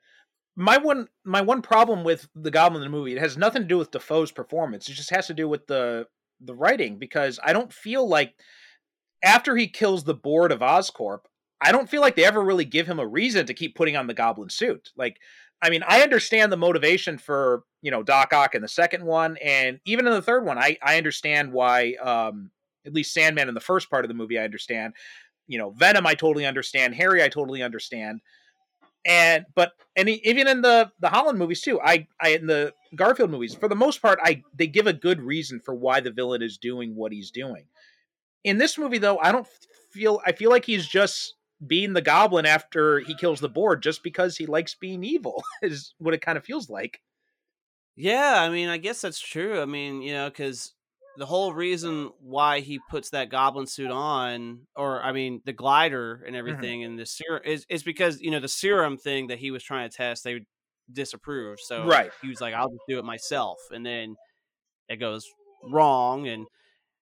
[0.56, 3.68] My one my one problem with the Goblin in the movie it has nothing to
[3.68, 4.90] do with Dafoe's performance.
[4.90, 6.08] It just has to do with the
[6.42, 8.36] the writing because I don't feel like
[9.24, 11.22] after he kills the board of Oscorp,
[11.62, 14.08] I don't feel like they ever really give him a reason to keep putting on
[14.08, 14.90] the Goblin suit.
[14.98, 15.18] Like,
[15.62, 19.38] I mean, I understand the motivation for you know Doc Ock in the second one,
[19.38, 21.94] and even in the third one, I I understand why.
[21.96, 22.52] Um,
[22.86, 24.94] at least Sandman in the first part of the movie, I understand.
[25.48, 26.96] You know, Venom, I totally understand.
[26.96, 28.22] Harry, I totally understand
[29.06, 32.74] and but and e- even in the the Holland movies too, I I in the
[32.96, 36.12] Garfield movies for the most part, I they give a good reason for why the
[36.12, 37.66] villain is doing what he's doing.
[38.44, 39.48] In this movie, though, I don't
[39.92, 41.36] feel I feel like he's just
[41.66, 45.94] being the Goblin after he kills the board just because he likes being evil is
[46.00, 47.02] what it kind of feels like.
[47.96, 49.62] Yeah, I mean, I guess that's true.
[49.62, 50.74] I mean, you know, because
[51.22, 56.14] the whole reason why he puts that goblin suit on, or I mean, the glider
[56.26, 56.36] and mm-hmm.
[56.36, 59.62] everything, and the serum is is because you know the serum thing that he was
[59.62, 60.40] trying to test, they
[60.92, 61.60] disapproved.
[61.60, 62.10] So Right.
[62.24, 64.16] he was like, "I'll just do it myself," and then
[64.90, 65.28] it goes
[65.64, 66.48] wrong, and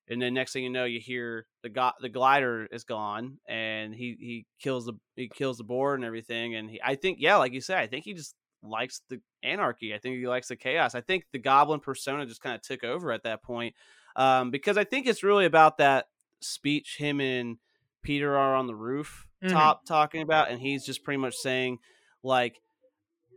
[0.10, 3.96] and then next thing you know, you hear the go- the glider is gone, and
[3.96, 7.38] he he kills the he kills the board and everything, and he, I think yeah,
[7.38, 9.94] like you said, I think he just likes the anarchy.
[9.94, 10.94] I think he likes the chaos.
[10.94, 13.76] I think the goblin persona just kind of took over at that point,
[14.20, 16.10] um, because I think it's really about that
[16.42, 17.60] speech him and
[18.04, 19.74] Peter are on the roof Mhm.
[19.88, 21.80] talking about, and he's just pretty much saying
[22.24, 22.62] like,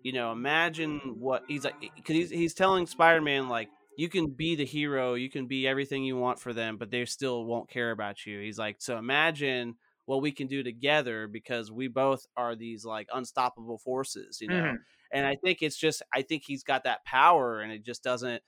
[0.02, 4.30] you know, imagine what he's like because he's he's telling Spider Man like you can
[4.32, 7.70] be the hero, you can be everything you want for them, but they still won't
[7.70, 8.40] care about you.
[8.40, 9.76] He's like, so imagine
[10.06, 14.72] what we can do together because we both are these like unstoppable forces, you know.
[14.72, 14.84] Mhm.
[15.12, 18.42] And I think it's just, I think he's got that power, and it just doesn't.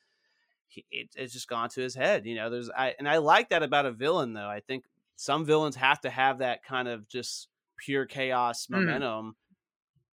[0.74, 2.50] He, it, it's just gone to his head, you know.
[2.50, 4.48] There's, I and I like that about a villain though.
[4.48, 4.86] I think
[5.16, 7.48] some villains have to have that kind of just
[7.78, 8.70] pure chaos Mhm.
[8.70, 9.36] momentum.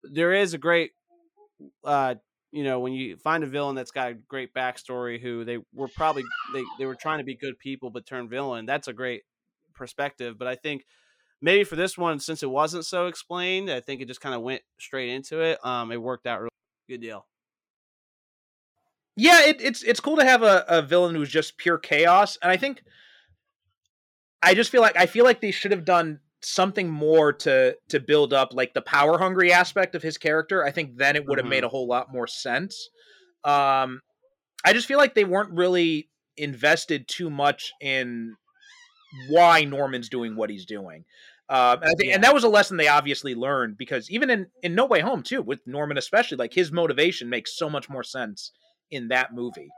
[0.04, 0.94] There is a great
[1.84, 2.16] uh
[2.52, 5.88] you know when you find a villain that's got a great backstory who they were
[5.88, 9.24] probably they, they were trying to be good people but turned villain that's a great
[9.74, 10.86] perspective but i think
[11.42, 14.42] maybe for this one since it wasn't so explained i think it just kind of
[14.42, 16.50] went straight into it um it worked out really
[16.90, 17.28] good deal
[19.22, 22.52] Yeah, it, it's it's cool to have a, a villain who's just pure chaos, and
[22.52, 22.82] I think
[24.42, 28.00] I just feel like I feel like they should have done something more to to
[28.00, 30.66] build up like the power hungry aspect of his character.
[30.66, 31.52] I think then it would have Mhm.
[31.52, 32.90] made a whole lot more sense.
[33.44, 34.02] Um,
[34.66, 38.36] I just feel like they weren't really invested too much in
[39.30, 41.06] why Norman's doing what he's doing.
[41.48, 42.16] Um, and, I think, Yeah.
[42.16, 45.22] and that was a lesson they obviously learned because even in, in No Way Home
[45.22, 48.52] too, with Norman especially, like his motivation makes so much more sense
[48.92, 49.70] in that movie.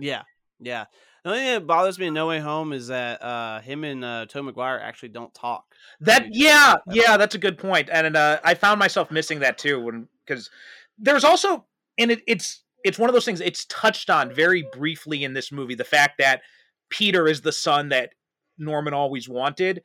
[0.00, 0.22] Yeah,
[0.60, 0.86] yeah.
[1.24, 4.04] The only thing that bothers me in No Way Home is that uh, him and
[4.04, 5.74] uh, Toe Maguire actually don't talk.
[6.00, 9.80] That yeah, yeah, that's a good point, and uh, I found myself missing that too
[9.80, 10.50] when because
[10.98, 11.66] there's also
[11.98, 13.40] and it, it's it's one of those things.
[13.40, 16.42] It's touched on very briefly in this movie the fact that
[16.88, 18.10] Peter is the son that
[18.56, 19.82] Norman always wanted.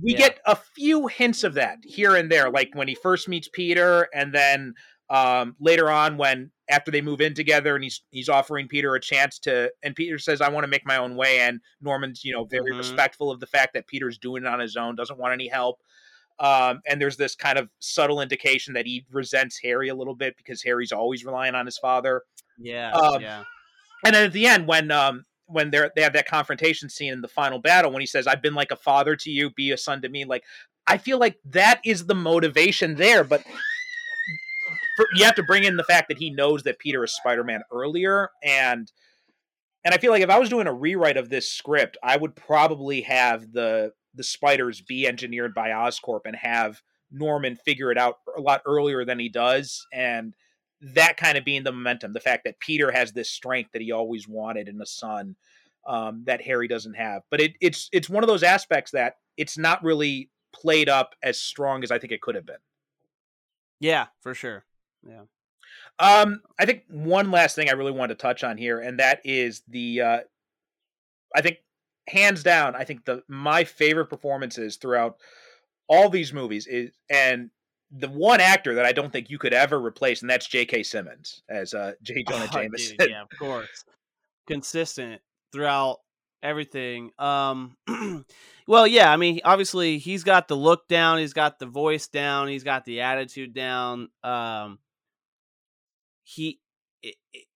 [0.00, 0.18] We Yeah.
[0.18, 4.08] get a few hints of that here and there, like when he first meets Peter,
[4.14, 4.74] and then
[5.08, 9.00] um, later on when after they move in together and he's he's offering Peter a
[9.00, 11.40] chance to and Peter says I want to make my own way.
[11.40, 12.78] And Norman's you know very Mhm.
[12.78, 15.80] respectful of the fact that Peter's doing it on his own doesn't want any help.
[16.38, 20.36] Um, and there's this kind of subtle indication that he resents Harry a little bit
[20.38, 22.22] because Harry's always relying on his father.
[22.58, 23.44] Yeah, Um, yeah,
[24.04, 27.20] and then at the end when um when they're they have that confrontation scene in
[27.20, 29.76] the final battle when he says I've been like a father to you be a
[29.76, 30.44] son to me like
[30.86, 33.42] I feel like that is the motivation there but
[35.00, 37.62] for, you have to bring in the fact that he knows that Peter is Spider-Man
[37.72, 38.90] earlier and
[39.82, 42.36] and I feel like if I was doing a rewrite of this script I would
[42.36, 48.18] probably have the the spiders be engineered by Oscorp and have Norman figure it out
[48.36, 50.34] a lot earlier than he does and
[50.82, 53.92] that kind of being the momentum the fact that Peter has this strength that he
[53.92, 55.36] always wanted in a son
[55.86, 59.56] um, that Harry doesn't have but it, it's it's one of those aspects that it's
[59.56, 62.56] not really played up as strong as I think it could have been
[63.80, 64.64] yeah, for sure.
[65.06, 65.22] Yeah,
[65.98, 69.20] Um, I think one last thing I really wanted to touch on here, and that
[69.24, 70.18] is the, uh,
[71.34, 71.58] I think
[72.08, 75.16] hands down, I think the my favorite performances throughout
[75.88, 77.50] all these movies is, and
[77.90, 80.82] the one actor that I don't think you could ever replace, and that's J.K.
[80.84, 82.22] Simmons as uh, J.
[82.28, 82.96] Jonah Oh, Jameson.
[82.98, 83.84] dude, yeah, of course,
[84.48, 85.20] consistent
[85.52, 85.98] throughout
[86.42, 87.10] everything.
[87.18, 87.76] Um,
[88.66, 92.48] well, yeah, I mean, obviously he's got the look down, he's got the voice down,
[92.48, 94.08] he's got the attitude down.
[94.22, 94.78] Um,
[96.30, 96.60] he
[97.02, 97.46] it, it,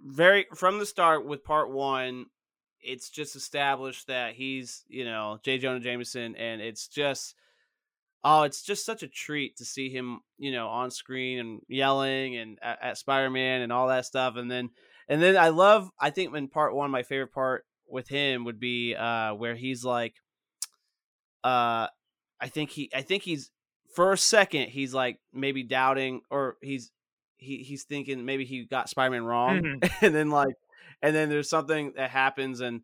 [0.00, 2.26] very from the start with part one,
[2.80, 5.58] it's just established that he's you know J.
[5.58, 7.34] Jonah Jameson, and it's just.
[8.26, 12.38] Oh, it's just such a treat to see him, you know, on screen and yelling
[12.38, 14.36] and at, at Spider-Man and all that stuff.
[14.36, 14.70] And then,
[15.10, 15.90] and then I love.
[16.00, 19.84] I think in part one, my favorite part with him would be uh where he's
[19.84, 20.14] like,
[21.42, 21.88] uh,
[22.40, 23.50] I think he, I think he's
[23.94, 26.90] for a second he's like maybe doubting or he's
[27.44, 29.90] he he's thinking maybe he got Spider-Man wrong, Mhm.
[30.02, 30.54] and then like,
[31.02, 32.80] and then there's something that happens and.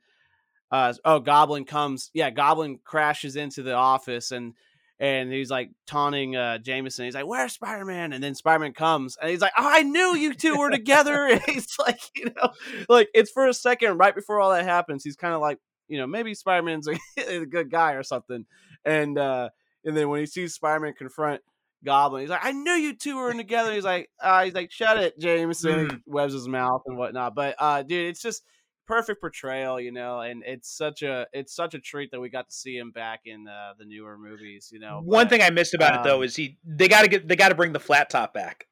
[0.73, 2.13] Uh, oh, Goblin comes.
[2.15, 4.55] Yeah, Goblin crashes into the office and
[5.01, 7.07] and he's like taunting uh Jameson.
[7.07, 9.83] He's like, "Where's Spider Man?" And then Spider Man comes, and he's like, "Oh, I
[9.83, 12.51] knew you two were together." and he's like, you know,
[12.89, 15.03] like it's for a second right before all that happens.
[15.03, 15.59] He's kind of like,
[15.89, 16.97] you know, maybe Spider Man's a,
[17.27, 18.47] a good guy or something.
[18.85, 19.49] And uh
[19.85, 21.41] and then when he sees Spider Man confront
[21.85, 24.71] Goblin, he's like, "I knew you two were in together." He's like, uh, "He's like,
[24.71, 27.35] shut it, Jameson." He webs his mouth and whatnot.
[27.35, 28.43] But uh, dude, it's just
[28.87, 32.49] perfect portrayal, you know, and it's such a it's such a treat that we got
[32.49, 35.01] to see him back in uh, the newer movies, you know.
[35.05, 37.27] One but- thing I missed about it though um, is he they got to get
[37.29, 38.67] they got to bring the flat top back.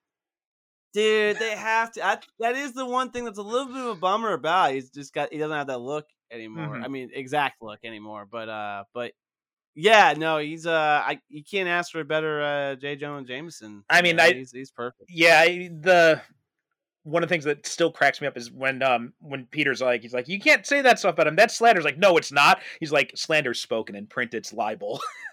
[0.92, 2.04] dude, they have to.
[2.04, 4.70] I, that is the one thing that's a little bit of a bummer about.
[4.70, 4.74] it.
[4.74, 6.76] He's just got he doesn't have that look anymore.
[6.76, 6.84] Mhm.
[6.84, 8.26] I mean, exact look anymore.
[8.30, 9.12] But uh, but
[9.74, 12.96] yeah, no, he's uh, I you can't ask for a better uh J.
[12.96, 13.84] Jonah Jameson.
[13.88, 14.18] I mean.
[14.20, 15.10] I- he's he's perfect.
[15.10, 16.20] Yeah, I- the
[17.04, 20.02] one of the things that still cracks me up is when um when Peter's like
[20.02, 21.36] he's like you can't say that stuff about him.
[21.36, 22.60] That's slander's like no, it's not.
[22.80, 24.34] He's like slander's spoken in print.
[24.34, 25.00] It's libel.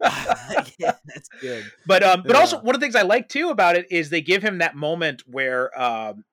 [0.00, 1.64] yeah, that's good.
[1.86, 4.20] But um, but also one of the things I like too about it is they
[4.20, 6.24] give him that moment where um,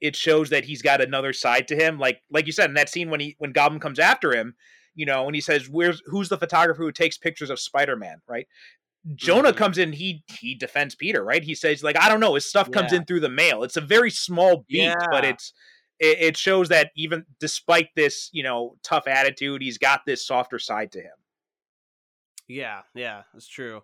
[0.00, 1.98] it shows that he's got another side to him.
[1.98, 4.54] Like like you said in that scene when he when Goblin comes after him,
[4.94, 8.20] you know, and he says, "Where's who's the photographer who takes pictures of Spider Man?"
[8.28, 8.46] Right.
[9.14, 9.56] Jonah Mhm.
[9.56, 9.92] comes in.
[9.94, 11.24] He he defends Peter.
[11.24, 11.42] Right.
[11.42, 12.34] He says like I don't know.
[12.34, 13.62] His stuff comes in through the mail.
[13.62, 15.52] It's a very small beat, but it's
[15.98, 20.58] it, it shows that even despite this you know tough attitude, he's got this softer
[20.58, 21.12] side to him.
[22.48, 23.82] Yeah, yeah, that's true.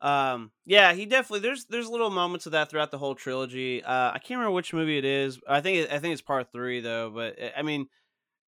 [0.00, 3.82] Um, yeah, he definitely there's there's little moments of that throughout the whole trilogy.
[3.82, 5.40] Uh, I can't remember which movie it is.
[5.48, 7.10] I think I think it's part three though.
[7.10, 7.88] But uh, I mean,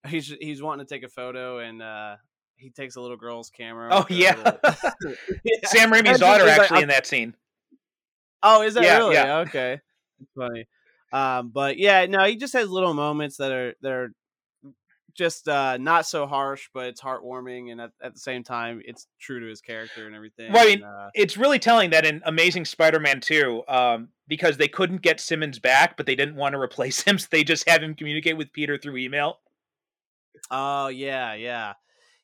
[0.09, 2.17] he's he's wanting to take a photo and uh,
[2.57, 3.89] he takes a little girl's camera.
[3.93, 4.35] Oh yeah.
[4.65, 5.13] Yeah.
[5.65, 7.35] Sam Raimi's daughter like, actually I'm- in that scene.
[8.43, 9.15] Oh, is that Yeah, really?
[9.15, 9.39] yeah.
[9.39, 9.81] Okay.
[10.21, 10.67] It's funny.
[11.13, 14.13] Um, but yeah, no, he just has little moments that are that are
[15.19, 19.09] just uh, not so harsh, but it's heartwarming, and at, at, the same time, it's
[19.21, 20.53] true to his character and everything.
[20.53, 24.59] Well, I mean, and, uh, it's really telling that in Amazing Spider-Man 2, um, because
[24.59, 27.69] they couldn't get Simmons back, but they didn't want to replace him, so they just
[27.69, 29.41] have him communicate with Peter through email.
[30.51, 31.75] Oh yeah, yeah,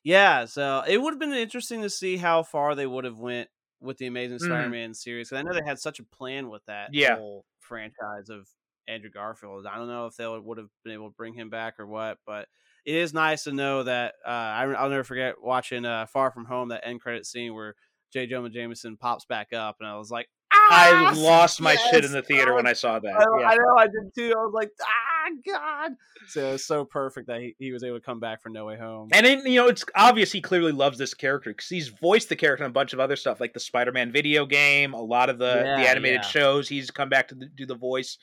[0.03, 0.45] yeah.
[0.45, 3.97] So it would have been interesting to see how far they would have went with
[3.97, 4.75] the Amazing Mhm.
[4.79, 5.29] Spider-Man series.
[5.29, 7.17] 'cause I know they had such a plan with that Yeah.
[7.17, 8.47] whole franchise of
[8.87, 9.65] Andrew Garfield.
[9.65, 12.19] I don't know if they would have been able to bring him back or what,
[12.25, 12.47] but
[12.85, 16.45] it is nice to know that uh, I, I'll never forget watching uh, Far From
[16.45, 17.75] Home that end credit scene where
[18.13, 18.27] J.
[18.27, 20.29] Jonah Jameson pops back up, and I was like,
[20.69, 23.13] I "Ah, lost my shit in the theater Oh, when I saw that.
[23.13, 23.49] I, Yeah.
[23.49, 24.33] I know I did too.
[24.37, 25.91] I was like, ah, God.
[26.27, 28.77] So it's so perfect that he, he was able to come back for No Way
[28.77, 29.09] Home.
[29.11, 32.35] And then, you know, it's obvious he clearly loves this character because he's voiced the
[32.35, 35.37] character in a bunch of other stuff, like the Spider-Man video game, a lot of
[35.37, 36.27] the the animated yeah.
[36.29, 36.67] shows.
[36.67, 38.17] He's come back to the, do the voice,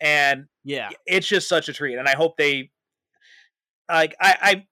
[0.00, 1.98] and yeah, it's just such a treat.
[1.98, 2.70] And I hope they,
[3.88, 4.64] like, I,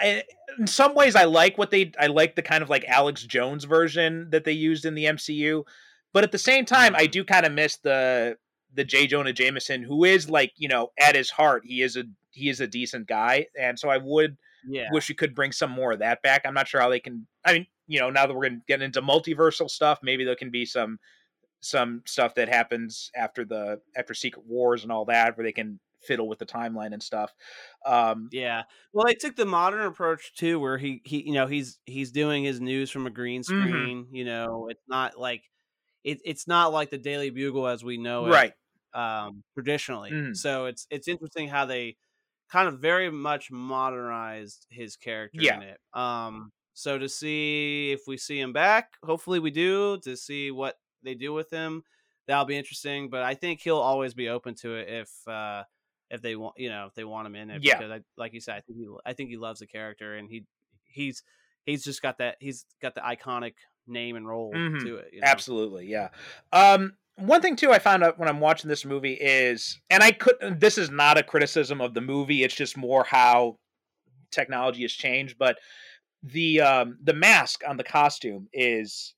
[0.00, 0.22] I, I,
[0.58, 3.64] in some ways, I like what they, I like the kind of like Alex Jones
[3.64, 5.62] version that they used in the MCU,
[6.16, 7.12] but at the same time, I Mhm.
[7.12, 8.38] do kind of miss the
[8.74, 9.06] the J.
[9.06, 12.60] Jonah Jameson, who is like, you know, at his heart, he is a he is
[12.62, 14.38] a decent guy, and so I would
[14.68, 14.88] yeah.
[14.92, 16.42] wish we could bring some more of that back.
[16.46, 17.26] I'm not sure how they can.
[17.44, 20.50] I mean, you know, now that we're gonna get into multiversal stuff, maybe there can
[20.50, 20.98] be some
[21.60, 25.80] some stuff that happens after the after Secret Wars and all that, where they can
[26.02, 27.32] fiddle with the timeline and stuff.
[27.84, 28.64] Um, Yeah.
[28.92, 32.44] Well, they took the modern approach too, where he he you know he's he's doing
[32.44, 33.44] his news from a green Mhm.
[33.44, 34.08] screen.
[34.12, 35.44] You know, it's not like
[36.06, 38.52] it, it's not like the Daily Bugle as we know it right.
[38.94, 40.12] um, traditionally.
[40.12, 40.36] Mhm.
[40.36, 41.96] So it's it's interesting how they
[42.48, 45.56] kind of very much modernized his character Yeah.
[45.56, 45.80] in it.
[45.92, 49.98] Um, so to see if we see him back, hopefully we do.
[50.04, 51.82] To see what they do with him,
[52.28, 53.10] that'll be interesting.
[53.10, 55.64] But I think he'll always be open to it if uh,
[56.08, 57.64] if they want, you know, if they want him in it.
[57.64, 57.78] Yeah.
[57.78, 60.30] Because I, like you said, I think he I think he loves the character and
[60.30, 60.44] he
[60.84, 61.22] he's
[61.64, 63.54] he's just got that he's got the iconic
[63.86, 64.80] name and role Mhm.
[64.80, 65.10] to it.
[65.12, 65.26] you know?
[65.26, 66.08] Absolutely, yeah.
[66.52, 70.12] Um, one thing too, I found out when I'm watching this movie is, and I
[70.12, 70.60] could.
[70.60, 72.42] This is not a criticism of the movie.
[72.44, 73.58] It's just more how
[74.30, 75.38] technology has changed.
[75.38, 75.58] But
[76.22, 79.14] the um, the mask on the costume is,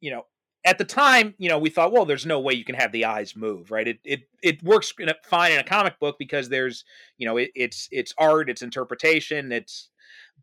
[0.00, 0.24] you know,
[0.64, 3.04] at the time, you know, we thought, well, there's no way you can have the
[3.06, 3.88] eyes move, right?
[3.88, 4.92] It it it works
[5.24, 6.84] fine in a comic book because there's,
[7.16, 9.88] you know, it, it's it's art, it's interpretation, it's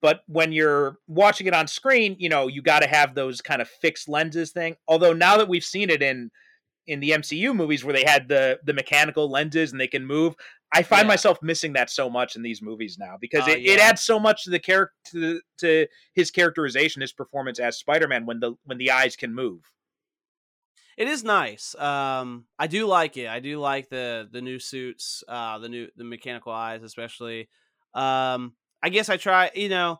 [0.02, 3.62] but when you're watching it on screen, you know, you got to have those kind
[3.62, 4.76] of fixed lenses thing.
[4.88, 6.32] Although now that we've seen it in
[6.88, 10.36] in the MCU movies where they had the the mechanical lenses and they can move,
[10.74, 11.08] I find Yeah.
[11.08, 14.20] myself missing that so much in these movies now because Oh, it, it adds so
[14.20, 18.78] much to the character to, to his characterization, his performance as Spider-Man when the when
[18.78, 19.72] the eyes can move.
[20.98, 21.76] It is nice.
[21.76, 23.28] Um, I do like it.
[23.28, 27.50] I do like the the new suits, uh, the new the mechanical eyes, especially.
[27.94, 28.56] Um,
[28.86, 29.50] I guess I try.
[29.56, 30.00] You know,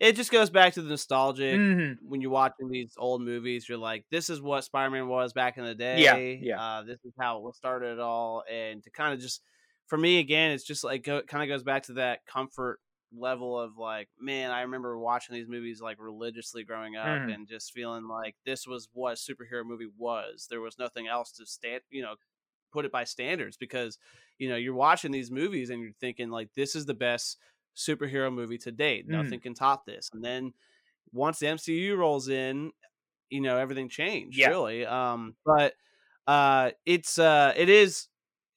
[0.00, 1.54] it just goes back to the nostalgic.
[1.54, 2.08] Mm-hmm.
[2.08, 5.64] When you're watching these old movies, you're like, "This is what Spider-Man was back in
[5.64, 6.60] the day." Yeah, yeah.
[6.62, 9.42] Uh, this is how it was started it all, and to kind of just,
[9.86, 12.80] for me again, it's just like go, kind of goes back to that comfort
[13.16, 17.32] level of like, man, I remember watching these movies like religiously growing up Mhm.
[17.32, 20.48] and just feeling like this was what a superhero movie was.
[20.50, 22.16] There was nothing else to stand, you know,
[22.72, 23.96] put it by standards because,
[24.38, 27.38] you know, you're watching these movies and you're thinking like this is the best
[27.76, 29.06] superhero movie to date.
[29.06, 29.36] Mhm.
[29.36, 30.10] Nothing can top this.
[30.12, 30.54] And then
[31.12, 32.72] once the MCU rolls in,
[33.30, 34.48] you know, everything changed Yeah.
[34.48, 34.86] really.
[34.86, 35.74] Um, but
[36.26, 38.08] uh, it's uh, it is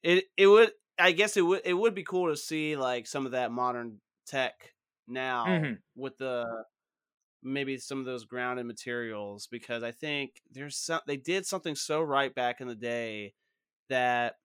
[0.04, 3.26] it it would I guess it would it would be cool to see like some
[3.26, 4.74] of that modern tech
[5.08, 5.82] now Mhm.
[5.96, 6.66] with the
[7.42, 12.02] maybe some of those grounded materials because I think there's some they did something so
[12.02, 13.34] right back in the day
[13.90, 14.38] that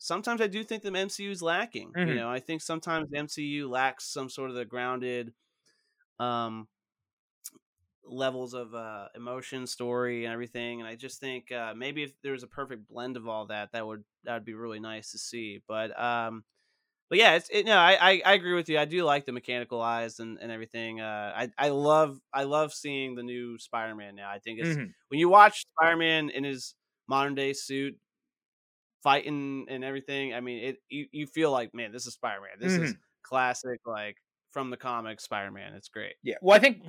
[0.00, 1.96] sometimes I do think the MCU is lacking.
[2.02, 2.20] You Mhm.
[2.20, 5.34] know, I think sometimes the MCU lacks some sort of the grounded
[6.20, 6.68] um
[8.02, 12.32] levels of uh emotion story and everything and i just think uh maybe if there
[12.32, 15.18] was a perfect blend of all that that would that would be really nice to
[15.18, 16.42] see but um
[17.10, 19.32] but yeah it's it, no I, I i agree with you i do like the
[19.32, 24.16] mechanical eyes and and everything uh i i love i love seeing the new spider-man
[24.16, 24.94] now i think it's Mhm.
[25.08, 26.74] when you watch spider-man in his
[27.08, 27.98] modern day suit
[29.02, 32.72] fighting and everything i mean it you, you feel like man this is spider-man this
[32.72, 33.00] is mm-hmm.
[33.22, 34.16] classic like
[34.50, 36.36] from the comics spider-man it's great Yeah.
[36.42, 36.82] Well, I think,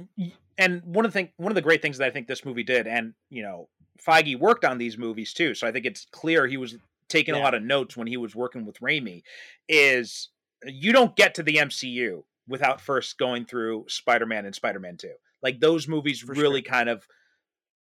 [0.57, 2.63] and one of the thing, one of the great things that I think this movie
[2.63, 3.69] did, and you know,
[4.05, 6.75] Feige worked on these movies too, so I think it's clear he was
[7.07, 9.23] taking a lot of notes when he was working with Raimi.
[9.69, 10.29] Is
[10.65, 15.13] you don't get to the MCU without first going through Spider-Man and Spider-Man Two.
[15.43, 17.07] Like those movies For really kind of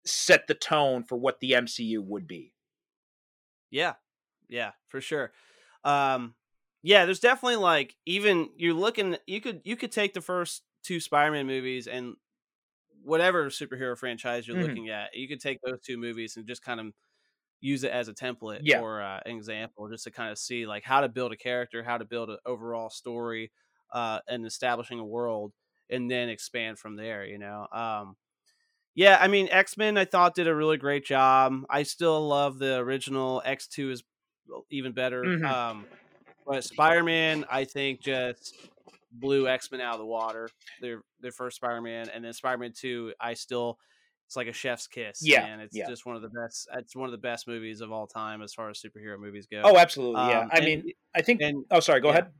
[0.04, 2.52] set the tone for what the MCU would be.
[3.70, 3.94] Yeah,
[4.48, 5.32] yeah, for sure.
[5.85, 6.35] Um,
[6.82, 11.01] yeah, there's definitely like even you're looking you could you could take the first two
[11.01, 12.16] Spider-Man movies and
[13.02, 14.56] whatever superhero franchise you're Mhm.
[14.59, 16.93] looking at, you could take those two movies and just kind of
[17.60, 18.82] use it as a template Yeah.
[18.82, 21.82] or uh, an example, just to kind of see like how to build a character,
[21.85, 23.52] how to build an overall story,
[23.93, 25.55] uh, and establishing a world,
[25.90, 27.24] and then expand from there.
[27.27, 28.16] You know, um,
[28.94, 29.18] yeah.
[29.20, 31.64] I mean, X Men I thought did a really great job.
[31.70, 33.43] I still love the original.
[33.44, 34.05] X Two is
[34.70, 35.23] even better.
[35.23, 35.44] Mhm.
[35.44, 35.86] Um,
[36.47, 38.55] but Spider Man, I think just
[39.12, 40.48] blew X Men out of the water.
[40.81, 43.78] Their their first Spider Man, and then Spider Man Two, I still
[44.27, 45.20] it's like a chef's kiss.
[45.23, 45.89] Yeah, and It's yeah.
[45.89, 46.68] just one of the best.
[46.74, 49.62] It's one of the best movies of all time as far as superhero movies go.
[49.64, 50.20] Oh, absolutely.
[50.23, 50.40] Yeah.
[50.40, 51.40] Um, I and- mean, I think.
[51.40, 52.01] and oh, sorry.
[52.01, 52.12] Go yeah.
[52.14, 52.32] ahead.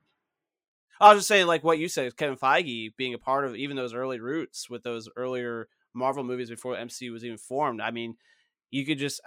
[1.01, 3.77] I was just saying, like what you said, Kevin Feige being a part of even
[3.77, 7.81] those early roots with those earlier Marvel movies before MCU was even formed.
[7.81, 8.17] I mean,
[8.71, 9.21] you could just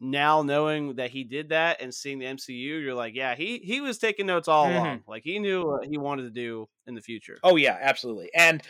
[0.00, 3.80] now knowing that he did that and seeing the MCU, you're like, yeah, he he
[3.80, 4.74] was taking notes all Mhm.
[4.74, 5.04] along.
[5.06, 7.38] Like he knew what he wanted to do in the future.
[7.42, 8.30] Oh yeah, absolutely.
[8.34, 8.62] And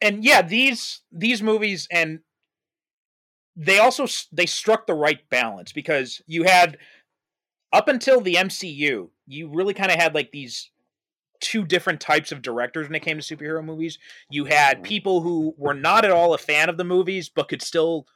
[0.00, 2.20] and yeah, these these movies and
[3.56, 6.78] they also they struck the right balance because you had
[7.72, 10.70] up until the MCU, you really kind of had like these
[11.40, 13.98] two different types of directors when it came to superhero movies.
[14.30, 14.84] You had Mhm.
[14.84, 18.06] people who were not at all a fan of the movies but could still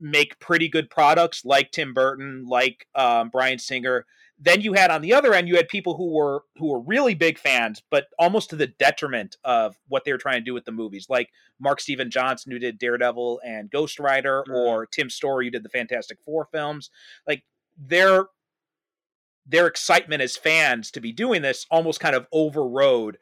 [0.00, 4.06] make pretty good products like Tim Burton, like um, Bryan Singer.
[4.38, 7.14] Then you had on the other end, you had people who were who were really
[7.14, 10.64] big fans, but almost to the detriment of what they were trying to do with
[10.64, 11.30] the movies, like
[11.60, 14.54] Mark Steven Johnson, who did Daredevil and Ghost Rider, Mhm.
[14.54, 16.90] or Tim Story, who did the Fantastic Four films.
[17.28, 17.44] Like
[17.78, 18.26] their
[19.46, 23.18] their excitement as fans to be doing this almost kind of overrode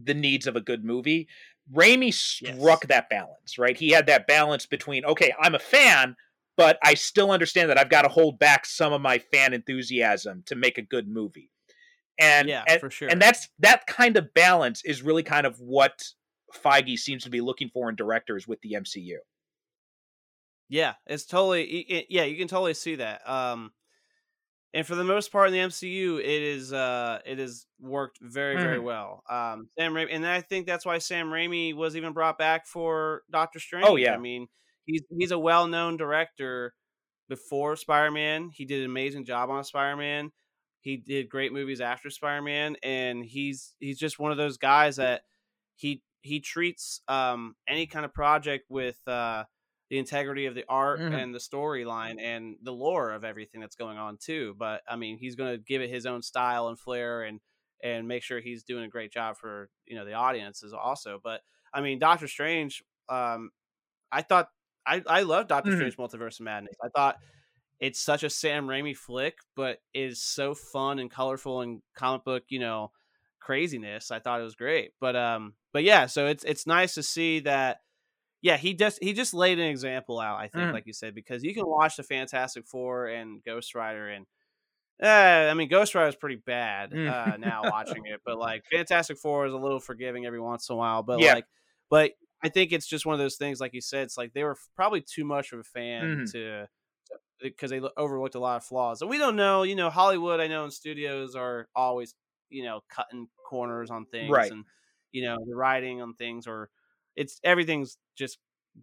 [0.00, 1.28] the needs of a good movie.
[1.72, 2.88] Raimi struck Yes.
[2.88, 3.76] that balance, right?
[3.76, 6.16] He had that balance between, okay, I'm a fan,
[6.56, 10.42] but I still understand that I've got to hold back some of my fan enthusiasm
[10.46, 11.50] to make a good movie.
[12.18, 13.08] And yeah, and, for sure.
[13.08, 16.04] and that's that kind of balance is really kind of what
[16.54, 19.18] Feige seems to be looking for in directors with the MCU.
[20.68, 23.28] Yeah, it's totally y- yeah, you can totally see that.
[23.28, 23.72] Um
[24.74, 28.56] and for the most part in the MCU, it is uh it has worked very
[28.56, 28.84] very Mhm.
[28.84, 29.22] well.
[29.28, 33.22] Um Sam Raimi and I think that's why Sam Raimi was even brought back for
[33.30, 33.86] Doctor Strange.
[33.88, 34.14] Oh, yeah.
[34.14, 34.48] I mean,
[34.84, 36.74] he's he's a well-known director
[37.28, 38.50] before Spider-Man.
[38.50, 40.32] He did an amazing job on Spider-Man.
[40.80, 45.22] He did great movies after Spider-Man and he's he's just one of those guys that
[45.74, 49.44] he he treats um any kind of project with uh
[49.90, 51.12] the integrity of the art Mhm.
[51.12, 54.54] and the storyline and the lore of everything that's going on too.
[54.58, 57.40] But I mean, he's going to give it his own style and flair and
[57.82, 61.20] and make sure he's doing a great job for you know the audiences also.
[61.22, 61.42] But
[61.72, 63.50] I mean, Doctor Strange, um,
[64.12, 64.50] I thought
[64.86, 65.76] I I love Doctor Mhm.
[65.76, 66.76] Strange Multiverse of Madness.
[66.84, 67.18] I thought
[67.80, 72.44] it's such a Sam Raimi flick, but is so fun and colorful and comic book
[72.48, 72.92] you know
[73.40, 74.10] craziness.
[74.10, 74.92] I thought it was great.
[75.00, 77.80] But um, but yeah, so it's it's nice to see that
[78.42, 80.38] yeah, he just he just laid an example out.
[80.40, 80.72] I think, Mhm.
[80.72, 84.26] like you said, because you can watch the Fantastic Four and Ghost Rider, and
[85.02, 85.06] uh,
[85.50, 87.06] I mean, Ghost Rider is pretty bad Mm.
[87.06, 90.74] uh, now watching it, but like Fantastic Four is a little forgiving every once in
[90.74, 91.02] a while.
[91.02, 91.34] But Yeah.
[91.34, 91.46] like,
[91.90, 94.44] but I think it's just one of those things, like you said, it's like they
[94.44, 96.32] were probably too much of a fan Mhm.
[96.32, 96.68] to
[97.40, 99.62] because they overlooked a lot of flaws, and we don't know.
[99.62, 102.14] You know, Hollywood, I know, in studios are always
[102.50, 104.52] you know cutting corners on things, Right.
[104.52, 104.64] and
[105.12, 106.70] you know the writing on things or
[107.16, 108.38] it's everything's just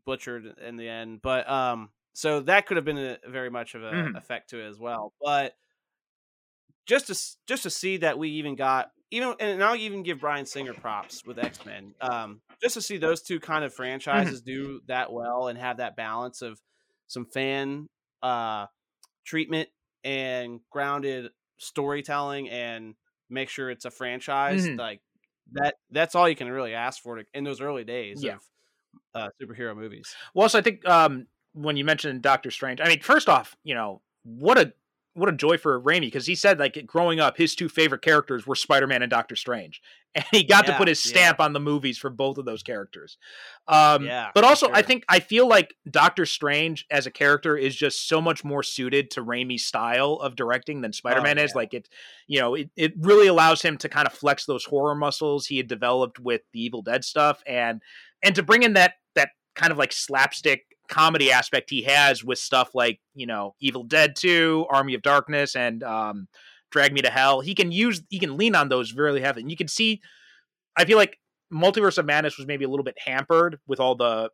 [0.05, 1.21] butchered in the end.
[1.21, 4.15] But um, so that could have been a, very much of an Mhm.
[4.15, 5.13] effect to it as well.
[5.21, 5.55] But
[6.85, 10.45] just to just to see that we even got even and I'll even give Bryan
[10.45, 11.95] Singer props with X Men.
[12.01, 15.95] Um, just to see those two kind of franchises do that well and have that
[15.95, 16.61] balance of
[17.07, 17.87] some fan
[18.21, 18.67] uh
[19.25, 19.69] treatment
[20.03, 22.95] and grounded storytelling and
[23.29, 24.79] make sure it's a franchise Mhm.
[24.79, 25.01] like
[25.51, 28.35] that that's all you can really ask for to, in those early days Yeah.
[28.35, 28.41] of
[29.13, 30.15] uh, superhero movies.
[30.33, 33.75] Well, so I think um, when you mentioned Doctor Strange, I mean, first off, you
[33.75, 34.73] know, what a
[35.15, 38.47] what a joy for Raimi because he said like growing up, his two favorite characters
[38.47, 39.81] were Spider Man and Doctor Strange,
[40.15, 41.09] and he got to put his yeah.
[41.09, 43.17] stamp on the movies for both of those characters.
[43.67, 47.75] Um, Yeah, but also, I think I feel like Doctor Strange as a character is
[47.75, 51.51] just so much more suited to Raimi's style of directing than Spider Man is.
[51.51, 51.57] yeah.
[51.57, 51.89] Like it,
[52.27, 55.57] you know, it, it really allows him to kind of flex those horror muscles he
[55.57, 57.81] had developed with the Evil Dead stuff, and
[58.23, 62.39] and to bring in that that kind of like slapstick comedy aspect he has with
[62.39, 66.27] stuff like you know Evil Dead 2, Army of Darkness, and um,
[66.71, 67.41] Drag Me to Hell.
[67.41, 70.01] He can use he can lean on those very heavily, and you can see.
[70.75, 71.19] I feel like
[71.53, 74.29] Multiverse of Madness was maybe a little bit hampered with all the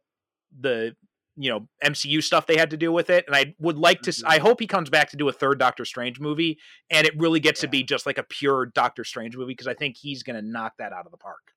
[0.60, 0.96] the
[1.36, 4.12] you know MCU stuff they had to do with it, and I would like to.
[4.12, 4.24] Mhm.
[4.26, 6.60] I hope he comes back to do a third Doctor Strange movie,
[6.90, 9.74] and it really gets to be just like a pure Doctor Strange movie because I
[9.74, 11.54] think he's going to knock that out of the park.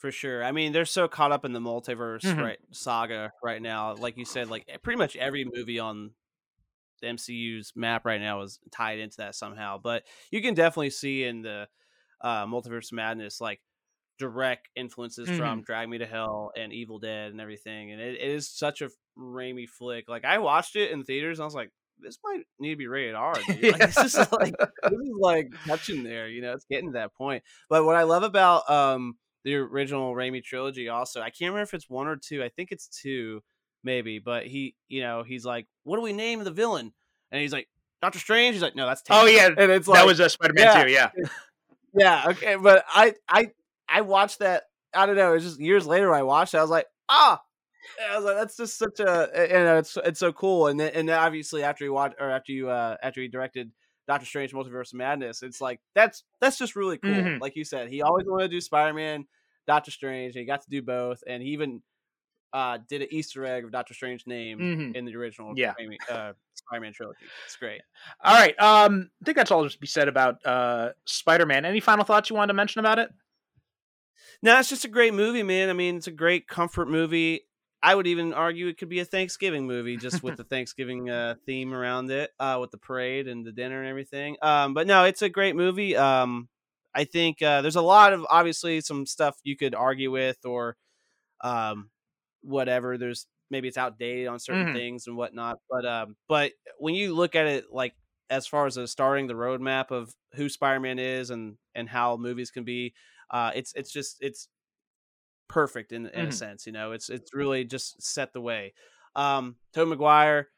[0.00, 0.42] For sure.
[0.42, 2.42] I mean, they're so caught up in the multiverse Mhm.
[2.42, 3.94] right saga right now.
[3.94, 6.12] Like you said, like eh, pretty much every movie on
[7.02, 9.78] the MCU's map right now is tied into that somehow.
[9.78, 11.68] But you can definitely see in the
[12.22, 13.60] uh, multiverse madness like
[14.18, 17.92] direct influences from Drag Me to Hell and Evil Dead and everything.
[17.92, 20.08] And it, it is such a Raimi flick.
[20.08, 22.86] Like I watched it in theaters and I was like, this might need to be
[22.86, 23.34] rated R.
[23.34, 23.62] Dude.
[23.78, 26.26] Like, this is like this is like touching there.
[26.28, 27.42] You know, it's getting to that point.
[27.68, 31.20] But what I love about um the original Raimi trilogy also.
[31.20, 32.42] I can't remember if it's one or two.
[32.42, 33.42] I think it's two,
[33.82, 34.18] maybe.
[34.18, 36.92] But he, you know, he's like, "What do we name the villain?"
[37.32, 37.68] And he's like,
[38.02, 40.64] "Doctor Strange." He's like, "No, that's Oh yeah, and it's that was a Spider Man
[40.64, 40.82] yeah.
[40.82, 40.90] too.
[40.90, 41.10] Yeah,
[41.94, 42.56] yeah, okay.
[42.56, 43.50] But I, I,
[43.88, 44.64] I watched that.
[44.94, 45.30] I don't know.
[45.30, 46.12] It was just years later.
[46.12, 46.54] I watched.
[46.54, 46.58] it.
[46.58, 47.40] I was like, ah.
[48.02, 50.66] And I was like, that's just such a, you know, it's it's so cool.
[50.66, 53.72] And then, and obviously after you watch or after you uh after he directed
[54.10, 57.12] Doctor Strange Multiverse of Madness, it's like that's that's just really cool.
[57.12, 57.40] Mhm.
[57.40, 59.24] Like you said, he always wanted to do Spider Man,
[59.68, 61.22] Doctor Strange, and he got to do both.
[61.28, 61.80] And he even
[62.52, 64.96] uh did an Easter egg of Doctor Strange's name Mhm.
[64.96, 65.74] in the original Yeah.
[65.80, 67.24] Raimi, uh, Spider Man trilogy.
[67.46, 67.80] It's great.
[68.24, 68.58] All right.
[68.60, 71.64] Um, I think that's all just to be said about uh Spider Man.
[71.64, 73.10] Any final thoughts you wanted to mention about it?
[74.42, 75.70] No, it's just a great movie, man.
[75.70, 77.42] I mean, it's a great comfort movie.
[77.82, 81.36] I would even argue it could be a Thanksgiving movie just with the Thanksgiving uh,
[81.46, 84.36] theme around it, uh, with the parade and the dinner and everything.
[84.42, 85.96] Um, but no, it's a great movie.
[85.96, 86.48] Um,
[86.94, 90.76] I think uh, there's a lot of obviously some stuff you could argue with or
[91.42, 91.90] um,
[92.42, 92.98] whatever.
[92.98, 94.74] There's maybe it's outdated on certain Mhm.
[94.74, 95.58] things and whatnot.
[95.68, 97.94] But um, but when you look at it like
[98.30, 102.64] as far as starting the roadmap of who Spider-Man is and and how movies can
[102.64, 102.94] be,
[103.30, 104.48] uh, it's it's just it's
[105.50, 106.32] perfect in in a Mhm.
[106.32, 106.66] sense.
[106.66, 108.72] You know, it's it's really just set the way.
[109.16, 110.48] Um, Tobey Maguire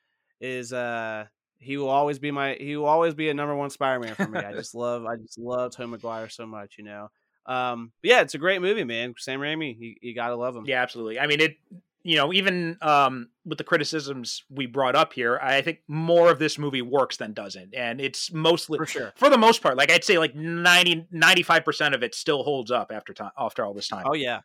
[0.40, 1.24] is uh
[1.59, 4.39] he will always be my he will always be a number one Spider-Man for me.
[4.40, 6.77] I just love I just love Tobey Maguire so much.
[6.78, 7.09] You know.
[7.47, 9.14] Um, yeah, it's a great movie, man.
[9.19, 10.64] Sam Raimi, you, you gotta love him.
[10.66, 11.19] Yeah, absolutely.
[11.19, 11.56] I mean, it.
[12.05, 16.40] You know, even um, with the criticisms we brought up here, I think more of
[16.40, 19.12] this movie works than doesn't, and it's mostly for sure.
[19.14, 19.77] for the most part.
[19.77, 23.73] Like I'd say, like 95 percent of it still holds up after time after all
[23.73, 24.02] this time.
[24.05, 24.40] Oh yeah,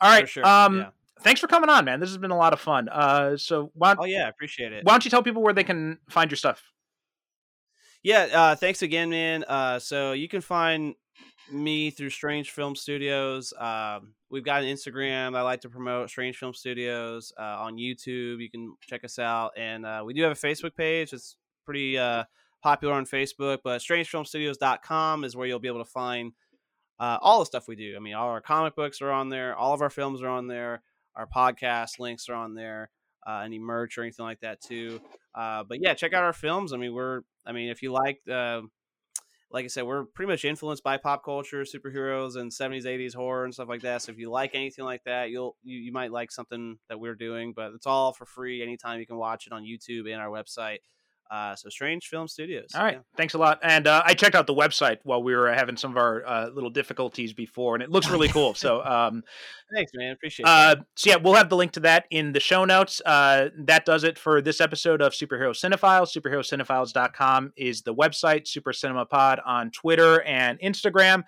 [0.00, 0.28] all right.
[0.28, 0.46] sure.
[0.46, 0.88] Um, yeah.
[1.20, 2.00] thanks for coming on, man.
[2.00, 2.88] This has been a lot of fun.
[2.88, 4.84] Uh, so why, Oh yeah, appreciate it.
[4.84, 6.62] why don't you tell people where they can find your stuff?
[8.02, 9.44] Yeah, uh, thanks again, man.
[9.44, 10.94] Uh, so you can find
[11.50, 13.52] me through Strange Film Studios.
[13.58, 17.32] Um, we've got an Instagram I like to promote, Strange Film Studios.
[17.38, 20.76] Uh, on YouTube, you can check us out, and uh, we do have a Facebook
[20.76, 21.12] page.
[21.12, 22.24] It's pretty uh,
[22.62, 26.32] popular on Facebook, but StrangeFilmStudios.com is where you'll be able to find
[26.98, 27.94] uh, all the stuff we do.
[27.96, 30.46] I mean, all our comic books are on there, all of our films are on
[30.46, 30.82] there,
[31.14, 32.90] our podcast links are on there,
[33.26, 35.00] uh, any merch or anything like that too.
[35.34, 36.72] Uh, but yeah, check out our films.
[36.72, 38.20] I mean, we're, I mean, if you like,
[39.50, 43.44] like I said, we're pretty much influenced by pop culture, superheroes, and 70s, 80s horror
[43.44, 44.02] and stuff like that.
[44.02, 47.14] So if you like anything like that, you'll you, you might like something that we're
[47.14, 47.52] doing.
[47.54, 48.98] But it's all for free anytime.
[48.98, 50.78] You can watch it on YouTube and our website.
[51.30, 52.70] Uh, so Strange Film Studios.
[52.74, 53.00] All right, Yeah.
[53.16, 53.58] thanks a lot.
[53.62, 56.48] And uh, I checked out the website while we were having some of our uh,
[56.50, 58.54] little difficulties before, and it looks really cool.
[58.54, 59.22] So, um,
[59.74, 60.12] Thanks, man.
[60.12, 60.84] Appreciate uh, it.
[60.94, 63.02] so yeah, we'll have the link to that in the show notes.
[63.04, 66.16] Uh, that does it for this episode of Superhero Cinephiles.
[66.16, 68.46] SuperheroCinephiles.com is the website.
[68.46, 71.24] Super Cinema Pod on Twitter and Instagram.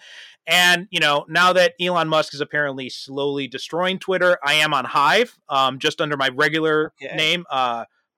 [0.47, 4.85] And you know, now that Elon Musk is apparently slowly destroying Twitter, I am on
[4.85, 7.15] Hive, um, just under my regular Okay.
[7.17, 7.45] name.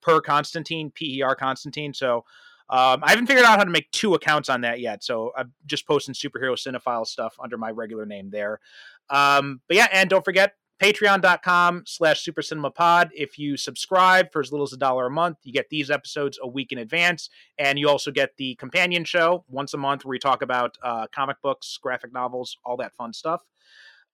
[0.01, 1.95] Per Constantine, P E R Constantine.
[1.95, 2.25] So
[2.69, 5.03] um, I haven't figured out how to make two accounts on that yet.
[5.03, 8.61] So I'm just posting superhero cinephile stuff under my regular name there.
[9.09, 13.11] Um, but yeah, and don't forget patreon.com slash super cinema pod.
[13.13, 16.39] If you subscribe for as little as a dollar a month, you get these episodes
[16.41, 17.29] a week in advance.
[17.59, 21.07] And you also get the companion show once a month where we talk about uh,
[21.13, 23.43] comic books, graphic novels, all that fun stuff.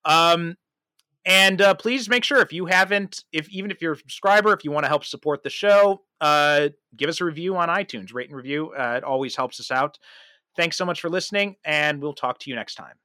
[0.03, 0.57] Um,
[1.27, 4.63] and uh, please make sure if you haven't, if even if you're a subscriber, if
[4.63, 8.29] you want to help support the show, uh, give us a review on iTunes, rate
[8.29, 8.73] and review.
[8.73, 9.99] Uh, it always helps us out.
[10.55, 12.95] Thanks so much for listening, and we'll talk to you next time.